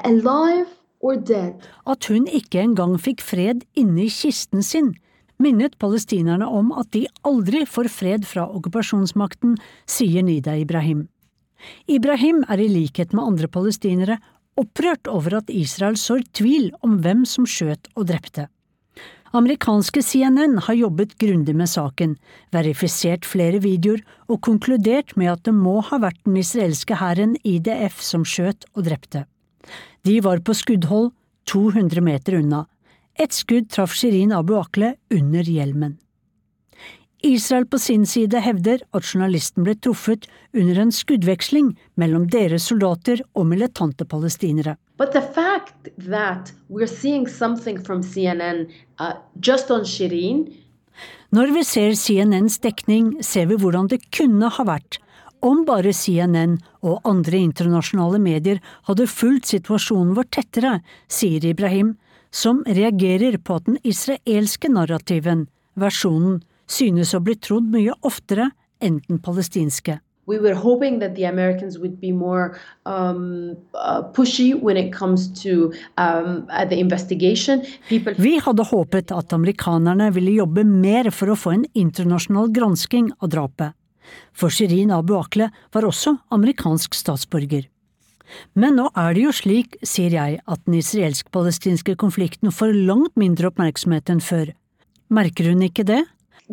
alive 0.04 0.68
or 1.00 1.16
dead. 1.16 1.54
At 1.86 2.06
hun 2.06 2.28
ikke 2.30 2.62
engang 2.62 3.00
fikk 3.02 3.20
fred 3.20 3.64
inni 3.74 4.06
kisten 4.06 4.62
sin, 4.62 4.94
minnet 5.42 5.74
palestinerne 5.82 6.46
om 6.46 6.70
at 6.78 6.92
de 6.94 7.06
aldri 7.28 7.64
får 7.68 7.90
fred 7.92 8.26
fra 8.28 8.46
okkupasjonsmakten, 8.48 9.56
sier 9.86 10.24
Nida 10.26 10.56
Ibrahim. 10.60 11.08
Ibrahim 11.90 12.42
er 12.50 12.62
i 12.62 12.70
likhet 12.70 13.12
med 13.14 13.34
andre 13.34 13.50
palestinere 13.50 14.18
opprørt 14.58 15.08
over 15.08 15.38
at 15.40 15.52
Israel 15.52 15.96
sår 15.98 16.26
tvil 16.36 16.72
om 16.84 16.98
hvem 17.04 17.24
som 17.28 17.46
skjøt 17.48 17.88
og 17.96 18.08
drepte. 18.10 18.48
Amerikanske 19.32 20.02
CNN 20.04 20.58
har 20.66 20.76
jobbet 20.76 21.14
grundig 21.16 21.54
med 21.56 21.70
saken, 21.72 22.18
verifisert 22.52 23.24
flere 23.24 23.62
videoer 23.64 24.02
og 24.28 24.42
konkludert 24.44 25.14
med 25.16 25.30
at 25.32 25.46
det 25.48 25.54
må 25.56 25.78
ha 25.88 25.98
vært 26.02 26.20
den 26.26 26.36
israelske 26.36 26.98
hæren 27.00 27.38
IDF 27.40 28.02
som 28.04 28.26
skjøt 28.28 28.68
og 28.76 28.84
drepte. 28.90 29.24
De 30.04 30.18
var 30.20 30.42
på 30.44 30.52
skuddhold 30.58 31.14
200 31.48 32.04
meter 32.04 32.36
unna, 32.42 32.66
et 33.18 33.34
skudd 33.34 33.68
traff 33.72 33.94
Shirin 33.96 34.32
Abu 34.32 34.56
Akle 34.58 34.94
under 35.12 35.42
hjelmen. 35.42 35.98
Israel 37.22 37.66
på 37.70 37.78
sin 37.78 38.06
side 38.06 38.40
hevder 38.42 38.80
at 38.92 39.06
journalisten 39.06 39.62
ble 39.62 39.76
truffet 39.78 40.26
under 40.58 40.80
en 40.82 40.90
skuddveksling 40.90 41.68
mellom 41.94 42.26
deres 42.30 42.66
soldater 42.70 43.22
og 43.38 43.46
militante 43.46 44.04
palestinere. 44.04 44.76
But 44.98 45.12
the 45.12 45.22
fact 45.22 45.88
that 45.98 46.52
we're 46.68 46.90
seeing 46.90 47.28
something 47.28 47.78
from 47.78 48.02
CNN 48.02 48.66
uh, 48.98 49.14
just 49.40 49.70
on 49.70 49.84
Shirin 49.84 50.48
Når 51.32 51.54
vi 51.54 51.62
ser 51.64 51.94
CNNs 51.96 52.58
dekning, 52.60 53.22
ser 53.24 53.46
vi 53.46 53.56
hvordan 53.56 53.86
det 53.88 54.02
kunne 54.12 54.50
ha 54.52 54.64
vært 54.68 54.98
om 55.42 55.64
bare 55.66 55.92
CNN 55.92 56.58
og 56.86 57.02
andre 57.08 57.40
internasjonale 57.42 58.20
medier 58.22 58.60
hadde 58.88 59.08
fulgt 59.10 59.50
situasjonen 59.50 60.14
vår 60.14 60.28
tettere, 60.36 60.76
sier 61.10 61.44
Ibrahim, 61.48 61.96
som 62.32 62.62
reagerer 62.66 63.36
på 63.38 63.60
at 63.60 63.68
den 63.68 63.78
israelske 63.84 64.70
narrativen, 64.72 65.46
versjonen, 65.78 66.40
synes 66.66 67.12
å 67.14 67.20
bli 67.20 67.36
trodd 67.36 67.68
mye 67.72 67.94
oftere 68.02 68.50
enn 68.82 69.02
den 69.08 69.20
palestinske. 69.22 70.00
We 70.24 70.38
were 70.38 70.54
hoping 70.54 71.00
that 71.00 71.16
the 71.16 71.26
Americans 71.26 71.78
would 71.78 72.00
be 72.00 72.12
more 72.12 72.56
um, 72.86 73.56
uh, 73.74 74.02
pushy 74.14 74.54
when 74.54 74.76
it 74.76 74.92
comes 74.94 75.26
to 75.42 75.72
um, 75.98 76.46
uh, 76.48 76.64
the 76.64 76.78
investigation. 76.78 77.64
People... 77.88 78.14
Vi 78.16 78.38
hadde 78.38 78.62
håpet 78.70 79.10
at 79.10 79.34
amerikanerne 79.34 80.12
ville 80.14 80.36
jobbe 80.38 80.64
mer 80.64 81.10
for 81.10 81.34
å 81.34 81.36
få 81.36 81.56
en 81.56 81.66
internasjonal 81.74 82.52
gransking 82.54 83.10
av 83.18 83.34
drapet. 83.34 83.74
For 84.32 84.50
Shirin 84.50 84.94
Abu 84.94 85.16
Akle 85.18 85.50
var 85.74 85.90
også 85.90 86.14
amerikansk 86.34 86.94
statsborger. 86.94 87.66
Men 88.54 88.78
nå 88.80 88.88
er 88.98 89.14
det 89.14 89.26
jo 89.26 89.34
slik, 89.36 89.76
sier 89.82 90.16
jeg, 90.16 90.40
at 90.46 90.64
den 90.66 90.78
israelsk-palestinske 90.80 91.96
konflikten 92.00 92.52
får 92.54 92.74
langt 92.88 93.14
mindre 93.20 93.52
oppmerksomhet 93.52 94.12
enn 94.12 94.24
før. 94.24 94.52
Merker 95.12 95.52
hun 95.52 95.64
ikke 95.68 95.86
det? 95.88 96.02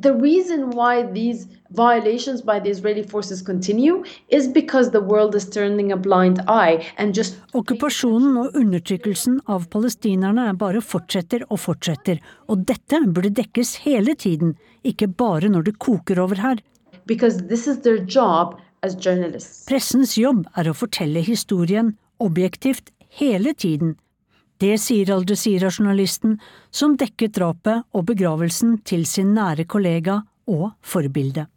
the 0.02 0.14
reason 0.14 0.70
why 0.72 1.04
these 1.04 1.48
violations 1.72 2.42
by 2.42 2.60
the 2.60 2.70
Israeli 2.70 3.04
forces 3.04 3.42
continue 3.42 4.04
is 4.30 4.48
because 4.48 4.92
the 4.92 5.02
world 5.02 5.36
is 5.36 5.50
turning 5.50 5.92
a 5.92 5.98
blind 5.98 6.40
eye 6.48 6.86
and 6.98 7.16
just 7.16 7.36
Okkupasjonen 7.54 8.38
og 8.38 8.56
undertrykkelsen 8.56 9.42
av 9.48 9.68
palestinerne 9.74 10.54
bare 10.62 10.82
fortsetter 10.82 11.46
og 11.50 11.60
fortsetter, 11.66 12.22
og 12.48 12.66
dette 12.70 13.02
burde 13.08 13.34
dekkes 13.42 13.76
hele 13.86 14.16
tiden, 14.16 14.56
ikke 14.84 15.08
bare 15.08 15.52
når 15.52 15.70
det 15.70 15.78
koker 15.80 16.22
over 16.24 16.40
her. 16.40 16.64
Because 17.06 17.48
this 17.48 17.68
is 17.68 17.82
their 17.82 17.98
job. 17.98 18.60
Pressens 18.82 20.16
jobb 20.18 20.46
er 20.56 20.70
å 20.70 20.78
fortelle 20.78 21.24
historien 21.26 21.96
objektivt 22.24 22.94
hele 23.20 23.54
tiden. 23.54 23.98
Det 24.60 24.76
sier 24.80 25.12
Al 25.14 25.24
Jazeera-journalisten, 25.28 26.38
som 26.72 26.98
dekket 27.00 27.38
drapet 27.38 27.86
og 27.96 28.10
begravelsen 28.10 28.78
til 28.88 29.06
sin 29.08 29.32
nære 29.36 29.66
kollega 29.72 30.22
og 30.52 30.74
forbilde. 30.84 31.48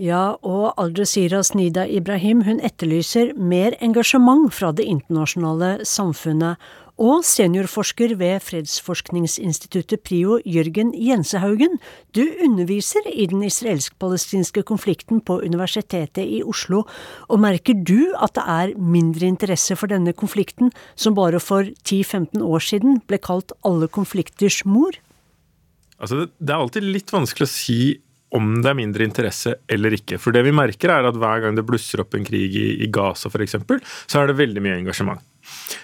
Ja, 0.00 0.38
og 0.42 0.72
Al 0.80 0.94
Jazeeras 0.96 1.52
Nida 1.54 1.84
Ibrahim 1.86 2.42
hun 2.46 2.62
etterlyser 2.64 3.34
mer 3.36 3.76
engasjement 3.84 4.48
fra 4.54 4.72
det 4.72 4.86
internasjonale 4.88 5.84
samfunnet, 5.86 6.56
og 7.02 7.24
seniorforsker 7.26 8.14
ved 8.20 8.42
fredsforskningsinstituttet 8.46 10.04
PRIO, 10.06 10.36
Jørgen 10.46 10.92
Jensehaugen, 10.94 11.80
du 12.14 12.22
underviser 12.44 13.08
i 13.10 13.26
den 13.30 13.42
israelsk-palestinske 13.48 14.62
konflikten 14.68 15.22
på 15.26 15.40
Universitetet 15.42 16.22
i 16.22 16.42
Oslo, 16.46 16.84
og 17.26 17.42
merker 17.42 17.74
du 17.74 18.12
at 18.22 18.36
det 18.38 18.44
er 18.46 18.76
mindre 18.78 19.26
interesse 19.26 19.74
for 19.78 19.90
denne 19.90 20.14
konflikten, 20.14 20.70
som 20.94 21.18
bare 21.18 21.42
for 21.42 21.66
10-15 21.82 22.38
år 22.38 22.62
siden 22.62 23.02
ble 23.10 23.18
kalt 23.18 23.50
alle 23.66 23.90
konflikters 23.90 24.62
mor? 24.64 24.94
Altså, 25.98 26.28
det 26.38 26.54
er 26.54 26.62
alltid 26.62 26.86
litt 26.86 27.10
vanskelig 27.14 27.48
å 27.48 27.54
si 27.56 27.80
om 28.32 28.54
det 28.62 28.70
er 28.70 28.78
mindre 28.78 29.04
interesse 29.04 29.58
eller 29.70 29.98
ikke. 29.98 30.16
For 30.22 30.34
det 30.34 30.46
vi 30.46 30.54
merker 30.54 30.94
er 30.94 31.10
at 31.10 31.18
hver 31.18 31.42
gang 31.44 31.58
det 31.58 31.66
blusser 31.68 32.00
opp 32.04 32.14
en 32.16 32.24
krig 32.24 32.54
i, 32.56 32.68
i 32.86 32.88
Gaza 32.94 33.28
f.eks., 33.28 33.58
så 34.06 34.22
er 34.22 34.30
det 34.30 34.38
veldig 34.38 34.62
mye 34.64 34.78
engasjement. 34.80 35.20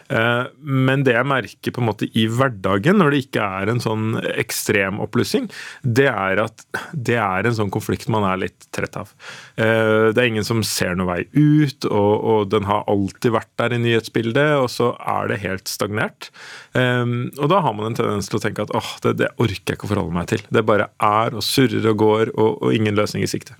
Eh, 0.08 0.44
men 0.58 1.04
det 1.06 1.14
jeg 1.16 1.28
merker 1.28 1.74
på 1.74 1.82
en 1.82 1.88
måte 1.90 2.08
i 2.16 2.26
hverdagen, 2.30 2.98
når 3.00 3.12
det 3.12 3.22
ikke 3.26 3.48
er 3.60 3.72
en 3.72 3.82
sånn 3.82 4.18
ekstrem 4.34 5.00
oppblussing, 5.04 5.48
det 5.82 6.08
er 6.10 6.42
at 6.42 6.64
det 6.92 7.18
er 7.20 7.48
en 7.48 7.56
sånn 7.58 7.72
konflikt 7.74 8.10
man 8.12 8.26
er 8.28 8.42
litt 8.46 8.68
trett 8.74 8.96
av. 9.00 9.12
Eh, 9.60 10.10
det 10.14 10.22
er 10.22 10.30
ingen 10.30 10.46
som 10.46 10.64
ser 10.66 10.96
noen 10.96 11.10
vei 11.10 11.20
ut, 11.36 11.88
og, 11.88 12.12
og 12.32 12.50
den 12.54 12.68
har 12.68 12.88
alltid 12.90 13.34
vært 13.36 13.52
der 13.60 13.76
i 13.76 13.82
nyhetsbildet, 13.84 14.56
og 14.62 14.68
så 14.72 14.92
er 14.98 15.32
det 15.32 15.42
helt 15.44 15.70
stagnert. 15.70 16.30
Eh, 16.78 17.04
og 17.38 17.46
da 17.52 17.62
har 17.64 17.76
man 17.76 17.90
en 17.90 17.98
tendens 17.98 18.30
til 18.30 18.40
å 18.40 18.44
tenke 18.44 18.66
at 18.66 18.74
åh, 18.76 18.92
det, 19.04 19.18
det 19.22 19.32
orker 19.36 19.74
jeg 19.74 19.78
ikke 19.78 19.90
å 19.90 19.94
forholde 19.94 20.16
meg 20.16 20.30
til. 20.32 20.44
Det 20.52 20.66
bare 20.66 20.90
er 20.98 21.36
og 21.36 21.44
surrer 21.44 21.92
og 21.92 22.04
går, 22.04 22.36
og, 22.36 22.62
og 22.62 22.76
ingen 22.76 22.96
løsning 22.98 23.26
i 23.26 23.30
sikte. 23.30 23.58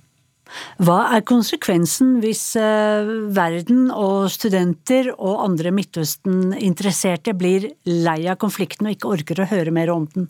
Hva 0.83 0.99
er 1.15 1.25
konsekvensen 1.27 2.17
hvis 2.23 2.43
eh, 2.59 3.11
verden 3.35 3.87
og 3.93 4.29
studenter 4.33 5.11
og 5.15 5.43
andre 5.45 5.73
Midtøsten-interesserte 5.75 7.35
blir 7.37 7.69
lei 7.89 8.21
av 8.29 8.39
konflikten 8.41 8.89
og 8.89 8.97
ikke 8.97 9.13
orker 9.17 9.43
å 9.43 9.49
høre 9.51 9.73
mer 9.75 9.93
om 9.93 10.07
den? 10.13 10.29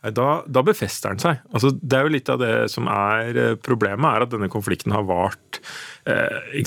Da, 0.00 0.40
da, 0.48 0.62
befester 0.64 1.12
den 1.12 1.20
seg. 1.20 1.42
Altså, 1.52 1.74
det 1.76 1.96
er 1.96 2.06
jo 2.06 2.12
litt 2.14 2.30
av 2.32 2.40
det 2.40 2.54
som 2.72 2.88
er 2.88 3.36
eh, 3.36 3.56
problemet, 3.60 4.06
er 4.08 4.24
at 4.24 4.32
denne 4.32 4.48
konflikten 4.52 4.94
har 4.96 5.04
vart 5.08 5.60
eh, 6.08 6.62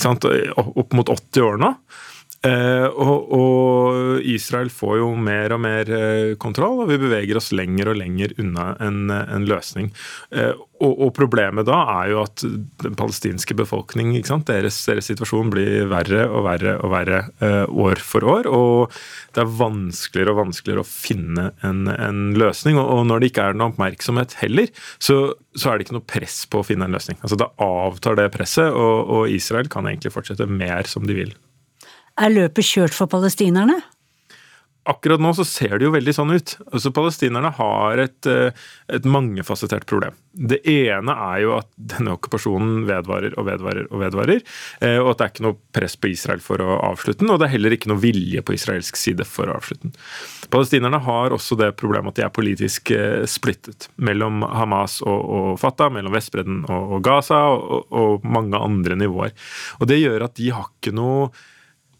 opp 0.54 0.94
mot 0.94 1.10
80 1.10 1.42
år 1.42 1.58
nå. 1.58 1.72
Eh, 2.44 2.86
og, 3.00 3.30
og, 3.32 4.20
Israel 4.28 4.68
får 4.72 4.98
jo 5.00 5.08
mer 5.16 5.54
og 5.56 5.62
mer 5.64 5.88
eh, 5.88 6.34
kontroll, 6.40 6.82
og 6.82 6.90
vi 6.90 7.00
beveger 7.00 7.38
oss 7.40 7.52
lenger 7.56 7.92
og 7.92 7.98
lenger 8.00 8.34
unna 8.42 8.74
en, 8.84 9.08
en 9.08 9.46
løsning. 9.48 9.88
Eh, 10.34 10.52
og, 10.84 10.92
og, 10.92 11.10
problemet 11.16 11.64
da 11.68 11.78
er 11.94 12.10
jo 12.12 12.18
at 12.24 12.42
den 12.82 12.96
palestinske 12.98 13.56
befolkning, 13.56 14.12
deres, 14.44 14.80
deres, 14.84 15.08
situasjon 15.08 15.52
blir 15.54 15.86
verre 15.88 16.26
og 16.28 16.44
verre 16.48 16.74
og 16.82 16.92
verre 16.92 17.22
eh, 17.44 17.62
år 17.70 18.02
for 18.04 18.26
år. 18.28 18.50
Og 18.50 18.92
det 19.32 19.44
er 19.44 19.56
vanskeligere 19.62 20.34
og 20.34 20.42
vanskeligere 20.42 20.84
å 20.84 20.88
finne 20.88 21.48
en, 21.64 21.86
en 21.94 22.26
løsning. 22.36 22.76
Og, 22.76 22.90
og, 22.98 23.06
når 23.08 23.22
det 23.22 23.32
ikke 23.32 23.48
er 23.48 23.56
noe 23.56 23.72
oppmerksomhet 23.72 24.36
heller, 24.42 24.68
så, 24.98 25.18
så, 25.56 25.70
er 25.70 25.78
det 25.78 25.88
ikke 25.88 25.96
noe 25.96 26.12
press 26.12 26.42
på 26.50 26.60
å 26.60 26.68
finne 26.68 26.90
en 26.90 26.98
løsning. 26.98 27.22
Altså 27.22 27.40
Da 27.40 27.48
avtar 27.64 28.20
det 28.20 28.28
presset, 28.36 28.68
og 28.74 29.32
Israel 29.32 29.70
kan 29.72 29.88
egentlig 29.88 30.12
fortsette 30.12 30.50
mer 30.50 30.90
som 30.90 31.08
de 31.08 31.16
vil. 31.22 31.34
Er 32.20 32.30
løpet 32.30 32.68
kjørt 32.68 32.94
for 32.94 33.10
palestinerne? 33.10 33.80
Akkurat 34.84 35.20
nå 35.22 35.30
så 35.32 35.46
ser 35.48 35.78
det 35.78 35.86
jo 35.86 35.94
veldig 35.94 36.12
sånn 36.12 36.34
ut. 36.36 36.50
Altså 36.68 36.90
Palestinerne 36.92 37.48
har 37.56 38.00
et, 38.02 38.26
eh, 38.28 38.52
et 38.92 39.06
mangefasettert 39.08 39.86
problem. 39.88 40.12
Det 40.36 40.58
ene 40.68 41.14
er 41.32 41.38
jo 41.40 41.54
at 41.56 41.70
denne 41.74 42.12
okkupasjonen 42.18 42.82
vedvarer 42.84 43.32
og 43.40 43.46
vedvarer 43.48 43.86
og 43.88 44.02
vedvarer. 44.02 44.42
Eh, 44.84 44.98
og 44.98 45.14
at 45.14 45.18
det 45.18 45.24
er 45.24 45.32
ikke 45.32 45.46
noe 45.46 45.56
press 45.72 45.96
på 45.96 46.10
Israel 46.12 46.42
for 46.44 46.60
å 46.60 46.76
avslutte 46.90 47.24
den, 47.24 47.32
og 47.32 47.40
det 47.40 47.48
er 47.48 47.54
heller 47.54 47.72
ikke 47.72 47.88
noe 47.88 48.02
vilje 48.02 48.44
på 48.44 48.58
israelsk 48.58 49.00
side 49.00 49.24
for 49.24 49.48
å 49.48 49.56
avslutte 49.56 49.88
den. 49.88 49.96
Palestinerne 50.52 51.00
har 51.00 51.32
også 51.32 51.56
det 51.56 51.70
problemet 51.80 52.12
at 52.12 52.20
de 52.20 52.26
er 52.28 52.36
politisk 52.36 52.92
eh, 52.92 53.24
splittet 53.24 53.88
mellom 53.96 54.44
Hamas 54.44 55.00
og, 55.00 55.24
og 55.24 55.48
Fatah, 55.64 55.88
mellom 55.96 56.12
Vestbredden 56.12 56.60
og, 56.68 56.98
og 56.98 57.02
Gaza 57.08 57.40
og, 57.56 57.88
og 57.88 58.28
mange 58.28 58.60
andre 58.60 59.00
nivåer. 59.00 59.32
Og 59.80 59.88
det 59.88 60.02
gjør 60.02 60.28
at 60.28 60.36
de 60.36 60.52
har 60.52 60.68
ikke 60.68 60.92
noe 60.92 61.32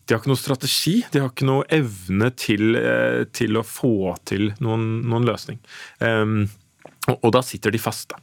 de 0.04 0.14
har 0.14 0.20
ikke 0.20 0.32
noe 0.32 0.40
strategi, 0.40 0.98
de 1.12 1.22
har 1.22 1.30
ikke 1.32 1.48
noe 1.48 1.64
evne 1.72 2.28
til, 2.36 2.76
eh, 2.76 3.24
til 3.32 3.56
å 3.56 3.64
få 3.64 4.12
til 4.28 4.50
noen, 4.64 5.00
noen 5.08 5.24
løsning. 5.28 5.60
Um, 6.00 6.44
og, 7.08 7.16
og, 7.16 7.30
da 7.36 7.42
sitter 7.44 7.72
de 7.72 7.80
fast, 7.80 8.10
da. 8.12 8.20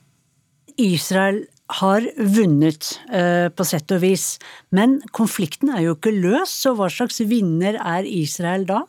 Israel 0.81 1.43
har 1.81 2.05
vunnet, 2.17 2.87
uh, 3.09 3.47
på 3.53 3.65
sett 3.67 3.91
og 3.95 4.01
vis, 4.03 4.35
men 4.75 4.99
konflikten 5.15 5.71
er 5.73 5.85
jo 5.87 5.97
ikke 5.97 6.13
løs, 6.13 6.53
så 6.63 6.75
hva 6.77 6.89
slags 6.91 7.21
vinner 7.29 7.79
er 7.79 8.07
Israel 8.07 8.67
da? 8.69 8.83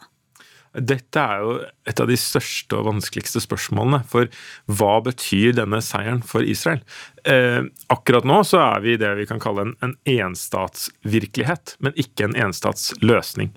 Dette 0.73 1.21
er 1.21 1.43
jo 1.45 1.55
et 1.89 2.01
av 2.01 2.09
de 2.09 2.17
største 2.17 2.79
og 2.79 2.87
vanskeligste 2.89 3.43
spørsmålene. 3.45 4.03
For 4.09 4.31
hva 4.73 4.95
betyr 5.05 5.57
denne 5.59 5.83
seieren 5.85 6.23
for 6.25 6.47
Israel? 6.49 6.81
Eh, 7.29 7.61
akkurat 7.93 8.27
nå 8.29 8.41
så 8.49 8.63
er 8.65 8.85
vi 8.85 8.95
i 8.95 9.01
det 9.01 9.11
vi 9.19 9.27
kan 9.29 9.43
kalle 9.43 9.67
en, 9.67 9.75
en 9.85 9.97
enstatsvirkelighet, 10.09 11.77
men 11.85 11.97
ikke 12.01 12.29
en 12.29 12.39
enstatsløsning. 12.49 13.53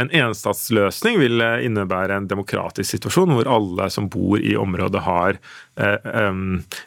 En 0.00 0.12
enstatsløsning 0.12 1.20
vil 1.20 1.44
eh, 1.44 1.66
innebære 1.68 2.16
en 2.22 2.30
demokratisk 2.30 2.96
situasjon 2.96 3.36
hvor 3.36 3.52
alle 3.52 3.90
som 3.92 4.08
bor 4.12 4.40
i 4.40 4.56
området 4.58 5.04
har 5.04 5.36
eh, 5.36 6.08
eh, 6.22 6.40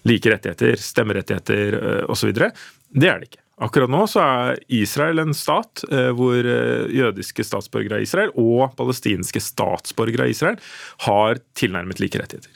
like 0.09 0.33
rettigheter, 0.33 0.81
stemmerettigheter 0.81 1.79
eh, 1.83 2.01
osv. 2.09 2.33
Det 2.33 3.13
er 3.13 3.21
det 3.21 3.29
ikke. 3.29 3.43
Akkurat 3.59 3.91
nå 3.91 4.05
så 4.07 4.21
er 4.23 4.61
Israel 4.71 5.19
en 5.19 5.35
stat 5.35 5.83
eh, 5.91 6.11
hvor 6.15 6.37
eh, 6.47 6.87
jødiske 6.95 7.43
statsborgere 7.43 7.99
av 7.99 8.05
Israel 8.05 8.31
og 8.39 8.75
palestinske 8.79 9.41
statsborgere 9.43 10.27
av 10.27 10.31
Israel 10.31 10.59
har 11.07 11.41
tilnærmet 11.59 11.99
like 11.99 12.21
rettigheter. 12.21 12.55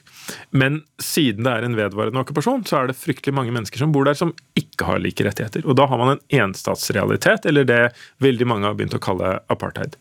Men 0.56 0.80
siden 1.04 1.44
det 1.44 1.52
er 1.52 1.66
en 1.68 1.76
vedvarende 1.76 2.22
okkupasjon, 2.24 2.63
så 2.70 2.80
er 2.80 2.88
det 2.89 2.96
fryktelig 2.96 3.36
mange 3.36 3.52
mennesker 3.52 3.84
som 3.84 3.92
bor 3.92 4.08
der 4.08 4.16
som 4.16 4.32
ikke 4.56 4.88
har 4.88 5.04
like 5.04 5.26
rettigheter. 5.28 5.66
Og 5.68 5.76
da 5.76 5.89
har 5.92 6.00
man 6.00 6.13
en 6.13 6.24
enstatsrealitet, 6.46 7.50
eller 7.52 7.68
det 7.68 7.82
veldig 8.24 8.48
mange 8.48 8.70
har 8.70 8.78
begynt 8.80 8.96
å 8.96 9.04
kalle 9.04 9.36
apartheid. 9.52 10.00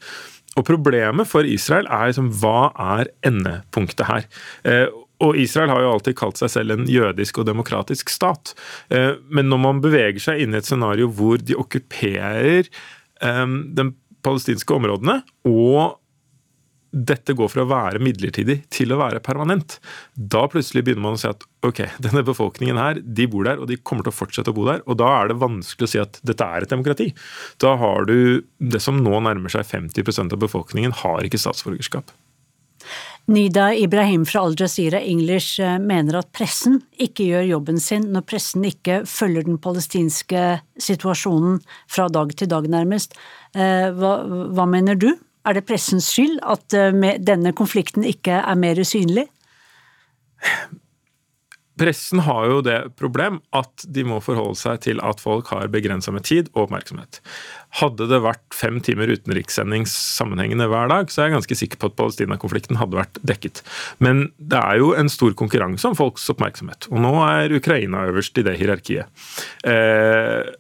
Og 0.55 0.69
problemet 0.69 1.27
for 1.27 1.49
Israel 1.49 1.89
er 1.91 2.13
liksom, 2.13 2.31
hva 2.39 2.71
er 2.95 3.11
endepunktet 3.27 4.07
her? 4.07 4.29
Og 5.23 5.39
Israel 5.39 5.73
har 5.73 5.85
jo 5.85 5.95
alltid 5.95 6.19
kalt 6.19 6.41
seg 6.41 6.53
selv 6.53 6.75
en 6.75 6.87
jødisk 6.91 7.41
og 7.43 7.49
demokratisk 7.49 8.13
stat. 8.13 8.55
Eh, 8.93 9.15
men 9.31 9.51
når 9.53 9.65
man 9.67 9.83
beveger 9.85 10.23
seg 10.23 10.43
inn 10.43 10.57
i 10.57 10.61
et 10.61 10.69
scenario 10.69 11.11
hvor 11.13 11.43
de 11.43 11.59
okkuperer 11.59 12.69
eh, 12.69 13.59
de 13.79 13.91
palestinske 14.23 14.75
områdene, 14.75 15.21
og 15.49 15.99
dette 16.93 17.33
går 17.33 17.49
fra 17.49 17.65
å 17.65 17.71
være 17.71 18.03
midlertidig 18.05 18.59
til 18.73 18.93
å 18.93 18.99
være 19.01 19.23
permanent, 19.25 19.79
da 20.13 20.45
plutselig 20.53 20.85
begynner 20.85 21.07
man 21.07 21.17
å 21.17 21.21
si 21.23 21.31
at 21.31 21.47
ok, 21.65 21.81
denne 22.05 22.25
befolkningen 22.27 22.81
her, 22.81 23.01
de 23.01 23.29
bor 23.33 23.49
der, 23.49 23.63
og 23.63 23.71
de 23.71 23.81
kommer 23.81 24.05
til 24.07 24.13
å 24.13 24.19
fortsette 24.19 24.53
å 24.53 24.57
bo 24.57 24.67
der. 24.69 24.85
Og 24.85 24.99
da 25.01 25.09
er 25.21 25.33
det 25.33 25.41
vanskelig 25.41 25.89
å 25.89 25.93
si 25.95 26.03
at 26.03 26.21
dette 26.27 26.45
er 26.45 26.67
et 26.67 26.75
demokrati. 26.75 27.09
Da 27.63 27.75
har 27.81 28.09
du 28.11 28.45
det 28.61 28.83
som 28.85 29.01
nå 29.01 29.23
nærmer 29.25 29.53
seg 29.53 29.65
50% 29.71 30.37
av 30.37 30.45
befolkningen, 30.45 30.95
har 31.03 31.25
ikke 31.25 31.41
statsborgerskap. 31.41 32.13
Nida 33.31 33.75
Ibrahim 33.75 34.25
fra 34.27 34.41
Al 34.41 34.57
Jazeera 34.59 35.01
English 35.01 35.61
eh, 35.63 35.79
mener 35.79 36.19
at 36.19 36.33
pressen 36.35 36.81
ikke 36.99 37.29
gjør 37.29 37.47
jobben 37.53 37.79
sin 37.81 38.09
når 38.11 38.25
pressen 38.27 38.67
ikke 38.67 39.03
følger 39.07 39.47
den 39.47 39.61
palestinske 39.63 40.43
situasjonen 40.83 41.61
fra 41.87 42.09
dag 42.11 42.35
til 42.35 42.51
dag, 42.51 42.67
nærmest. 42.67 43.15
Eh, 43.55 43.89
hva, 43.95 44.17
hva 44.27 44.67
mener 44.67 44.99
du? 44.99 45.13
Er 45.47 45.55
det 45.55 45.67
pressens 45.71 46.11
skyld 46.11 46.41
at 46.43 46.75
eh, 46.75 47.19
denne 47.23 47.55
konflikten 47.55 48.07
ikke 48.07 48.43
er 48.43 48.59
mer 48.59 48.83
synlig? 48.87 49.29
pressen 51.83 52.23
har 52.23 52.47
jo 52.51 52.61
det 52.65 52.79
problem 52.99 53.41
at 53.57 53.85
de 53.89 54.05
må 54.07 54.21
forholde 54.23 54.59
seg 54.61 54.83
til 54.85 55.01
at 55.05 55.23
folk 55.23 55.51
har 55.53 55.71
begrensa 55.73 56.13
med 56.15 56.27
tid 56.29 56.51
og 56.53 56.67
oppmerksomhet. 56.67 57.21
Hadde 57.81 58.09
det 58.11 58.21
vært 58.25 58.57
fem 58.57 58.81
timer 58.85 59.13
utenrikssending 59.15 59.87
sammenhengende 59.89 60.69
hver 60.69 60.91
dag, 60.93 61.13
så 61.13 61.23
er 61.23 61.31
jeg 61.31 61.37
ganske 61.39 61.59
sikker 61.63 61.81
på 61.81 61.93
at 61.93 61.99
Palestina-konflikten 62.01 62.81
hadde 62.81 62.99
vært 63.01 63.21
dekket. 63.27 63.63
Men 64.05 64.27
det 64.37 64.61
er 64.61 64.81
jo 64.83 64.93
en 64.99 65.13
stor 65.13 65.33
konkurranse 65.39 65.89
om 65.89 65.97
folks 65.97 66.29
oppmerksomhet, 66.33 66.91
og 66.93 67.01
nå 67.05 67.15
er 67.25 67.57
Ukraina 67.57 68.05
øverst 68.11 68.37
i 68.39 68.45
det 68.47 68.59
hierarkiet. 68.61 69.09
Eh, 69.65 70.53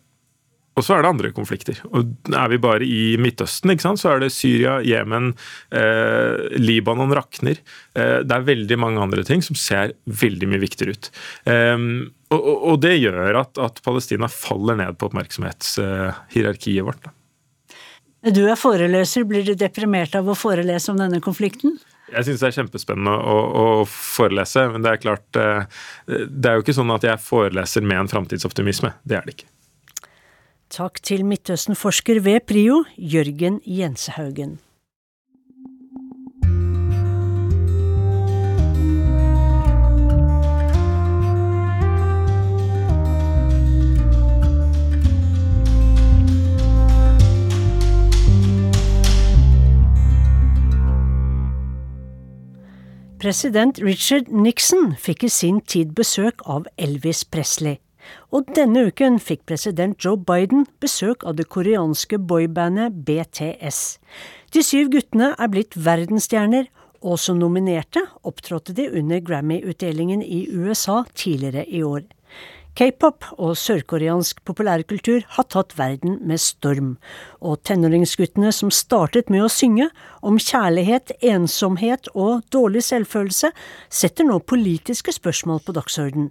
og 0.72 0.84
så 0.86 0.96
er 0.96 1.04
det 1.04 1.10
andre 1.10 1.30
konflikter. 1.36 1.80
Og 1.92 2.32
Er 2.32 2.48
vi 2.48 2.56
bare 2.60 2.86
i 2.86 3.16
Midtøsten, 3.20 3.76
så 3.76 4.14
er 4.14 4.20
det 4.20 4.32
Syria, 4.32 4.80
Jemen, 4.80 5.34
eh, 5.70 6.48
Libanon 6.56 7.12
rakner. 7.12 7.58
Eh, 7.94 8.22
det 8.24 8.32
er 8.32 8.48
veldig 8.48 8.78
mange 8.78 9.00
andre 9.00 9.22
ting 9.22 9.42
som 9.42 9.54
ser 9.54 9.92
veldig 10.06 10.48
mye 10.48 10.64
viktigere 10.64 10.96
ut. 10.96 11.10
Eh, 11.44 11.76
og, 12.38 12.64
og, 12.72 12.76
det 12.82 12.96
gjør 12.98 13.40
at, 13.42 13.58
at, 13.60 13.80
Palestina 13.84 14.28
faller 14.30 14.78
ned 14.80 14.98
på 14.98 15.08
oppmerksomhetshierarkiet 15.10 16.86
vårt. 16.86 17.04
Da. 17.04 17.14
Du 18.32 18.44
er 18.46 18.58
foreleser. 18.58 19.26
Blir 19.28 19.46
du 19.46 19.54
deprimert 19.58 20.14
av 20.18 20.28
å 20.30 20.36
forelese 20.38 20.92
om 20.92 21.00
denne 21.00 21.20
konflikten? 21.24 21.78
Jeg 22.12 22.26
syns 22.26 22.42
det 22.42 22.50
er 22.50 22.56
kjempespennende 22.58 23.12
å, 23.14 23.36
å, 23.62 23.64
forelese, 23.88 24.66
men 24.74 24.84
det 24.84 24.90
er 24.90 25.00
klart 25.00 25.38
eh, 25.40 25.62
Det 26.04 26.50
er 26.50 26.58
jo 26.58 26.64
ikke 26.64 26.76
sånn 26.76 26.92
at 26.92 27.06
jeg 27.06 27.24
foreleser 27.24 27.86
med 27.86 28.02
en 28.02 28.10
framtidsoptimisme. 28.12 28.92
Det 29.08 29.16
er 29.18 29.26
det 29.26 29.36
ikke. 29.38 29.48
Takk 30.72 31.00
til 31.04 31.24
Midtøsten-forsker 31.28 32.22
ved 32.24 32.44
PRIO, 32.48 32.82
Jørgen 32.96 33.60
Jensehaugen. 33.68 34.58
President 53.22 53.78
Richard 53.78 54.32
Nixon 54.34 54.96
fikk 54.98 55.20
i 55.22 55.28
sin 55.30 55.60
tid 55.70 55.92
besøk 55.94 56.40
av 56.50 56.64
Elvis 56.74 57.20
Presley. 57.22 57.76
Og 58.34 58.48
denne 58.56 58.88
uken 58.88 59.20
fikk 59.22 59.44
president 59.46 59.94
Joe 60.02 60.18
Biden 60.18 60.64
besøk 60.82 61.22
av 61.22 61.36
det 61.38 61.46
koreanske 61.54 62.18
boybandet 62.18 62.96
BTS. 63.06 63.78
De 64.50 64.64
syv 64.66 64.90
guttene 64.96 65.28
er 65.38 65.52
blitt 65.54 65.78
verdensstjerner, 65.78 66.66
og 66.98 67.20
som 67.22 67.38
nominerte 67.38 68.02
opptrådte 68.26 68.74
de 68.74 68.88
under 68.90 69.22
Grammy-utdelingen 69.22 70.26
i 70.26 70.48
USA 70.50 71.04
tidligere 71.14 71.62
i 71.70 71.84
år. 71.86 72.02
K-pop 72.72 73.26
og 73.36 73.52
sørkoreansk 73.60 74.38
populærkultur 74.48 75.26
har 75.34 75.46
tatt 75.52 75.74
verden 75.76 76.16
med 76.24 76.40
storm, 76.40 76.94
og 77.44 77.60
tenåringsguttene 77.68 78.48
som 78.56 78.72
startet 78.72 79.28
med 79.28 79.44
å 79.44 79.50
synge 79.52 79.90
om 80.24 80.38
kjærlighet, 80.40 81.12
ensomhet 81.20 82.08
og 82.14 82.46
dårlig 82.54 82.86
selvfølelse, 82.86 83.52
setter 83.92 84.24
nå 84.24 84.38
politiske 84.40 85.12
spørsmål 85.12 85.60
på 85.66 85.76
dagsorden. 85.76 86.30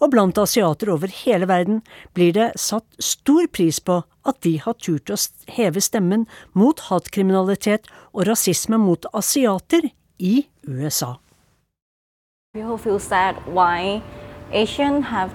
og 0.00 0.12
blant 0.12 0.38
asiater 0.38 0.90
over 0.92 1.10
hele 1.10 1.48
verden 1.50 1.80
blir 2.14 2.32
det 2.32 2.52
satt 2.54 2.86
stor 3.02 3.48
pris 3.50 3.80
på 3.80 4.02
at 4.30 4.40
de 4.46 4.52
har 4.62 4.76
turt 4.78 5.10
å 5.10 5.16
heve 5.50 5.82
stemmen 5.82 6.26
mot 6.54 6.78
hatkriminalitet 6.86 7.88
og 8.12 8.28
rasisme 8.28 8.78
mot 8.78 9.06
asiater 9.12 9.90
i 10.18 10.46
USA. 10.62 11.16
People 12.54 12.78
feel 12.78 13.00
sad 13.00 13.34
why 13.46 14.02
Asian 14.52 15.02
have 15.02 15.30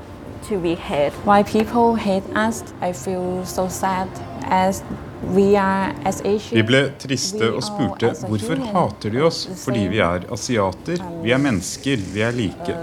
to 0.50 0.60
be 0.60 0.76
hate. 0.76 1.14
Why 1.26 1.44
people 1.44 1.96
hate 1.96 2.24
us, 2.36 2.64
I 2.82 2.94
feel 2.94 3.46
so 3.46 3.68
sad 3.70 4.10
as 4.44 4.84
vi 5.24 6.64
ble 6.68 6.80
triste 7.00 7.48
og 7.48 7.64
spurte 7.64 8.10
hvorfor 8.28 8.60
hater 8.74 9.14
de 9.14 9.22
oss 9.24 9.46
fordi 9.62 9.86
vi 9.94 10.02
er 10.04 10.26
asiater. 10.36 11.00
Vi 11.24 11.32
er 11.32 11.40
mennesker, 11.42 12.02
vi 12.14 12.26
er 12.28 12.36
like. 12.36 12.76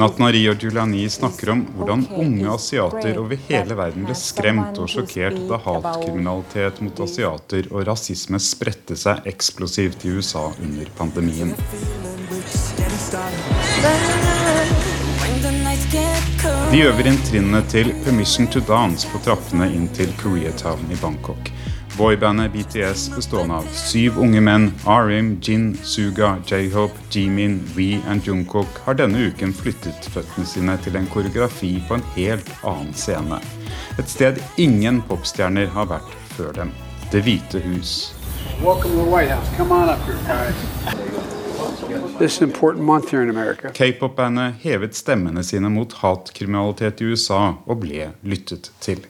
Natnari 0.00 0.40
og 0.50 0.64
Julani 0.64 1.04
snakker 1.12 1.52
om 1.52 1.66
hvordan 1.76 2.06
unge 2.16 2.48
asiater 2.54 3.20
over 3.20 3.36
hele 3.48 3.76
verden 3.76 4.08
ble 4.08 4.16
skremt 4.16 4.80
og 4.80 4.88
sjokkert 4.94 5.36
da 5.50 5.60
hatkriminalitet 5.66 6.80
mot 6.86 7.04
asiater 7.04 7.68
og 7.70 7.86
rasisme 7.90 8.40
spredte 8.40 8.96
seg 8.96 9.28
eksplosivt 9.28 10.08
i 10.08 10.16
USA 10.16 10.48
under 10.64 10.88
pandemien. 10.96 11.52
De 16.72 16.78
øver 16.80 17.04
inn 17.04 17.18
trinnene 17.20 17.58
til 17.68 17.90
'Permission 17.92 18.46
to 18.48 18.60
Dance' 18.64 19.04
på 19.12 19.18
trappene 19.20 19.66
inn 19.76 19.88
til 19.92 20.08
Koreatown 20.16 20.86
i 20.88 20.96
Bangkok. 20.96 21.50
Boybandet 21.98 22.52
BTS 22.54 23.10
bestående 23.12 23.58
av 23.60 23.66
syv 23.76 24.16
unge 24.24 24.40
menn, 24.40 24.70
RM, 24.86 25.28
Jin, 25.44 25.66
Suga, 25.82 26.30
J-Hope, 26.48 26.96
Jimin, 27.12 27.58
We 27.76 28.00
og 28.08 28.24
Jungkook, 28.28 28.80
har 28.86 28.96
denne 28.96 29.26
uken 29.28 29.52
flyttet 29.52 30.08
føttene 30.14 30.46
sine 30.48 30.78
til 30.80 30.96
en 30.96 31.10
koreografi 31.12 31.74
på 31.88 31.94
en 32.00 32.08
helt 32.16 32.48
annen 32.64 32.94
scene. 32.94 33.42
Et 33.98 34.08
sted 34.08 34.40
ingen 34.56 35.02
popstjerner 35.02 35.68
har 35.76 35.92
vært 35.92 36.16
før 36.38 36.52
dem. 36.52 36.72
Det 37.12 37.20
hvite 37.22 37.60
hus. 37.68 38.14
K-pop-bandet 43.72 44.54
hevet 44.62 44.94
stemmene 44.94 45.42
sine 45.44 45.70
mot 45.70 45.92
hatkriminalitet 46.02 47.00
i 47.02 47.04
USA 47.10 47.54
og 47.66 47.80
ble 47.82 48.12
lyttet 48.22 48.70
til. 48.80 49.06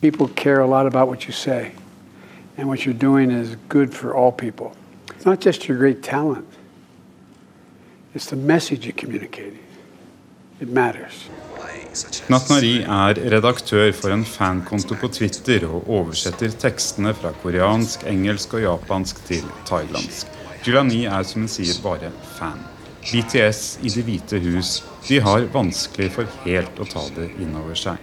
People 0.00 0.28
care 0.36 0.60
a 0.60 0.66
lot 0.66 0.86
about 0.86 1.08
what 1.08 1.26
you 1.28 1.32
say 1.32 1.72
and 2.56 2.68
what 2.68 2.86
you're 2.86 3.00
doing 3.00 3.30
is 3.30 3.56
good 3.68 3.94
for 3.94 4.14
all 4.14 4.32
people. 4.32 4.72
It's 5.16 5.26
not 5.26 5.40
just 5.40 5.68
your 5.68 5.78
great 5.78 6.02
talent, 6.02 6.46
it's 8.14 8.26
the 8.26 8.36
message 8.36 8.86
you're 8.86 9.00
communicating. 9.00 9.58
It 10.60 10.68
matters. 10.68 11.30
Natnari 12.28 12.80
er 12.82 13.18
redaktør 13.30 13.92
for 13.94 14.10
en 14.14 14.24
fankonto 14.26 14.96
på 14.98 15.08
Twitter 15.14 15.66
og 15.68 15.90
oversetter 16.00 16.54
tekstene 16.58 17.14
fra 17.14 17.30
koreansk, 17.42 18.06
engelsk 18.10 18.56
og 18.58 18.64
japansk 18.66 19.20
til 19.28 19.44
thailandsk. 19.68 20.33
Julani 20.64 21.04
er 21.04 21.22
som 21.28 21.42
hun 21.44 21.48
sier 21.52 21.76
bare 21.84 22.08
fan. 22.38 22.60
BTS 23.04 23.78
i 23.84 23.90
Det 23.92 24.04
hvite 24.06 24.38
hus 24.40 24.78
de 25.08 25.18
har 25.20 25.44
vanskelig 25.52 26.08
for 26.14 26.30
helt 26.46 26.78
å 26.80 26.86
ta 26.88 27.02
det 27.16 27.28
inn 27.36 27.52
over 27.60 27.76
seg. 27.76 28.00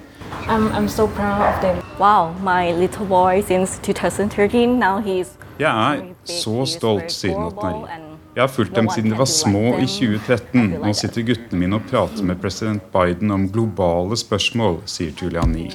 I'm, 0.47 0.69
I'm 0.77 0.87
so 0.87 1.07
proud 1.07 1.41
of 1.41 1.57
them. 1.61 1.81
Wow, 1.99 2.35
my 2.43 2.71
little 2.71 3.05
boy 3.05 3.41
since 3.41 3.79
2013, 3.81 4.79
now 4.79 5.01
he's 5.01 5.33
Jeg 5.57 5.69
er 5.69 6.13
så 6.25 6.65
stolt, 6.65 7.11
sier 7.11 7.37
Natnari. 7.37 7.97
Jeg 8.35 8.41
har 8.43 8.47
fulgt 8.47 8.75
dem 8.75 8.87
siden 8.89 9.11
de 9.11 9.17
var 9.17 9.27
små 9.27 9.75
i 9.81 9.87
2013. 9.89 10.69
Nå 10.85 10.93
sitter 10.93 11.25
guttene 11.27 11.59
mine 11.65 11.81
og 11.81 11.89
prater 11.89 12.23
med 12.23 12.39
president 12.41 12.85
Biden 12.93 13.31
om 13.31 13.49
globale 13.51 14.17
spørsmål, 14.17 14.79
sier 14.85 15.11
Juliani. 15.21 15.71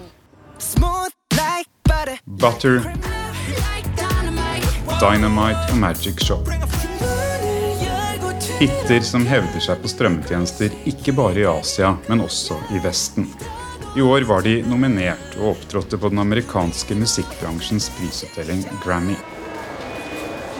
Butter, 2.26 2.80
Dynamite 4.96 5.74
og 5.74 5.76
Magic 5.76 6.22
Shop. 6.24 6.46
Hitter 8.56 9.02
som 9.04 9.26
hevder 9.28 9.60
seg 9.60 9.82
på 9.82 9.90
strømmetjenester 9.92 10.72
ikke 10.88 11.12
bare 11.18 11.42
i 11.42 11.48
Asia, 11.50 11.90
men 12.08 12.22
også 12.24 12.56
i 12.72 12.80
Vesten. 12.80 13.26
I 13.92 14.00
år 14.00 14.24
var 14.24 14.46
de 14.46 14.54
nominert 14.64 15.36
og 15.36 15.50
opptrådte 15.50 15.98
på 16.00 16.08
den 16.08 16.22
amerikanske 16.22 16.96
musikkbransjens 16.96 17.90
prisutdeling 17.98 18.64
Grammy. 18.80 19.18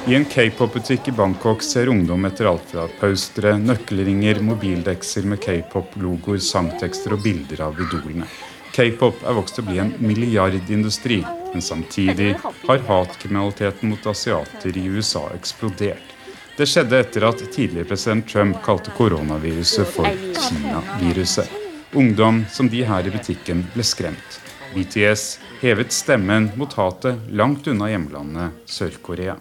I 0.05 0.19
en 0.19 0.29
k-pop-butikk 0.29 1.09
i 1.09 1.17
Bangkok 1.17 1.65
ser 1.65 1.89
ungdom 1.89 2.29
etter 2.29 2.51
alt 2.51 2.69
fra 2.75 2.85
postere, 3.01 3.57
nøkkelringer, 3.57 4.43
mobildekser 4.45 5.25
med 5.33 5.41
k-pop-logoer, 5.41 6.45
sangtekster 6.45 7.17
og 7.17 7.25
bilder 7.25 7.65
av 7.71 7.81
idolene. 7.89 8.29
K-pop 8.77 9.23
er 9.25 9.33
vokst 9.39 9.57
til 9.57 9.65
å 9.65 9.71
bli 9.71 9.79
en 9.81 9.95
milliardindustri, 10.05 11.23
men 11.49 11.63
samtidig 11.65 12.35
har 12.43 12.83
hatkriminaliteten 12.85 13.89
mot 13.89 14.09
asiater 14.11 14.77
i 14.77 14.83
USA 14.93 15.23
eksplodert. 15.33 16.13
Det 16.59 16.67
skjedde 16.69 16.99
etter 17.01 17.25
at 17.25 17.41
tidligere 17.55 17.89
president 17.89 18.29
Trump 18.29 18.61
kalte 18.65 18.93
koronaviruset 18.99 19.89
for 19.95 20.09
Kina-viruset. 20.37 21.49
Ungdom 21.97 22.43
som 22.53 22.69
de 22.69 22.85
her 22.85 23.09
i 23.09 23.15
butikken 23.17 23.65
ble 23.73 23.85
skremt. 23.85 24.41
BTS 24.75 25.25
hevet 25.63 25.97
stemmen 25.97 26.51
mot 26.61 26.77
hatet 26.77 27.31
langt 27.33 27.69
unna 27.73 27.89
hjemlandet 27.89 28.61
Sør-Korea. 28.69 29.39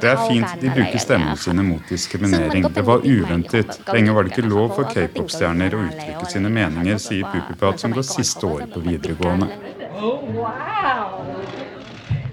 Det 0.00 0.10
er 0.10 0.20
fint 0.28 0.50
de 0.60 0.72
bruker 0.74 0.98
stemmene 1.04 1.36
sine 1.38 1.62
mot 1.66 1.88
diskriminering. 1.88 2.68
Det 2.74 2.84
var 2.86 3.06
uventet. 3.06 3.80
Lenge 3.92 4.14
var 4.16 4.26
det 4.26 4.34
ikke 4.34 4.48
lov 4.48 4.74
for 4.74 4.90
k-pop-stjerner 4.90 5.78
å 5.78 5.84
uttrykke 5.86 6.26
sine 6.34 6.50
meninger, 6.50 6.98
sier 6.98 7.24
Pupipat, 7.30 7.80
som 7.84 7.94
går 7.94 8.06
siste 8.10 8.46
året 8.46 8.74
på 8.74 8.82
videregående. 8.84 9.48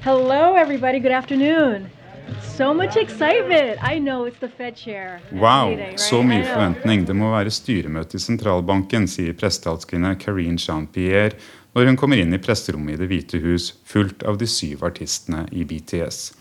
Hello, 0.01 0.55
everybody. 0.57 0.99
Good 0.99 1.11
afternoon. 1.11 1.89
Wow, 5.31 5.73
så 5.99 6.21
mye 6.23 6.45
forventning. 6.47 7.05
Det 7.07 7.15
må 7.17 7.31
være 7.33 7.51
styremøte 7.53 8.17
i 8.17 8.23
sentralbanken, 8.23 9.07
sier 9.09 9.35
prestetalskvinne 9.37 10.15
Karine 10.21 10.59
Jean-Pierre 10.61 11.35
når 11.75 11.87
hun 11.87 11.97
kommer 11.99 12.19
inn 12.19 12.33
i 12.35 12.41
presserommet 12.41 12.97
i 12.97 13.01
Det 13.01 13.09
hvite 13.11 13.41
hus, 13.43 13.71
fullt 13.87 14.25
av 14.27 14.39
de 14.41 14.47
syv 14.49 14.83
artistene 14.87 15.45
i 15.51 15.63
BTS. 15.67 16.31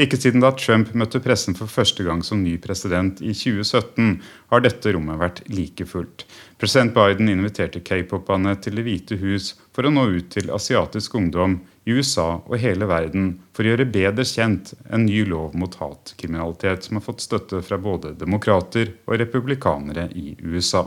Ikke 0.00 0.16
siden 0.16 0.40
da 0.40 0.52
Trump 0.56 0.94
møtte 0.96 1.20
pressen 1.20 1.56
for 1.58 1.68
første 1.68 2.06
gang 2.06 2.22
som 2.24 2.40
ny 2.44 2.54
president 2.62 3.20
i 3.20 3.34
2017, 3.36 4.14
har 4.52 4.64
dette 4.64 4.94
rommet 4.94 5.20
vært 5.20 5.42
like 5.52 5.84
fullt. 5.88 6.24
President 6.60 6.92
Biden 6.92 7.28
inviterte 7.32 7.80
k-pop-bandet 7.80 8.66
til 8.66 8.74
Det 8.76 8.82
hvite 8.84 9.16
hus 9.22 9.54
for 9.72 9.88
å 9.88 9.92
nå 9.94 10.02
ut 10.12 10.26
til 10.34 10.50
asiatisk 10.52 11.14
ungdom 11.16 11.54
i 11.88 11.94
USA 11.96 12.26
og 12.42 12.58
hele 12.60 12.84
verden 12.84 13.30
for 13.56 13.64
å 13.64 13.70
gjøre 13.72 13.86
bedre 13.88 14.26
kjent 14.28 14.74
en 14.92 15.06
ny 15.06 15.22
lov 15.24 15.54
mot 15.56 15.78
hatkriminalitet 15.80 16.84
som 16.84 16.98
har 16.98 17.04
fått 17.06 17.24
støtte 17.24 17.62
fra 17.64 17.78
både 17.80 18.12
demokrater 18.20 18.92
og 19.06 19.16
republikanere 19.22 20.10
i 20.12 20.34
USA. 20.44 20.84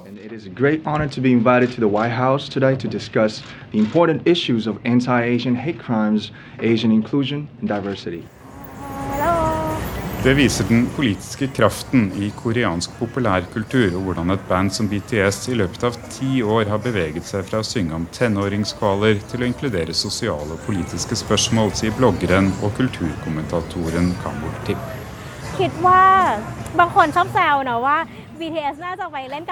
Det 10.24 10.34
viser 10.34 10.64
den 10.70 10.86
politiske 10.96 11.48
kraften 11.52 12.06
i 12.16 12.30
koreansk 12.32 12.94
populærkultur, 12.96 13.98
og 13.98 14.06
hvordan 14.06 14.32
et 14.32 14.46
band 14.48 14.72
som 14.72 14.88
BTS 14.88 15.50
i 15.52 15.58
løpet 15.60 15.84
av 15.84 15.98
ti 16.14 16.38
år 16.40 16.72
har 16.72 16.80
beveget 16.86 17.28
seg 17.28 17.44
fra 17.50 17.60
å 17.60 17.68
synge 17.68 17.92
om 17.98 18.06
tenåringskvaler 18.16 19.20
til 19.28 19.44
å 19.44 19.50
inkludere 19.50 19.92
sosiale 19.92 20.56
og 20.56 20.64
politiske 20.64 21.20
spørsmål, 21.20 21.74
sier 21.76 21.92
bloggeren 22.00 22.54
og 22.64 22.72
kulturkommentatoren 22.80 24.14
Kamul 24.24 24.56
Tip. 24.64 24.80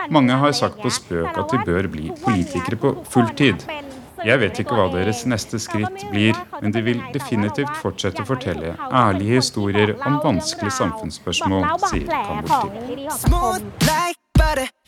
Mange 0.08 0.42
har 0.46 0.60
sagt 0.64 0.80
på 0.80 0.98
spøk 1.02 1.36
at 1.36 1.52
de 1.52 1.66
bør 1.68 1.92
bli 1.92 2.16
politikere 2.24 2.80
på 2.80 2.96
fulltid. 3.12 3.68
Jeg 4.26 4.40
vet 4.40 4.60
ikke 4.62 4.76
hva 4.78 4.86
deres 4.94 5.24
neste 5.26 5.58
skritt 5.62 6.04
blir, 6.12 6.38
men 6.62 6.74
de 6.76 6.82
vil 6.86 7.00
definitivt 7.14 7.74
fortsette 7.82 8.22
å 8.22 8.28
fortelle 8.30 8.76
ærlige 8.94 9.40
historier 9.42 9.96
om 10.06 10.20
vanskelige 10.24 10.76
samfunnsspørsmål, 10.78 11.66
sier 11.90 12.06
Kamulti. 12.28 12.70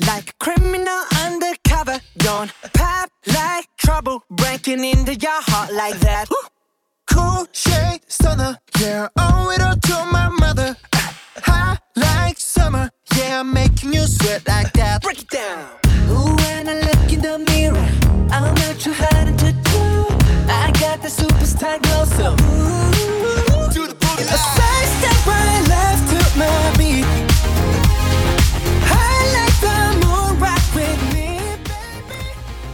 Like 0.04 0.34
criminal 0.40 1.02
undercover, 1.26 2.00
don't 2.18 2.52
pop 2.74 3.10
like 3.28 3.68
trouble 3.78 4.20
breaking 4.30 4.84
into 4.84 5.14
your 5.14 5.42
heart 5.48 5.72
like 5.74 6.00
that. 6.02 6.28
Cool 7.10 7.48
shade 7.54 8.02
stunner, 8.08 8.58
yeah, 8.82 9.08
owe 9.18 9.50
it 9.52 9.62
all 9.62 9.76
to. 9.76 9.94
I'm 18.34 18.46
not 18.62 18.76
too 18.80 18.94
hard 18.94 19.38
to 19.44 19.50
do. 19.70 19.82
I 20.50 20.72
got 20.82 20.98
the 21.06 21.12
superstar 21.20 21.78
glow, 21.86 22.04
so 22.18 22.28
ooh, 22.34 23.70
to 23.76 23.82
the 23.90 23.96
boogie. 24.02 24.26
A 24.26 24.40
side 24.56 24.90
step 24.98 25.20
right 25.30 25.64
left 25.74 26.04
to 26.14 26.20
my 26.42 26.58
beat. 26.80 27.06
I 28.90 29.14
like 29.38 29.58
the 29.66 29.78
moon 30.02 30.32
rock 30.46 30.66
with 30.74 31.02
me. 31.14 31.30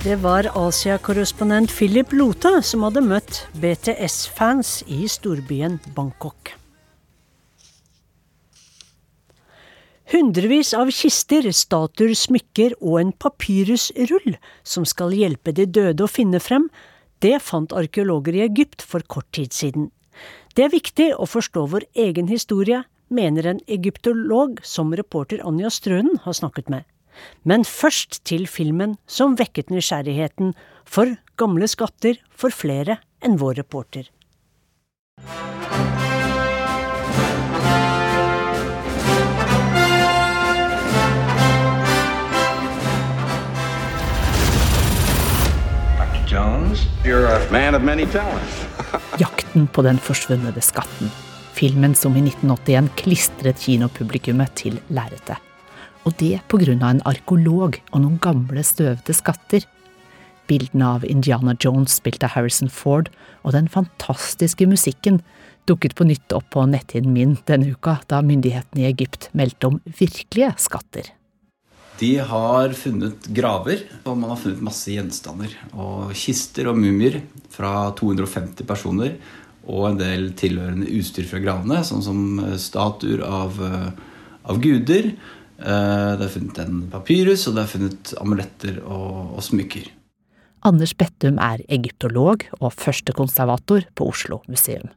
Det 0.03 0.15
var 0.15 0.47
Asia-korrespondent 0.67 1.71
Philip 1.71 2.13
Lota 2.13 2.61
som 2.61 2.87
hadde 2.87 3.03
møtt 3.03 3.43
BTS-fans 3.59 4.83
i 4.87 5.07
storbyen 5.11 5.79
Bangkok. 5.95 6.58
Hundrevis 10.09 10.71
av 10.73 10.89
kister, 10.89 11.45
statuer, 11.53 12.15
smykker 12.17 12.73
og 12.79 12.95
en 12.97 13.11
papyrusrull 13.13 14.39
som 14.65 14.87
skal 14.89 15.13
hjelpe 15.13 15.53
de 15.53 15.67
døde 15.69 16.01
å 16.01 16.09
finne 16.09 16.39
frem, 16.41 16.65
det 17.21 17.35
fant 17.45 17.75
arkeologer 17.77 18.39
i 18.39 18.41
Egypt 18.47 18.81
for 18.81 19.05
kort 19.05 19.29
tid 19.37 19.53
siden. 19.53 19.91
Det 20.57 20.65
er 20.65 20.73
viktig 20.73 21.11
å 21.13 21.29
forstå 21.29 21.67
vår 21.75 21.85
egen 22.07 22.31
historie, 22.31 22.81
mener 23.13 23.51
en 23.51 23.61
egyptolog 23.69 24.57
som 24.65 24.95
reporter 24.97 25.45
Anja 25.45 25.69
Strønen 25.69 26.17
har 26.25 26.37
snakket 26.37 26.73
med. 26.73 26.89
Men 27.45 27.65
først 27.67 28.23
til 28.25 28.47
filmen 28.49 28.97
som 29.05 29.37
vekket 29.37 29.69
nysgjerrigheten 29.69 30.55
for 30.89 31.19
gamle 31.37 31.69
skatter 31.69 32.17
for 32.33 32.49
flere 32.49 32.97
enn 33.21 33.37
vår 33.37 33.61
reporter. 33.61 34.09
Jakten 49.23 49.65
på 49.73 49.81
den 49.81 49.97
forsvunne 49.97 50.51
skatten. 50.61 51.09
Filmen 51.57 51.95
som 51.97 52.13
i 52.13 52.21
1981 52.21 52.91
klistret 52.99 53.63
kinopublikummet 53.63 54.53
til 54.59 54.77
lerretet. 54.93 55.41
Og 56.05 56.13
det 56.21 56.39
pga. 56.47 56.75
en 56.75 57.01
arkeolog 57.09 57.79
og 57.91 58.01
noen 58.03 58.19
gamle, 58.21 58.61
støvete 58.63 59.13
skatter. 59.17 59.65
Bildene 60.45 60.85
av 60.85 61.05
Indiana 61.05 61.55
Jones 61.57 61.97
spilt 61.97 62.23
av 62.23 62.35
Harrison 62.35 62.69
Ford, 62.69 63.09
og 63.43 63.53
den 63.53 63.67
fantastiske 63.67 64.67
musikken 64.67 65.21
dukket 65.65 65.95
på 65.95 66.05
nytt 66.05 66.33
opp 66.33 66.51
på 66.53 66.65
netthinnen 66.69 67.13
min 67.13 67.37
denne 67.45 67.73
uka, 67.73 67.99
da 68.07 68.21
myndighetene 68.21 68.85
i 68.85 68.91
Egypt 68.93 69.31
meldte 69.33 69.73
om 69.73 69.81
virkelige 69.85 70.53
skatter. 70.57 71.09
De 71.99 72.13
har 72.23 72.71
funnet 72.79 73.27
graver, 73.35 73.83
og 74.07 74.15
man 74.21 74.31
har 74.31 74.39
funnet 74.39 74.63
masse 74.63 74.91
gjenstander. 74.93 75.51
Og 75.75 76.13
kister 76.15 76.69
og 76.71 76.79
mumier 76.79 77.19
fra 77.51 77.89
250 77.99 78.67
personer. 78.67 79.17
Og 79.69 79.89
en 79.89 79.99
del 79.99 80.29
tilhørende 80.39 80.87
utstyr 80.95 81.27
fra 81.29 81.41
gravene, 81.43 81.81
sånn 81.85 82.05
som 82.05 82.21
eh, 82.41 82.55
statuer 82.61 83.21
av, 83.27 83.59
eh, 83.61 83.89
av 84.49 84.61
guder. 84.63 85.11
Eh, 85.11 86.11
det 86.17 86.25
er 86.25 86.31
funnet 86.33 86.61
en 86.63 86.85
papyrus, 86.93 87.43
og 87.49 87.57
det 87.57 87.65
er 87.65 87.73
funnet 87.73 88.13
amuletter 88.23 88.79
og, 88.85 89.35
og 89.35 89.43
smykker. 89.45 89.91
Anders 90.65 90.95
Bettum 90.97 91.37
er 91.43 91.61
egyptolog 91.71 92.47
og 92.59 92.73
førstekonservator 92.79 93.85
på 93.95 94.09
Oslo 94.11 94.41
museum. 94.47 94.89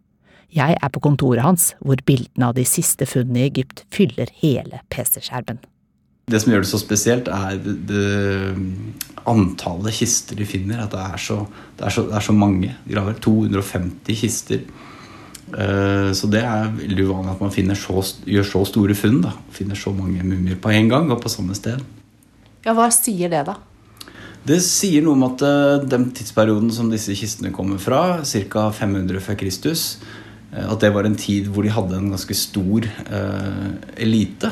Jeg 0.53 0.79
er 0.79 0.91
på 0.93 1.03
kontoret 1.03 1.45
hans, 1.45 1.71
hvor 1.81 2.01
bildene 2.07 2.51
av 2.51 2.57
de 2.59 2.65
siste 2.69 3.07
funnene 3.09 3.45
i 3.45 3.51
Egypt 3.51 3.87
fyller 3.95 4.31
hele 4.43 4.83
PC-skjermen. 4.93 5.63
Det 6.31 6.39
som 6.39 6.53
gjør 6.53 6.63
det 6.63 6.71
så 6.71 6.79
spesielt, 6.79 7.29
er 7.29 7.59
det, 7.61 7.75
det 7.89 9.23
antallet 9.29 9.95
kister 9.95 10.39
de 10.39 10.47
finner. 10.49 10.85
At 10.85 10.95
det 10.95 11.03
er 11.03 11.21
så, 11.21 11.41
det 11.79 11.89
er 11.89 11.95
så, 11.95 12.07
det 12.09 12.17
er 12.19 12.27
så 12.29 12.37
mange 12.37 12.77
graver. 12.89 13.19
250 13.23 14.21
kister. 14.23 14.63
Uh, 15.53 16.13
så 16.17 16.31
det 16.33 16.41
er 16.47 16.71
veldig 16.79 17.09
uvanlig 17.11 17.35
at 17.35 17.43
man 17.43 17.77
så, 17.77 17.99
gjør 18.25 18.49
så 18.49 18.65
store 18.71 18.97
funn. 18.97 19.21
Da. 19.25 19.35
Finner 19.53 19.79
så 19.79 19.93
mange 19.93 20.23
mumier 20.23 20.57
på 20.57 20.73
en 20.73 20.89
gang 20.89 21.11
og 21.13 21.21
på 21.23 21.33
samme 21.33 21.57
sted. 21.59 21.83
Ja, 22.65 22.75
Hva 22.79 22.89
sier 22.95 23.33
det, 23.33 23.45
da? 23.51 23.59
Det 24.43 24.59
sier 24.65 25.05
noe 25.05 25.15
om 25.15 25.29
at 25.29 25.43
uh, 25.45 25.83
den 25.87 26.11
tidsperioden 26.15 26.73
som 26.75 26.91
disse 26.91 27.15
kistene 27.19 27.53
kommer 27.55 27.79
fra, 27.83 28.23
ca. 28.27 28.71
500 28.75 29.23
før 29.23 29.39
Kristus, 29.43 29.99
uh, 30.55 30.71
at 30.71 30.81
det 30.83 30.93
var 30.95 31.07
en 31.07 31.19
tid 31.19 31.51
hvor 31.51 31.67
de 31.67 31.75
hadde 31.75 31.99
en 31.99 32.13
ganske 32.15 32.39
stor 32.39 32.89
elite. 33.99 34.51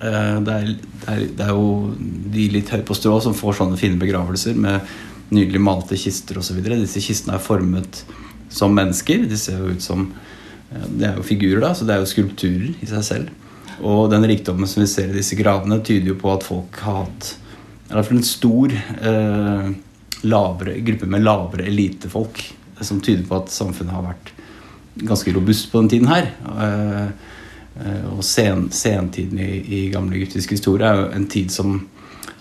Eh, 0.00 0.36
det 0.46 0.54
er, 0.54 0.68
det, 0.70 1.06
er, 1.12 1.24
det 1.36 1.44
er, 1.44 1.52
jo 1.52 1.92
de 2.32 2.46
litt 2.54 2.70
høye 2.72 2.86
på 2.86 2.96
strå 2.96 3.18
som 3.20 3.36
får 3.36 3.58
sånne 3.58 3.80
fine 3.80 4.00
begravelser 4.00 4.56
med 4.56 4.80
nydelig 5.30 5.60
malte 5.62 5.98
kister 6.00 6.40
osv. 6.40 6.62
Disse 6.64 7.02
kistene 7.04 7.36
er 7.36 7.44
formet 7.44 8.02
som 8.50 8.72
mennesker. 8.74 9.26
De 9.30 9.38
ser 9.38 9.60
jo 9.60 9.74
ut 9.74 9.84
som 9.84 10.08
eh, 10.08 10.86
Det 10.88 11.10
er 11.10 11.20
jo 11.20 11.26
figurer, 11.26 11.60
da, 11.66 11.74
så 11.76 11.88
det 11.88 11.96
er 11.96 12.02
jo 12.04 12.10
skulpturer 12.14 12.72
i 12.80 12.88
seg 12.90 13.06
selv. 13.06 13.36
Og 13.80 14.08
den 14.12 14.26
rikdommen 14.28 14.68
som 14.68 14.82
vi 14.82 14.88
ser 14.90 15.12
i 15.12 15.18
disse 15.20 15.36
gravene, 15.38 15.80
tyder 15.84 16.12
jo 16.12 16.18
på 16.20 16.32
at 16.32 16.44
folk 16.44 16.82
har 16.84 17.04
hatt 17.04 17.36
i 17.90 17.94
hvert 17.96 18.06
fall 18.06 18.20
en 18.20 18.26
stor 18.26 18.72
eh, 18.72 19.70
lavere, 20.30 20.76
gruppe 20.86 21.08
med 21.10 21.24
lavere 21.24 21.66
elitefolk. 21.66 22.44
Som 22.80 23.02
tyder 23.04 23.26
på 23.28 23.36
at 23.36 23.50
samfunnet 23.52 23.92
har 23.92 24.04
vært 24.06 24.30
ganske 25.04 25.32
robust 25.34 25.66
på 25.72 25.82
den 25.82 25.90
tiden 25.92 26.08
her. 26.08 26.30
Eh, 26.54 27.00
Eh, 27.00 27.08
og 27.78 28.24
sen, 28.26 28.66
sentiden 28.74 29.38
i, 29.40 29.52
i 29.62 29.80
gamle 29.92 30.18
egyptisk 30.18 30.56
historie 30.56 30.88
er 30.88 30.98
jo 30.98 31.10
en 31.16 31.28
tid 31.30 31.52
som 31.54 31.76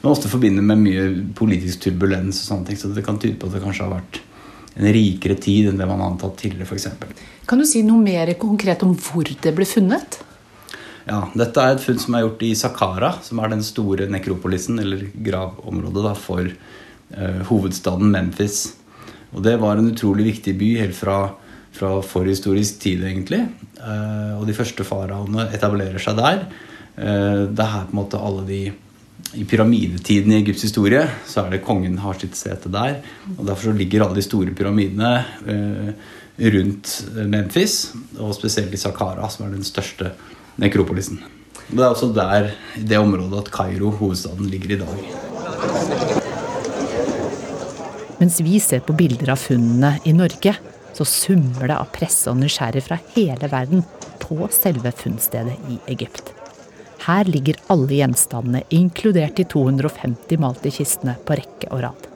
man 0.02 0.12
ofte 0.12 0.32
forbinder 0.32 0.64
med 0.66 0.82
mye 0.82 1.04
politisk 1.36 1.84
turbulens. 1.86 2.42
og 2.42 2.48
sånne 2.48 2.68
ting, 2.68 2.78
Så 2.78 2.94
det 2.96 3.06
kan 3.06 3.20
tyde 3.20 3.38
på 3.40 3.48
at 3.48 3.54
det 3.54 3.64
kanskje 3.64 3.86
har 3.86 4.00
vært 4.00 4.22
en 4.80 4.94
rikere 4.94 5.36
tid 5.36 5.70
enn 5.70 5.78
det 5.78 5.88
man 5.88 6.00
har 6.00 6.12
antatt 6.14 6.38
tidligere. 6.38 6.76
Eksempel. 6.76 7.10
kan 7.46 7.60
du 7.60 7.66
si 7.66 7.84
noe 7.84 8.02
mer 8.02 8.34
konkret 8.40 8.84
om 8.84 8.96
hvor 8.96 9.24
det 9.24 9.56
ble 9.56 9.66
funnet? 9.66 10.20
Ja, 11.10 11.28
Dette 11.34 11.62
er 11.62 11.76
et 11.76 11.84
funn 11.84 12.00
som 12.00 12.16
er 12.16 12.22
gjort 12.22 12.44
i 12.46 12.54
Saqqara, 12.54 13.14
som 13.24 13.40
er 13.40 13.50
den 13.50 13.64
store 13.66 14.06
nekropolisen, 14.12 14.80
eller 14.80 15.08
gravområdet, 15.14 16.04
da, 16.06 16.14
for 16.14 16.46
uh, 16.46 17.42
hovedstaden 17.50 18.12
Memphis. 18.12 18.76
Og 19.34 19.42
Det 19.44 19.58
var 19.60 19.78
en 19.78 19.90
utrolig 19.90 20.26
viktig 20.26 20.54
by 20.60 20.70
helt 20.84 20.96
fra 20.96 21.34
fra 21.76 22.00
forhistorisk 22.04 22.80
tid, 22.82 23.04
egentlig. 23.08 23.44
Og 24.40 24.46
de 24.48 24.56
første 24.58 24.84
faraoene 24.88 25.48
etablerer 25.56 26.02
seg 26.02 26.18
der. 26.18 26.46
Det 26.96 27.64
er 27.64 27.74
her 27.74 27.86
på 27.88 27.94
en 27.94 28.00
måte 28.02 28.20
alle 28.20 28.46
de 28.48 28.62
i 29.38 29.46
pyramidetiden 29.46 30.32
i 30.32 30.40
Egypts 30.40 30.64
historie 30.66 31.04
så 31.30 31.44
er 31.44 31.54
det 31.54 31.64
kongen 31.66 32.00
har 32.02 32.18
sitt 32.18 32.38
sete 32.38 32.72
der. 32.74 33.02
og 33.38 33.46
Derfor 33.46 33.76
ligger 33.78 34.06
alle 34.06 34.18
de 34.18 34.26
store 34.26 34.56
pyramidene 34.58 35.12
eh, 35.46 35.92
rundt 36.56 36.94
Memphis, 37.28 37.92
og 38.18 38.34
spesielt 38.38 38.74
i 38.74 38.80
Saqqara, 38.80 39.28
som 39.30 39.46
er 39.46 39.54
den 39.54 39.68
største 39.68 40.14
nekropolisen. 40.62 41.20
Det 41.70 41.84
er 41.84 41.92
også 41.92 42.10
der, 42.16 42.54
i 42.80 42.86
det 42.88 42.98
området 42.98 43.44
at 43.44 43.52
Kairo, 43.54 43.92
hovedstaden, 44.00 44.48
ligger 44.50 44.78
i 44.78 44.80
dag. 44.80 44.98
Mens 48.20 48.40
vi 48.44 48.58
ser 48.64 48.82
på 48.84 48.96
bilder 48.98 49.36
av 49.36 49.44
funnene 49.44 49.98
i 50.08 50.16
Norge, 50.16 50.56
så 51.00 51.08
summer 51.08 51.70
det 51.70 51.78
av 51.80 51.92
presse 51.96 52.28
og 52.28 52.42
nysgjerrige 52.42 52.84
fra 52.90 52.98
hele 53.16 53.48
verden 53.52 53.86
på 54.20 54.50
selve 54.52 54.92
funnstedet 54.92 55.56
i 55.72 55.80
Egypt. 55.94 56.34
Her 57.06 57.24
ligger 57.32 57.60
alle 57.72 58.02
gjenstandene, 58.02 58.66
inkludert 58.76 59.38
de 59.40 59.46
250 59.48 60.42
malte 60.44 60.72
kistene, 60.76 61.16
på 61.24 61.38
rekke 61.40 61.70
og 61.72 61.86
rad. 61.86 62.08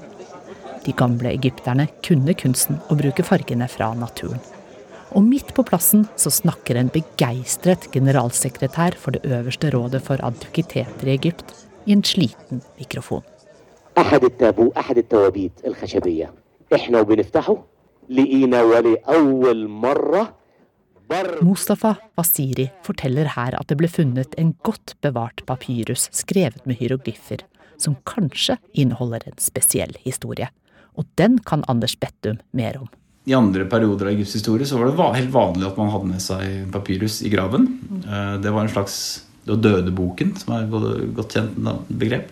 De 0.84 0.92
gamle 1.00 1.32
egypterne 1.32 1.88
kunne 2.04 2.36
kunsten 2.36 2.82
å 2.92 2.98
bruke 3.00 3.24
fargene 3.24 3.70
fra 3.72 3.94
naturen. 3.96 4.42
Og 5.16 5.24
midt 5.24 5.54
på 5.56 5.64
plassen 5.64 6.04
så 6.20 6.34
snakker 6.34 6.76
en 6.76 6.92
begeistret 6.92 7.88
generalsekretær 7.94 8.98
for 9.00 9.16
det 9.16 9.24
øverste 9.30 9.72
rådet 9.72 10.02
for 10.04 10.20
antikviteter 10.26 11.08
i 11.08 11.16
Egypt 11.16 11.54
i 11.86 11.96
en 11.96 12.04
sliten 12.04 12.64
mikrofon. 12.82 13.24
Mustafa 21.44 21.96
Wasiri 22.18 22.70
forteller 22.86 23.30
her 23.36 23.56
at 23.60 23.70
det 23.70 23.78
ble 23.78 23.90
funnet 23.92 24.34
en 24.40 24.54
godt 24.66 24.96
bevart 25.04 25.44
papyrus 25.50 26.08
skrevet 26.16 26.64
med 26.70 26.80
hieroglyfer, 26.80 27.44
som 27.78 27.98
kanskje 28.08 28.58
inneholder 28.74 29.28
en 29.30 29.38
spesiell 29.42 29.94
historie. 30.06 30.50
Og 30.98 31.06
den 31.20 31.40
kan 31.46 31.66
Anders 31.70 31.96
Bettum 32.00 32.40
mer 32.52 32.80
om. 32.82 32.90
I 33.26 33.36
andre 33.38 33.66
perioder 33.70 34.10
av 34.10 34.18
Egypts 34.18 34.36
historie 34.36 34.68
så 34.68 34.80
var 34.80 34.90
det 34.90 35.22
helt 35.22 35.32
vanlig 35.34 35.68
at 35.70 35.78
man 35.80 35.92
hadde 35.94 36.10
med 36.10 36.24
seg 36.24 36.66
papyrus 36.74 37.22
i 37.24 37.32
graven. 37.32 37.70
Eh, 38.04 38.34
det 38.44 38.52
var 38.52 38.66
en 38.66 38.74
slags 38.74 38.98
det 39.44 39.52
var 39.52 39.64
dødeboken, 39.64 40.36
som 40.40 40.54
er 40.56 40.66
et 40.66 41.16
godt 41.18 41.36
kjent 41.36 41.58
begrep. 41.92 42.30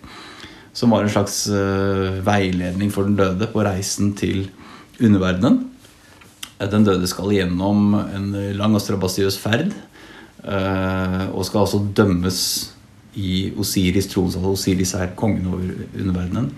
Som 0.73 0.93
var 0.95 1.03
en 1.03 1.11
slags 1.11 1.43
eh, 1.51 2.21
veiledning 2.23 2.91
for 2.91 3.07
den 3.07 3.17
døde 3.19 3.49
på 3.51 3.63
reisen 3.67 4.13
til 4.19 4.45
Egypt 4.45 4.60
underverdenen. 4.99 5.63
Den 6.71 6.85
døde 6.85 7.07
skal 7.09 7.31
gjennom 7.33 7.95
en 8.01 8.27
lang 8.57 8.75
og 8.77 8.83
strabasiøs 8.83 9.39
ferd. 9.41 9.71
Eh, 10.41 11.25
og 11.29 11.45
skal 11.45 11.63
altså 11.63 11.81
dømmes 11.97 12.39
i 13.19 13.51
Osiris 13.59 14.09
tronsal. 14.11 14.47
Osiris 14.49 14.95
er 14.97 15.13
kongen 15.17 15.49
over 15.51 15.65
underverdenen. 15.99 16.51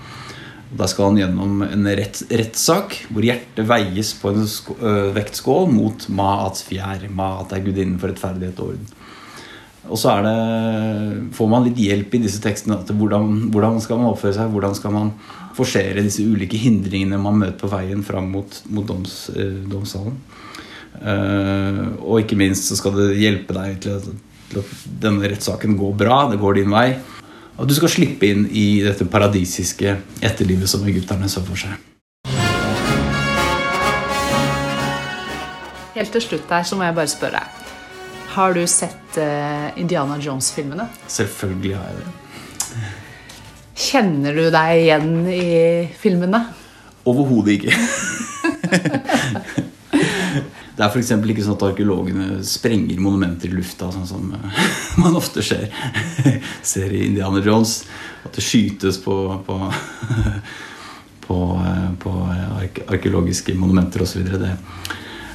Da 0.74 0.88
skal 0.90 1.12
han 1.12 1.20
gjennom 1.20 1.62
en 1.68 1.90
rett, 2.00 2.24
rettssak 2.34 2.96
hvor 3.14 3.26
hjertet 3.26 3.68
veies 3.70 4.14
på 4.18 4.32
en 4.32 4.42
øh, 4.48 5.10
vektskål 5.14 5.68
mot 5.70 6.08
Maats 6.10 6.66
fjær. 6.66 7.06
Maat 7.14 7.54
er 7.54 7.66
gudinnen 7.66 8.00
for 8.02 8.10
rettferdighet 8.10 8.62
og 8.64 8.74
orden. 8.74 8.94
Og 9.92 10.00
så 10.00 10.16
det, 10.24 10.34
får 11.36 11.50
man 11.52 11.68
litt 11.68 11.82
hjelp 11.84 12.16
i 12.16 12.24
disse 12.24 12.40
tekstene. 12.42 12.80
Hvordan, 12.88 13.50
hvordan, 13.54 13.82
skal 13.84 14.00
man 14.00 14.14
oppføre 14.14 14.38
seg? 14.38 14.54
Hvordan 14.54 14.78
skal 14.80 14.96
man 14.96 15.12
forsere 15.54 16.04
disse 16.04 16.26
ulike 16.26 16.60
hindringene 16.60 17.20
man 17.22 17.40
møter 17.42 17.60
på 17.62 17.72
veien 17.72 18.04
fram 18.06 18.32
mot, 18.34 18.60
mot 18.74 18.86
doms, 18.88 19.30
eh, 19.36 19.62
domssalen? 19.70 20.18
Uh, 20.94 21.98
og 22.06 22.22
ikke 22.22 22.38
minst 22.38 22.70
så 22.70 22.78
skal 22.78 22.94
det 22.96 23.08
hjelpe 23.18 23.56
deg 23.58 23.80
til 23.82 23.98
at, 23.98 24.06
til 24.52 24.60
at 24.62 24.74
denne 25.04 25.26
rettssaken 25.26 25.74
går 25.80 25.96
bra. 26.00 26.20
Det 26.32 26.40
går 26.42 26.62
din 26.62 26.72
vei. 26.72 26.92
Og 27.58 27.68
du 27.70 27.74
skal 27.78 27.92
slippe 27.92 28.30
inn 28.30 28.46
i 28.50 28.82
dette 28.86 29.06
paradisiske 29.10 29.98
etterlivet 30.24 30.70
som 30.70 30.86
egypterne 30.90 31.30
så 31.30 31.44
for 31.46 31.60
seg. 31.60 31.76
Helt 35.94 36.14
til 36.16 36.24
slutt 36.26 36.50
her 36.50 36.66
så 36.66 36.78
må 36.78 36.88
jeg 36.88 36.98
bare 36.98 37.12
spørre. 37.12 37.42
deg. 37.42 37.70
Har 38.34 38.56
du 38.58 38.64
sett 38.66 39.22
uh, 39.22 39.70
Indiana 39.78 40.18
Jones-filmene? 40.18 40.88
Selvfølgelig 41.08 41.76
har 41.78 41.90
jeg 41.92 42.02
det. 42.02 42.23
Kjenner 43.74 44.38
du 44.38 44.52
deg 44.54 44.84
igjen 44.84 45.26
i 45.34 45.90
filmene? 45.98 46.44
Overhodet 47.10 47.58
ikke. 47.58 47.74
det 50.78 50.82
er 50.82 50.90
f.eks. 50.90 51.10
ikke 51.10 51.46
sånn 51.46 51.58
at 51.58 51.66
arkeologene 51.72 52.28
sprenger 52.46 52.98
monumenter 53.02 53.50
i 53.50 53.56
lufta, 53.58 53.90
sånn 53.94 54.10
som 54.10 54.24
eh, 54.38 54.62
man 55.02 55.18
ofte 55.18 55.42
ser, 55.46 55.66
ser 56.74 56.90
i 56.94 57.08
Indiana 57.10 57.40
Jones. 57.44 57.72
At 58.24 58.34
det 58.38 58.44
skytes 58.46 58.98
på, 59.04 59.16
på, 59.48 59.56
på, 61.26 61.38
eh, 61.66 61.90
på 62.06 62.12
arkeologiske 62.94 63.52
monumenter 63.58 64.00
osv. 64.06 64.20
Det, 64.38 64.54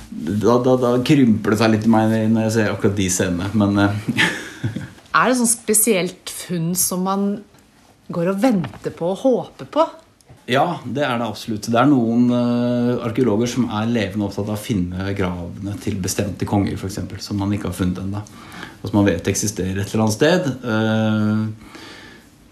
da, 0.09 0.55
da, 0.63 0.73
da, 0.79 0.89
krymper 1.07 1.51
det 1.55 1.61
seg 1.61 1.71
litt 1.75 1.87
i 1.87 1.91
meg 1.93 2.05
når 2.31 2.43
jeg 2.49 2.55
ser 2.61 2.73
akkurat 2.73 2.99
de 3.03 3.09
scenene. 3.13 3.47
Men 3.59 3.71
eh, 3.83 3.93
Er 5.11 5.25
det 5.27 5.39
sånn 5.43 5.51
spesielt 5.51 6.27
funn 6.47 6.69
som 6.79 7.01
man 7.07 7.23
går 8.09 8.33
og 8.33 8.43
venter 8.43 8.95
på 8.95 9.13
og 9.13 9.25
håper 9.25 9.71
på? 9.73 9.87
Ja, 10.49 10.79
det 10.85 11.05
er 11.05 11.19
det 11.21 11.27
absolutt. 11.29 11.69
Det 11.69 11.77
er 11.77 11.89
noen 11.91 12.31
uh, 12.33 13.05
arkeologer 13.05 13.51
som 13.53 13.67
er 13.69 13.91
levende 13.91 14.25
opptatt 14.25 14.49
av 14.49 14.57
å 14.57 14.61
finne 14.61 15.11
gravene 15.17 15.75
til 15.83 15.99
bestemte 16.01 16.49
konger, 16.49 16.79
f.eks., 16.79 17.03
som 17.21 17.41
man 17.41 17.53
ikke 17.53 17.69
har 17.69 17.77
funnet 17.77 18.01
ennå. 18.01 18.23
Og 18.79 18.89
som 18.89 18.97
man 18.97 19.09
vet 19.11 19.29
eksisterer 19.29 19.83
et 19.83 19.93
eller 19.93 20.07
annet 20.07 20.17
sted. 20.17 20.49
Uh, 20.65 21.69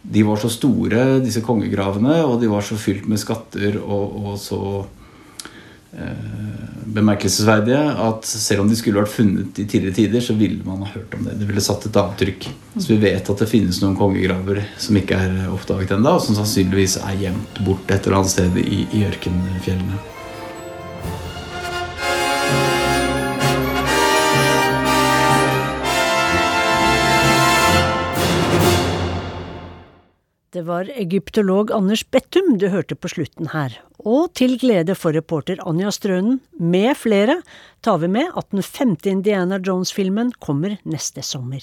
de 0.06 0.22
var 0.28 0.38
så 0.38 0.50
store, 0.52 1.06
disse 1.24 1.40
kongegravene, 1.42 2.20
og 2.28 2.36
de 2.42 2.52
var 2.52 2.62
så 2.66 2.76
fylt 2.78 3.08
med 3.10 3.18
skatter 3.18 3.80
og, 3.80 4.20
og 4.20 4.36
så 4.38 4.60
bemerkelsesverdige 6.96 7.80
at 8.06 8.28
selv 8.28 8.62
om 8.62 8.70
de 8.70 8.76
skulle 8.78 9.00
vært 9.00 9.12
funnet 9.12 9.58
i 9.60 9.66
tidligere 9.68 9.96
tider, 9.96 10.24
så 10.24 10.36
ville 10.38 10.64
man 10.64 10.84
ha 10.84 10.90
hørt 10.94 11.14
om 11.16 11.26
det. 11.26 11.36
Det 11.40 11.48
ville 11.48 11.64
satt 11.64 11.88
et 11.88 12.00
avtrykk. 12.00 12.48
Så 12.76 12.88
vi 12.92 12.98
vet 13.02 13.30
at 13.32 13.42
det 13.42 13.50
finnes 13.50 13.80
noen 13.82 13.96
kongegraver 13.98 14.62
som 14.80 14.98
ikke 14.98 15.18
er 15.18 15.38
oppdaget 15.52 15.96
ennå, 15.96 16.16
og 16.16 16.24
som 16.24 16.38
sannsynligvis 16.38 16.98
er 17.02 17.22
gjemt 17.26 17.62
bort 17.66 17.90
et 17.90 18.06
eller 18.06 18.20
annet 18.20 18.36
sted 18.36 18.60
i, 18.62 18.84
i 18.96 19.06
ørkenfjellene. 19.08 20.15
Det 30.56 30.62
var 30.64 30.88
egyptolog 30.88 31.68
Anders 31.72 32.00
Bettum 32.10 32.54
du 32.56 32.70
hørte 32.72 32.96
på 32.96 33.10
slutten 33.12 33.50
her, 33.52 33.74
og 34.00 34.30
til 34.38 34.54
glede 34.56 34.94
for 34.96 35.12
reporter 35.12 35.58
Anja 35.68 35.90
Strønen 35.92 36.38
med 36.56 36.96
flere 36.96 37.42
tar 37.84 37.98
vi 38.00 38.08
med 38.08 38.30
at 38.32 38.48
den 38.54 38.64
femte 38.64 39.10
Indiana 39.12 39.58
Jones-filmen 39.60 40.30
kommer 40.40 40.78
neste 40.88 41.20
sommer. 41.20 41.60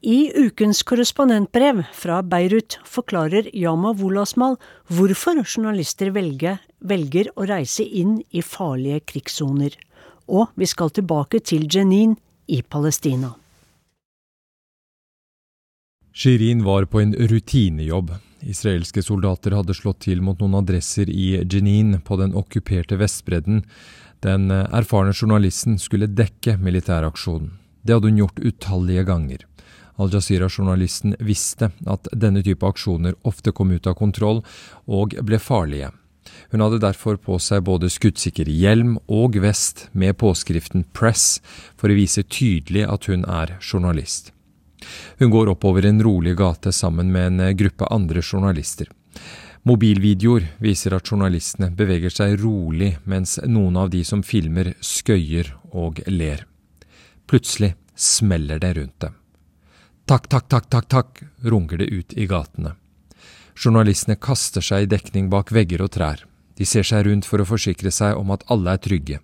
I 0.00 0.32
ukens 0.40 0.80
korrespondentbrev 0.88 1.82
fra 1.92 2.22
Beirut 2.24 2.78
forklarer 2.88 3.52
Yama 3.52 3.92
Wolasmal 4.00 4.56
hvorfor 4.88 5.44
journalister 5.44 6.14
velger, 6.16 6.64
velger 6.80 7.28
å 7.36 7.44
reise 7.52 7.84
inn 7.84 8.22
i 8.32 8.40
farlige 8.40 9.04
krigssoner. 9.12 9.76
Og 10.32 10.48
vi 10.56 10.72
skal 10.72 10.96
tilbake 10.96 11.44
til 11.44 11.68
Jenin 11.68 12.16
i 12.48 12.64
Palestina. 12.64 13.34
Shirin 16.12 16.64
var 16.64 16.84
på 16.84 17.00
en 17.00 17.14
rutinejobb. 17.14 18.10
Israelske 18.40 19.02
soldater 19.02 19.54
hadde 19.56 19.74
slått 19.74 20.02
til 20.04 20.20
mot 20.20 20.40
noen 20.42 20.58
adresser 20.60 21.08
i 21.08 21.38
Jenin 21.40 22.00
på 22.04 22.18
den 22.20 22.34
okkuperte 22.36 22.98
Vestbredden. 23.00 23.62
Den 24.20 24.50
erfarne 24.50 25.14
journalisten 25.16 25.78
skulle 25.80 26.10
dekke 26.10 26.58
militæraksjonen. 26.60 27.54
Det 27.82 27.96
hadde 27.96 28.12
hun 28.12 28.20
gjort 28.20 28.42
utallige 28.44 29.06
ganger. 29.08 29.46
Al-Jazeera-journalisten 30.00 31.16
visste 31.20 31.70
at 31.88 32.12
denne 32.12 32.42
type 32.44 32.66
aksjoner 32.66 33.16
ofte 33.28 33.52
kom 33.56 33.72
ut 33.72 33.88
av 33.88 33.96
kontroll 33.98 34.42
og 34.86 35.16
ble 35.24 35.40
farlige. 35.40 35.90
Hun 36.52 36.62
hadde 36.62 36.82
derfor 36.84 37.16
på 37.16 37.38
seg 37.42 37.64
både 37.66 37.90
skuddsikker 37.90 38.46
hjelm 38.52 38.98
og 39.08 39.40
vest 39.42 39.88
med 39.92 40.18
påskriften 40.20 40.84
Press 40.92 41.40
for 41.80 41.90
å 41.90 41.98
vise 41.98 42.22
tydelig 42.22 42.86
at 42.86 43.08
hun 43.10 43.26
er 43.26 43.56
journalist. 43.58 44.30
Hun 45.18 45.30
går 45.30 45.52
oppover 45.54 45.86
en 45.86 46.02
rolig 46.02 46.36
gate 46.38 46.72
sammen 46.72 47.12
med 47.12 47.26
en 47.26 47.40
eh, 47.40 47.56
gruppe 47.58 47.88
andre 47.90 48.22
journalister. 48.22 48.90
Mobilvideoer 49.62 50.48
viser 50.58 50.96
at 50.96 51.06
journalistene 51.06 51.70
beveger 51.78 52.10
seg 52.10 52.40
rolig 52.42 52.96
mens 53.06 53.36
noen 53.46 53.76
av 53.78 53.92
de 53.92 54.02
som 54.04 54.24
filmer, 54.26 54.72
skøyer 54.82 55.52
og 55.70 56.02
ler. 56.10 56.42
Plutselig 57.30 57.76
smeller 57.94 58.58
det 58.58 58.72
rundt 58.80 58.98
dem. 59.04 59.14
Takk, 60.10 60.26
takk, 60.28 60.48
takk, 60.50 60.66
takk, 60.66 60.88
takk, 60.90 61.22
runger 61.46 61.78
det 61.78 61.92
ut 61.94 62.16
i 62.18 62.26
gatene. 62.26 62.74
Journalistene 63.54 64.18
kaster 64.18 64.64
seg 64.64 64.84
i 64.84 64.90
dekning 64.90 65.30
bak 65.30 65.52
vegger 65.54 65.84
og 65.86 65.92
trær. 65.94 66.24
De 66.58 66.66
ser 66.66 66.82
seg 66.82 67.06
rundt 67.06 67.28
for 67.28 67.40
å 67.40 67.46
forsikre 67.46 67.92
seg 67.94 68.18
om 68.18 68.34
at 68.34 68.42
alle 68.50 68.74
er 68.74 68.82
trygge. 68.82 69.20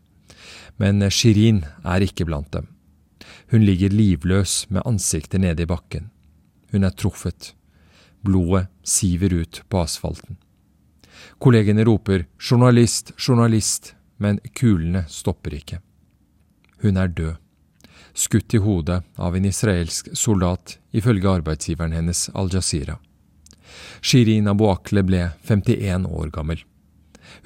Men 0.78 1.02
Shirin 1.10 1.64
er 1.82 2.04
ikke 2.06 2.28
blant 2.28 2.52
dem. 2.54 2.70
Hun 3.50 3.64
ligger 3.64 3.94
livløs 3.94 4.66
med 4.70 4.82
ansiktet 4.86 5.40
nede 5.40 5.62
i 5.62 5.66
bakken. 5.70 6.10
Hun 6.72 6.84
er 6.84 6.90
truffet. 6.90 7.54
Blodet 8.20 8.66
siver 8.82 9.32
ut 9.34 9.62
på 9.68 9.80
asfalten. 9.80 10.36
Kollegene 11.38 11.84
roper 11.84 12.26
'journalist, 12.38 13.12
journalist', 13.16 13.94
men 14.16 14.40
kulene 14.54 15.04
stopper 15.08 15.54
ikke. 15.54 15.80
Hun 16.82 16.96
er 16.96 17.08
død. 17.08 17.36
Skutt 18.14 18.54
i 18.54 18.58
hodet 18.58 19.02
av 19.16 19.36
en 19.36 19.44
israelsk 19.44 20.08
soldat, 20.16 20.78
ifølge 20.90 21.30
arbeidsgiveren 21.30 21.92
hennes 21.92 22.28
Al 22.34 22.50
Jazeera. 22.52 22.98
Shirin 24.00 24.48
Abu 24.48 24.66
Akle 24.70 25.04
ble 25.06 25.30
51 25.46 26.06
år 26.06 26.30
gammel. 26.34 26.64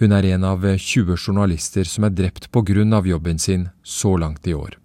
Hun 0.00 0.12
er 0.12 0.24
en 0.32 0.44
av 0.44 0.64
20 0.64 1.16
journalister 1.16 1.84
som 1.84 2.06
er 2.06 2.14
drept 2.16 2.50
på 2.52 2.62
grunn 2.62 2.92
av 2.92 3.06
jobben 3.06 3.38
sin 3.38 3.68
så 3.82 4.16
langt 4.16 4.46
i 4.46 4.54
år. 4.54 4.78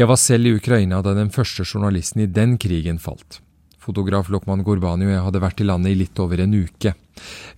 Jeg 0.00 0.08
var 0.08 0.16
selv 0.16 0.48
i 0.48 0.54
Ukraina 0.56 1.02
da 1.04 1.12
den 1.12 1.28
første 1.28 1.60
journalisten 1.60 2.22
i 2.22 2.30
den 2.32 2.54
krigen 2.56 2.96
falt. 2.96 3.42
Fotograf 3.76 4.30
Lokman 4.32 4.62
Gurbani 4.64 5.04
og 5.04 5.12
jeg 5.12 5.24
hadde 5.26 5.40
vært 5.42 5.58
i 5.60 5.66
landet 5.66 5.92
i 5.92 5.98
litt 6.00 6.20
over 6.22 6.40
en 6.40 6.54
uke. 6.56 6.94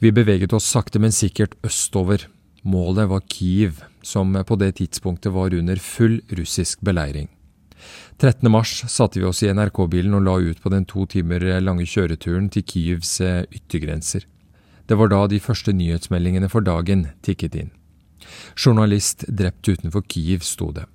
Vi 0.02 0.10
beveget 0.10 0.54
oss 0.56 0.66
sakte, 0.66 0.98
men 0.98 1.14
sikkert 1.14 1.54
østover. 1.62 2.24
Målet 2.66 3.06
var 3.12 3.22
Kiev, 3.30 3.84
som 4.02 4.34
på 4.34 4.56
det 4.58 4.72
tidspunktet 4.80 5.30
var 5.30 5.54
under 5.54 5.78
full 5.78 6.18
russisk 6.34 6.82
beleiring. 6.82 7.28
13. 8.18 8.50
mars 8.50 8.72
satte 8.90 9.20
vi 9.20 9.28
oss 9.28 9.44
i 9.46 9.50
NRK-bilen 9.54 10.16
og 10.18 10.26
la 10.26 10.34
ut 10.42 10.62
på 10.62 10.72
den 10.74 10.86
to 10.90 11.06
timer 11.06 11.44
lange 11.62 11.86
kjøreturen 11.86 12.48
til 12.50 12.66
Kievs 12.66 13.20
eh, 13.22 13.44
yttergrenser. 13.54 14.26
Det 14.90 14.98
var 14.98 15.12
da 15.14 15.28
de 15.30 15.38
første 15.38 15.74
nyhetsmeldingene 15.78 16.50
for 16.50 16.66
dagen 16.66 17.06
tikket 17.22 17.54
inn. 17.60 17.70
Journalist 18.58 19.28
drept 19.30 19.70
utenfor 19.70 20.02
Kiev, 20.10 20.42
sto 20.42 20.72
det. 20.74 20.88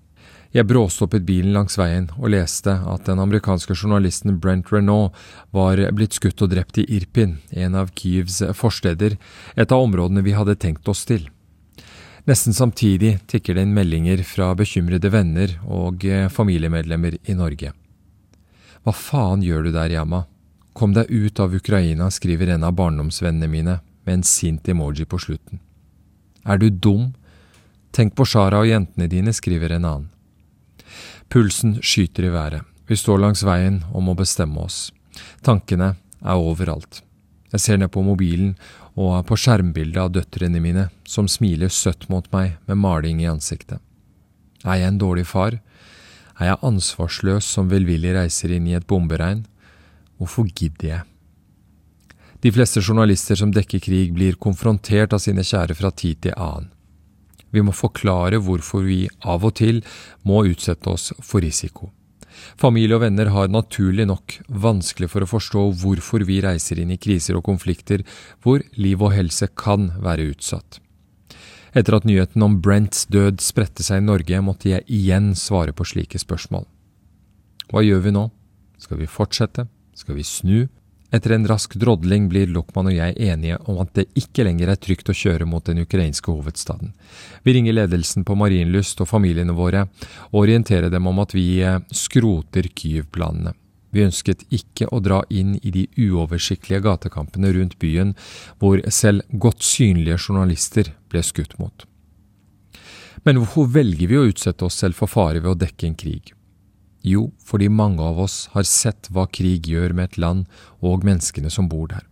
Jeg 0.56 0.68
bråstoppet 0.70 1.26
bilen 1.28 1.52
langs 1.54 1.76
veien 1.78 2.08
og 2.16 2.32
leste 2.32 2.72
at 2.88 3.08
den 3.10 3.20
amerikanske 3.20 3.76
journalisten 3.76 4.38
Brent 4.40 4.72
Renault 4.72 5.16
var 5.56 5.82
blitt 5.96 6.16
skutt 6.16 6.42
og 6.46 6.54
drept 6.54 6.80
i 6.80 6.86
Irpin, 6.98 7.38
en 7.52 7.76
av 7.76 7.92
Kyivs 7.92 8.40
forsteder, 8.56 9.18
et 9.56 9.72
av 9.72 9.84
områdene 9.84 10.24
vi 10.24 10.38
hadde 10.38 10.56
tenkt 10.56 10.88
oss 10.88 11.04
til. 11.10 11.28
Nesten 12.28 12.56
samtidig 12.56 13.18
tikker 13.28 13.56
det 13.56 13.68
inn 13.68 13.76
meldinger 13.76 14.24
fra 14.28 14.50
bekymrede 14.56 15.12
venner 15.12 15.54
og 15.64 16.04
familiemedlemmer 16.32 17.20
i 17.24 17.36
Norge. 17.36 17.72
Hva 18.84 18.96
faen 18.96 19.44
gjør 19.44 19.68
du 19.68 19.72
der, 19.76 19.92
Yama? 19.92 20.26
Kom 20.76 20.94
deg 20.96 21.10
ut 21.12 21.40
av 21.44 21.56
Ukraina, 21.56 22.10
skriver 22.12 22.54
en 22.54 22.64
av 22.68 22.76
barndomsvennene 22.78 23.48
mine 23.52 23.80
med 24.08 24.14
en 24.14 24.28
sint 24.28 24.68
emoji 24.70 25.08
på 25.10 25.20
slutten. 25.20 25.60
Er 26.48 26.60
du 26.60 26.70
dum? 26.70 27.10
Tenk 27.92 28.14
på 28.16 28.28
Shara 28.28 28.62
og 28.62 28.70
jentene 28.70 29.08
dine, 29.12 29.34
skriver 29.36 29.76
en 29.76 29.88
annen. 29.88 30.14
Pulsen 31.30 31.80
skyter 31.84 32.30
i 32.30 32.32
været. 32.32 32.64
Vi 32.88 32.96
står 32.96 33.20
langs 33.20 33.44
veien 33.44 33.82
og 33.92 34.06
må 34.08 34.16
bestemme 34.16 34.62
oss. 34.64 34.92
Tankene 35.44 35.96
er 36.24 36.40
overalt. 36.40 37.02
Jeg 37.52 37.64
ser 37.64 37.80
ned 37.80 37.92
på 37.92 38.04
mobilen 38.04 38.56
og 38.96 39.26
på 39.28 39.38
skjermbildet 39.40 40.00
av 40.02 40.14
døtrene 40.16 40.62
mine, 40.64 40.88
som 41.08 41.28
smiler 41.28 41.72
søtt 41.72 42.08
mot 42.12 42.28
meg 42.32 42.56
med 42.68 42.80
maling 42.80 43.22
i 43.24 43.30
ansiktet. 43.30 43.80
Er 44.64 44.82
jeg 44.82 44.94
en 44.94 45.02
dårlig 45.04 45.28
far? 45.28 45.60
Er 46.40 46.52
jeg 46.52 46.64
ansvarsløs 46.66 47.46
som 47.46 47.70
velvillig 47.72 48.16
reiser 48.16 48.56
inn 48.56 48.68
i 48.68 48.76
et 48.78 48.88
bomberegn? 48.88 49.46
Hvorfor 50.18 50.48
gidder 50.48 50.90
jeg? 50.90 51.04
De 52.42 52.52
fleste 52.54 52.82
journalister 52.82 53.36
som 53.36 53.52
dekker 53.52 53.82
krig, 53.82 54.14
blir 54.14 54.38
konfrontert 54.40 55.14
av 55.14 55.22
sine 55.24 55.44
kjære 55.46 55.76
fra 55.78 55.92
tid 55.92 56.22
til 56.24 56.36
annen. 56.38 56.70
Vi 57.52 57.64
må 57.64 57.76
forklare 57.76 58.42
hvorfor 58.44 58.84
vi 58.88 59.06
av 59.24 59.46
og 59.48 59.56
til 59.60 59.84
må 60.28 60.44
utsette 60.50 60.92
oss 60.92 61.12
for 61.22 61.44
risiko. 61.44 61.92
Familie 62.58 62.98
og 62.98 63.02
venner 63.02 63.32
har 63.34 63.50
naturlig 63.50 64.06
nok 64.10 64.40
vanskelig 64.50 65.10
for 65.10 65.26
å 65.26 65.30
forstå 65.30 65.64
hvorfor 65.82 66.26
vi 66.28 66.42
reiser 66.46 66.82
inn 66.82 66.94
i 66.94 67.00
kriser 67.02 67.38
og 67.38 67.46
konflikter 67.48 68.04
hvor 68.46 68.62
liv 68.78 69.02
og 69.02 69.16
helse 69.16 69.50
kan 69.58 69.92
være 70.04 70.30
utsatt. 70.34 70.80
Etter 71.78 71.98
at 71.98 72.08
nyheten 72.10 72.42
om 72.46 72.60
Brents 72.64 73.06
død 73.12 73.42
spredte 73.44 73.84
seg 73.86 74.02
i 74.02 74.06
Norge, 74.06 74.40
måtte 74.42 74.72
jeg 74.72 74.86
igjen 74.88 75.34
svare 75.38 75.76
på 75.76 75.86
slike 75.86 76.20
spørsmål. 76.22 76.66
Hva 77.70 77.84
gjør 77.84 78.06
vi 78.06 78.14
nå? 78.16 78.24
Skal 78.82 79.02
vi 79.02 79.10
fortsette? 79.10 79.68
Skal 79.98 80.18
vi 80.18 80.26
snu? 80.26 80.60
Etter 81.12 81.32
en 81.32 81.48
rask 81.48 81.76
drodling 81.80 82.26
blir 82.28 82.50
Lokman 82.52 82.90
og 82.92 82.96
jeg 82.98 83.16
enige 83.30 83.58
om 83.72 83.78
at 83.80 83.94
det 83.96 84.10
ikke 84.20 84.44
lenger 84.44 84.74
er 84.74 84.80
trygt 84.82 85.08
å 85.08 85.16
kjøre 85.16 85.48
mot 85.48 85.64
den 85.64 85.80
ukrainske 85.86 86.34
hovedstaden. 86.34 86.92
Vi 87.48 87.54
ringer 87.56 87.78
ledelsen 87.78 88.26
på 88.28 88.36
Marienlyst 88.36 89.00
og 89.04 89.08
familiene 89.08 89.56
våre 89.56 89.86
og 90.34 90.42
orienterer 90.44 90.92
dem 90.92 91.08
om 91.08 91.24
at 91.24 91.36
vi 91.38 91.62
eh, 91.64 91.80
skroter 91.96 92.68
Kyiv-planene. 92.68 93.56
Vi 93.96 94.04
ønsket 94.04 94.44
ikke 94.52 94.90
å 94.92 95.00
dra 95.00 95.22
inn 95.32 95.56
i 95.64 95.72
de 95.72 95.86
uoversiktlige 95.96 96.84
gatekampene 96.84 97.54
rundt 97.56 97.78
byen, 97.80 98.12
hvor 98.60 98.84
selv 98.92 99.24
godt 99.32 99.64
synlige 99.64 100.20
journalister 100.28 100.92
ble 101.08 101.24
skutt 101.24 101.56
mot. 101.62 101.88
Men 103.24 103.40
hvorfor 103.40 103.72
velger 103.72 104.12
vi 104.12 104.20
å 104.20 104.28
utsette 104.28 104.68
oss 104.68 104.76
selv 104.84 105.00
for 105.00 105.10
fare 105.12 105.40
ved 105.40 105.56
å 105.56 105.62
dekke 105.64 105.88
en 105.88 105.96
krig? 106.00 106.34
Jo, 107.08 107.30
fordi 107.46 107.70
mange 107.72 108.04
av 108.04 108.20
oss 108.20 108.48
har 108.52 108.68
sett 108.68 109.08
hva 109.14 109.28
krig 109.32 109.70
gjør 109.72 109.96
med 109.96 110.10
et 110.10 110.20
land 110.20 110.48
og 110.84 111.06
menneskene 111.08 111.52
som 111.54 111.70
bor 111.72 111.88
der. 111.94 112.04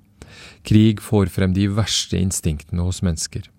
Krig 0.65 1.01
får 1.03 1.31
frem 1.33 1.53
de 1.55 1.67
verste 1.71 2.17
instinktene 2.19 2.85
hos 2.85 3.01
mennesker. 3.05 3.49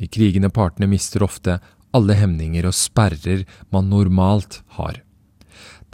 De 0.00 0.08
krigende 0.08 0.50
partene 0.52 0.88
mister 0.88 1.24
ofte 1.24 1.58
alle 1.96 2.16
hemninger 2.18 2.66
og 2.68 2.76
sperrer 2.76 3.44
man 3.72 3.90
normalt 3.92 4.60
har. 4.78 5.02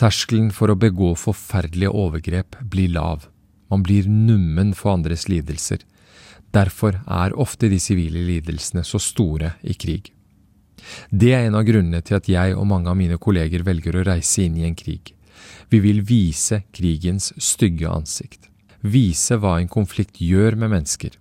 Terskelen 0.00 0.50
for 0.54 0.72
å 0.72 0.78
begå 0.78 1.12
forferdelige 1.18 1.92
overgrep 1.92 2.56
blir 2.72 2.94
lav. 2.94 3.28
Man 3.70 3.84
blir 3.86 4.08
nummen 4.08 4.72
for 4.76 4.96
andres 4.96 5.28
lidelser. 5.30 5.84
Derfor 6.52 6.98
er 7.06 7.36
ofte 7.40 7.70
de 7.72 7.78
sivile 7.80 8.24
lidelsene 8.26 8.84
så 8.84 9.00
store 9.00 9.54
i 9.62 9.76
krig. 9.78 10.10
Det 11.10 11.32
er 11.34 11.46
en 11.46 11.58
av 11.58 11.66
grunnene 11.68 12.02
til 12.04 12.18
at 12.18 12.28
jeg 12.30 12.56
og 12.56 12.68
mange 12.70 12.90
av 12.90 12.98
mine 12.98 13.18
kolleger 13.22 13.64
velger 13.66 13.98
å 13.98 14.06
reise 14.06 14.46
inn 14.46 14.56
i 14.60 14.66
en 14.68 14.78
krig. 14.78 15.14
Vi 15.72 15.80
vil 15.80 16.02
vise 16.06 16.62
krigens 16.74 17.32
stygge 17.40 17.88
ansikt. 17.90 18.48
Vise 18.82 19.38
hva 19.38 19.58
en 19.60 19.70
konflikt 19.70 20.20
gjør 20.20 20.58
med 20.58 20.74
mennesker. 20.74 21.18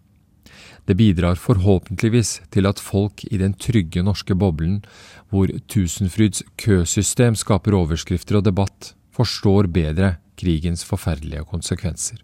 Det 0.89 0.97
bidrar 0.97 1.38
forhåpentligvis 1.38 2.39
til 2.51 2.66
at 2.68 2.82
folk 2.82 3.24
i 3.30 3.38
den 3.38 3.53
trygge 3.53 4.01
norske 4.03 4.36
boblen, 4.36 4.82
hvor 5.30 5.51
Tusenfryds 5.70 6.41
køsystem 6.59 7.38
skaper 7.38 7.78
overskrifter 7.78 8.41
og 8.41 8.47
debatt, 8.49 8.95
forstår 9.14 9.70
bedre 9.72 10.16
krigens 10.41 10.84
forferdelige 10.88 11.45
konsekvenser. 11.47 12.18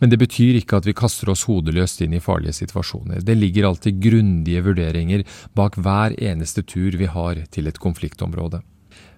Men 0.00 0.10
det 0.10 0.18
betyr 0.22 0.58
ikke 0.58 0.80
at 0.80 0.88
vi 0.88 0.96
kaster 0.96 1.30
oss 1.32 1.44
hodeløst 1.48 2.02
inn 2.04 2.16
i 2.16 2.22
farlige 2.22 2.56
situasjoner. 2.62 3.20
Det 3.20 3.36
ligger 3.36 3.68
alltid 3.68 4.00
grundige 4.02 4.64
vurderinger 4.64 5.24
bak 5.58 5.76
hver 5.76 6.16
eneste 6.18 6.64
tur 6.64 6.96
vi 6.98 7.10
har 7.10 7.44
til 7.50 7.68
et 7.68 7.80
konfliktområde. 7.82 8.62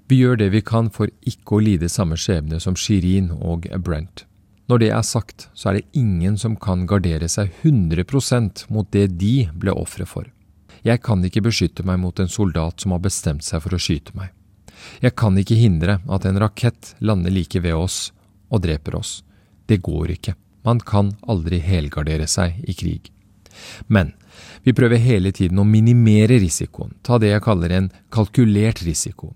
Vi 0.09 0.21
gjør 0.21 0.37
det 0.37 0.51
vi 0.53 0.61
kan 0.61 0.91
for 0.93 1.09
ikke 1.25 1.57
å 1.57 1.65
lide 1.65 1.89
samme 1.89 2.19
skjebne 2.21 2.61
som 2.61 2.77
Shirin 2.77 3.31
og 3.39 3.71
Brent. 3.81 4.27
Når 4.69 4.81
det 4.81 4.91
er 4.97 5.05
sagt, 5.05 5.49
så 5.53 5.71
er 5.71 5.79
det 5.79 5.99
ingen 6.01 6.37
som 6.41 6.57
kan 6.57 6.87
gardere 6.89 7.29
seg 7.29 7.53
100% 7.63 8.67
mot 8.73 8.89
det 8.93 9.11
de 9.21 9.49
ble 9.53 9.73
ofre 9.73 10.07
for. 10.09 10.29
Jeg 10.85 11.01
kan 11.05 11.25
ikke 11.25 11.45
beskytte 11.45 11.85
meg 11.85 12.01
mot 12.01 12.21
en 12.21 12.29
soldat 12.29 12.81
som 12.81 12.93
har 12.93 13.05
bestemt 13.05 13.45
seg 13.45 13.63
for 13.65 13.77
å 13.77 13.81
skyte 13.81 14.13
meg. 14.17 14.33
Jeg 15.01 15.17
kan 15.17 15.37
ikke 15.41 15.57
hindre 15.57 15.99
at 16.13 16.25
en 16.29 16.41
rakett 16.41 16.95
lander 17.01 17.33
like 17.33 17.61
ved 17.65 17.77
oss 17.77 18.11
og 18.53 18.65
dreper 18.65 18.99
oss. 19.01 19.23
Det 19.65 19.81
går 19.85 20.17
ikke. 20.19 20.35
Man 20.65 20.81
kan 20.81 21.13
aldri 21.29 21.61
helgardere 21.61 22.27
seg 22.31 22.61
i 22.65 22.75
krig. 22.77 23.11
Men 23.87 24.13
vi 24.65 24.75
prøver 24.75 24.99
hele 24.99 25.33
tiden 25.33 25.61
å 25.61 25.69
minimere 25.69 26.41
risikoen, 26.43 26.97
ta 27.03 27.21
det 27.21 27.31
jeg 27.35 27.45
kaller 27.45 27.75
en 27.77 27.91
kalkulert 28.15 28.83
risiko. 28.87 29.35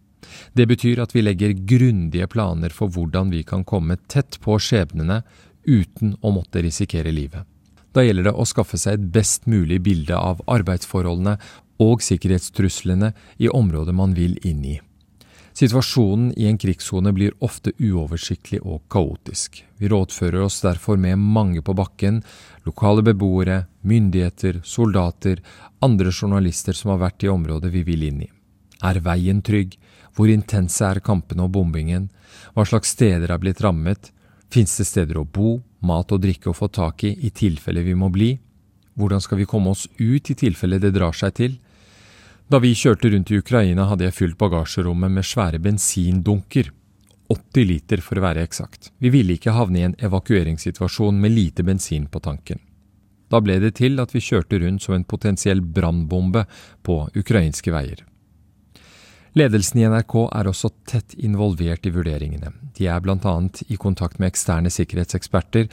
Det 0.52 0.66
betyr 0.68 1.02
at 1.02 1.14
vi 1.14 1.22
legger 1.22 1.54
grundige 1.68 2.28
planer 2.32 2.72
for 2.74 2.92
hvordan 2.92 3.30
vi 3.32 3.44
kan 3.46 3.64
komme 3.64 3.96
tett 4.08 4.40
på 4.44 4.58
skjebnene 4.60 5.22
uten 5.68 6.16
å 6.20 6.32
måtte 6.34 6.62
risikere 6.64 7.12
livet. 7.14 7.44
Da 7.92 8.04
gjelder 8.04 8.28
det 8.28 8.36
å 8.36 8.46
skaffe 8.48 8.78
seg 8.80 8.98
et 8.98 9.08
best 9.14 9.48
mulig 9.48 9.80
bilde 9.84 10.16
av 10.16 10.42
arbeidsforholdene 10.48 11.38
og 11.82 12.02
sikkerhetstruslene 12.04 13.12
i 13.38 13.48
området 13.48 13.94
man 13.94 14.14
vil 14.16 14.36
inn 14.46 14.64
i. 14.66 14.76
Situasjonen 15.58 16.32
i 16.36 16.46
en 16.46 16.58
krigssone 16.58 17.10
blir 17.12 17.32
ofte 17.42 17.72
uoversiktlig 17.82 18.60
og 18.62 18.84
kaotisk. 18.94 19.64
Vi 19.82 19.88
rådfører 19.90 20.44
oss 20.44 20.60
derfor 20.62 21.00
med 21.02 21.18
mange 21.18 21.64
på 21.66 21.74
bakken, 21.74 22.20
lokale 22.62 23.02
beboere, 23.02 23.64
myndigheter, 23.82 24.60
soldater, 24.62 25.42
andre 25.82 26.12
journalister 26.12 26.78
som 26.78 26.92
har 26.92 27.00
vært 27.02 27.26
i 27.26 27.32
området 27.32 27.72
vi 27.74 27.82
vil 27.88 28.06
inn 28.06 28.22
i. 28.22 28.30
Er 28.86 29.02
veien 29.02 29.42
trygg? 29.42 29.74
Hvor 30.14 30.30
intense 30.30 30.86
er 30.86 31.02
kampene 31.02 31.48
og 31.48 31.56
bombingen? 31.58 32.06
Hva 32.54 32.62
slags 32.62 32.94
steder 32.94 33.26
er 33.26 33.42
blitt 33.42 33.64
rammet? 33.64 34.12
Fins 34.54 34.78
det 34.78 34.86
steder 34.86 35.18
å 35.18 35.26
bo, 35.26 35.56
mat 35.82 36.14
og 36.14 36.22
drikke 36.22 36.52
å 36.52 36.58
få 36.60 36.70
tak 36.70 37.02
i 37.02 37.16
i 37.26 37.34
tilfelle 37.34 37.82
vi 37.82 37.98
må 37.98 38.12
bli? 38.14 38.36
Hvordan 38.94 39.26
skal 39.26 39.42
vi 39.42 39.50
komme 39.50 39.74
oss 39.74 39.88
ut 39.98 40.30
i 40.30 40.38
tilfelle 40.38 40.78
det 40.78 40.94
drar 40.94 41.18
seg 41.18 41.34
til? 41.34 41.58
Da 42.48 42.56
vi 42.64 42.70
kjørte 42.72 43.10
rundt 43.12 43.28
i 43.28 43.38
Ukraina, 43.42 43.84
hadde 43.90 44.06
jeg 44.06 44.16
fylt 44.16 44.38
bagasjerommet 44.40 45.12
med 45.12 45.26
svære 45.28 45.58
bensindunker. 45.60 46.70
80 47.28 47.66
liter, 47.68 48.00
for 48.00 48.16
å 48.16 48.24
være 48.24 48.40
eksakt. 48.46 48.88
Vi 49.04 49.10
ville 49.12 49.36
ikke 49.36 49.52
havne 49.52 49.82
i 49.82 49.84
en 49.84 49.96
evakueringssituasjon 50.00 51.20
med 51.20 51.34
lite 51.34 51.66
bensin 51.66 52.06
på 52.08 52.22
tanken. 52.24 52.62
Da 53.28 53.42
ble 53.44 53.58
det 53.60 53.74
til 53.82 54.00
at 54.00 54.14
vi 54.16 54.24
kjørte 54.24 54.62
rundt 54.62 54.86
som 54.86 54.96
en 54.96 55.04
potensiell 55.04 55.60
brannbombe 55.60 56.46
på 56.88 57.02
ukrainske 57.20 57.74
veier. 57.74 58.00
Ledelsen 59.36 59.82
i 59.82 59.88
NRK 59.92 60.14
er 60.32 60.48
også 60.48 60.72
tett 60.88 61.18
involvert 61.20 61.84
i 61.84 61.92
vurderingene. 61.92 62.54
De 62.78 62.88
er 62.88 63.04
bl.a. 63.04 63.34
i 63.68 63.76
kontakt 63.76 64.16
med 64.16 64.32
eksterne 64.32 64.72
sikkerhetseksperter, 64.72 65.68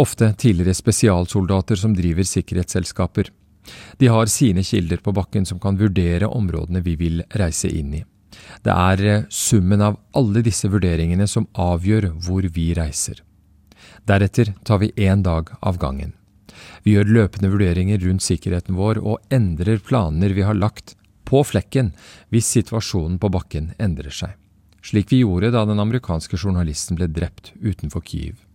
ofte 0.00 0.32
tidligere 0.32 0.80
spesialsoldater 0.80 1.76
som 1.76 1.92
driver 1.96 2.24
sikkerhetsselskaper. 2.24 3.28
De 3.98 4.10
har 4.12 4.30
sine 4.30 4.64
kilder 4.64 5.00
på 5.02 5.14
bakken 5.16 5.46
som 5.48 5.60
kan 5.62 5.78
vurdere 5.80 6.28
områdene 6.28 6.82
vi 6.84 6.96
vil 7.00 7.22
reise 7.34 7.70
inn 7.70 7.94
i. 8.00 8.04
Det 8.62 8.72
er 8.72 9.04
eh, 9.04 9.24
summen 9.30 9.82
av 9.82 9.98
alle 10.16 10.42
disse 10.44 10.68
vurderingene 10.70 11.26
som 11.30 11.48
avgjør 11.52 12.10
hvor 12.26 12.46
vi 12.52 12.72
reiser. 12.76 13.22
Deretter 14.06 14.52
tar 14.64 14.82
vi 14.82 14.92
én 14.96 15.22
dag 15.26 15.50
av 15.60 15.78
gangen. 15.82 16.12
Vi 16.82 16.94
gjør 16.94 17.10
løpende 17.10 17.50
vurderinger 17.52 18.00
rundt 18.04 18.24
sikkerheten 18.24 18.78
vår 18.78 19.00
og 19.02 19.34
endrer 19.34 19.82
planer 19.82 20.34
vi 20.36 20.46
har 20.46 20.56
lagt 20.56 20.94
på 21.26 21.42
flekken 21.44 21.92
hvis 22.30 22.52
situasjonen 22.58 23.18
på 23.22 23.30
bakken 23.34 23.72
endrer 23.82 24.14
seg, 24.14 24.36
slik 24.86 25.10
vi 25.12 25.24
gjorde 25.24 25.50
da 25.54 25.64
den 25.66 25.82
amerikanske 25.82 26.38
journalisten 26.38 26.98
ble 26.98 27.10
drept 27.10 27.52
utenfor 27.58 28.04
Kyiv. 28.06 28.45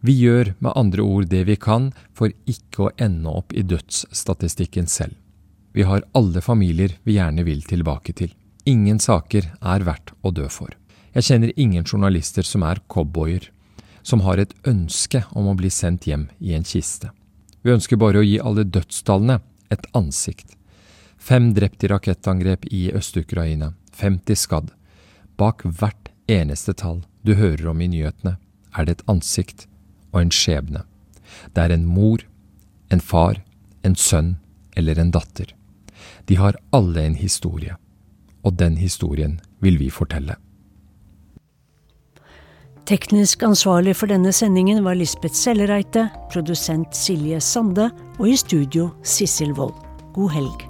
Vi 0.00 0.14
gjør 0.16 0.54
med 0.64 0.72
andre 0.80 1.04
ord 1.04 1.26
det 1.28 1.42
vi 1.44 1.58
kan 1.60 1.90
for 2.16 2.32
ikke 2.48 2.86
å 2.86 2.92
ende 2.96 3.28
opp 3.28 3.52
i 3.52 3.64
dødsstatistikken 3.68 4.88
selv. 4.88 5.12
Vi 5.76 5.84
har 5.84 6.06
alle 6.16 6.40
familier 6.40 6.96
vi 7.04 7.18
gjerne 7.18 7.44
vil 7.44 7.60
tilbake 7.68 8.14
til. 8.16 8.32
Ingen 8.64 8.98
saker 8.98 9.52
er 9.60 9.84
verdt 9.84 10.14
å 10.24 10.32
dø 10.32 10.48
for. 10.48 10.72
Jeg 11.12 11.26
kjenner 11.28 11.52
ingen 11.56 11.84
journalister 11.84 12.46
som 12.46 12.64
er 12.64 12.80
cowboyer, 12.88 13.50
som 14.02 14.24
har 14.24 14.40
et 14.40 14.54
ønske 14.64 15.22
om 15.36 15.50
å 15.50 15.56
bli 15.58 15.70
sendt 15.70 16.08
hjem 16.08 16.28
i 16.40 16.54
en 16.56 16.64
kiste. 16.64 17.12
Vi 17.60 17.74
ønsker 17.74 18.00
bare 18.00 18.22
å 18.22 18.26
gi 18.26 18.38
alle 18.40 18.64
dødstallene 18.64 19.40
et 19.68 19.84
ansikt. 19.92 20.56
Fem 21.20 21.52
drept 21.52 21.84
i 21.84 21.90
rakettangrep 21.92 22.64
i 22.72 22.86
Øst-Ukraina, 22.96 23.74
50 23.92 24.38
skadd. 24.46 24.70
Bak 25.36 25.66
hvert 25.68 26.08
eneste 26.30 26.72
tall 26.72 27.02
du 27.20 27.34
hører 27.36 27.68
om 27.74 27.82
i 27.84 27.90
nyhetene, 27.92 28.38
er 28.72 28.86
det 28.86 28.96
et 28.96 29.10
ansikt 29.10 29.66
og 30.12 30.22
en 30.22 30.34
skjebne. 30.34 30.84
Det 31.54 31.64
er 31.64 31.74
en 31.74 31.86
mor, 31.86 32.22
en 32.90 33.00
far, 33.00 33.40
en 33.84 33.96
sønn 33.96 34.36
eller 34.76 34.98
en 34.98 35.12
datter. 35.14 35.54
De 36.28 36.36
har 36.36 36.58
alle 36.72 37.04
en 37.06 37.18
historie, 37.18 37.76
og 38.42 38.58
den 38.58 38.76
historien 38.76 39.40
vil 39.60 39.78
vi 39.80 39.90
fortelle. 39.90 40.36
Teknisk 42.90 43.44
ansvarlig 43.46 43.94
for 43.94 44.10
denne 44.10 44.32
sendingen 44.34 44.82
var 44.84 44.98
Lisbeth 44.98 45.36
Sellereite, 45.36 46.08
produsent 46.32 46.96
Silje 46.96 47.38
Sande 47.40 47.90
og 48.18 48.26
i 48.28 48.36
studio 48.40 48.90
Sissel 49.04 49.54
Wold. 49.54 49.78
God 50.16 50.34
helg. 50.34 50.69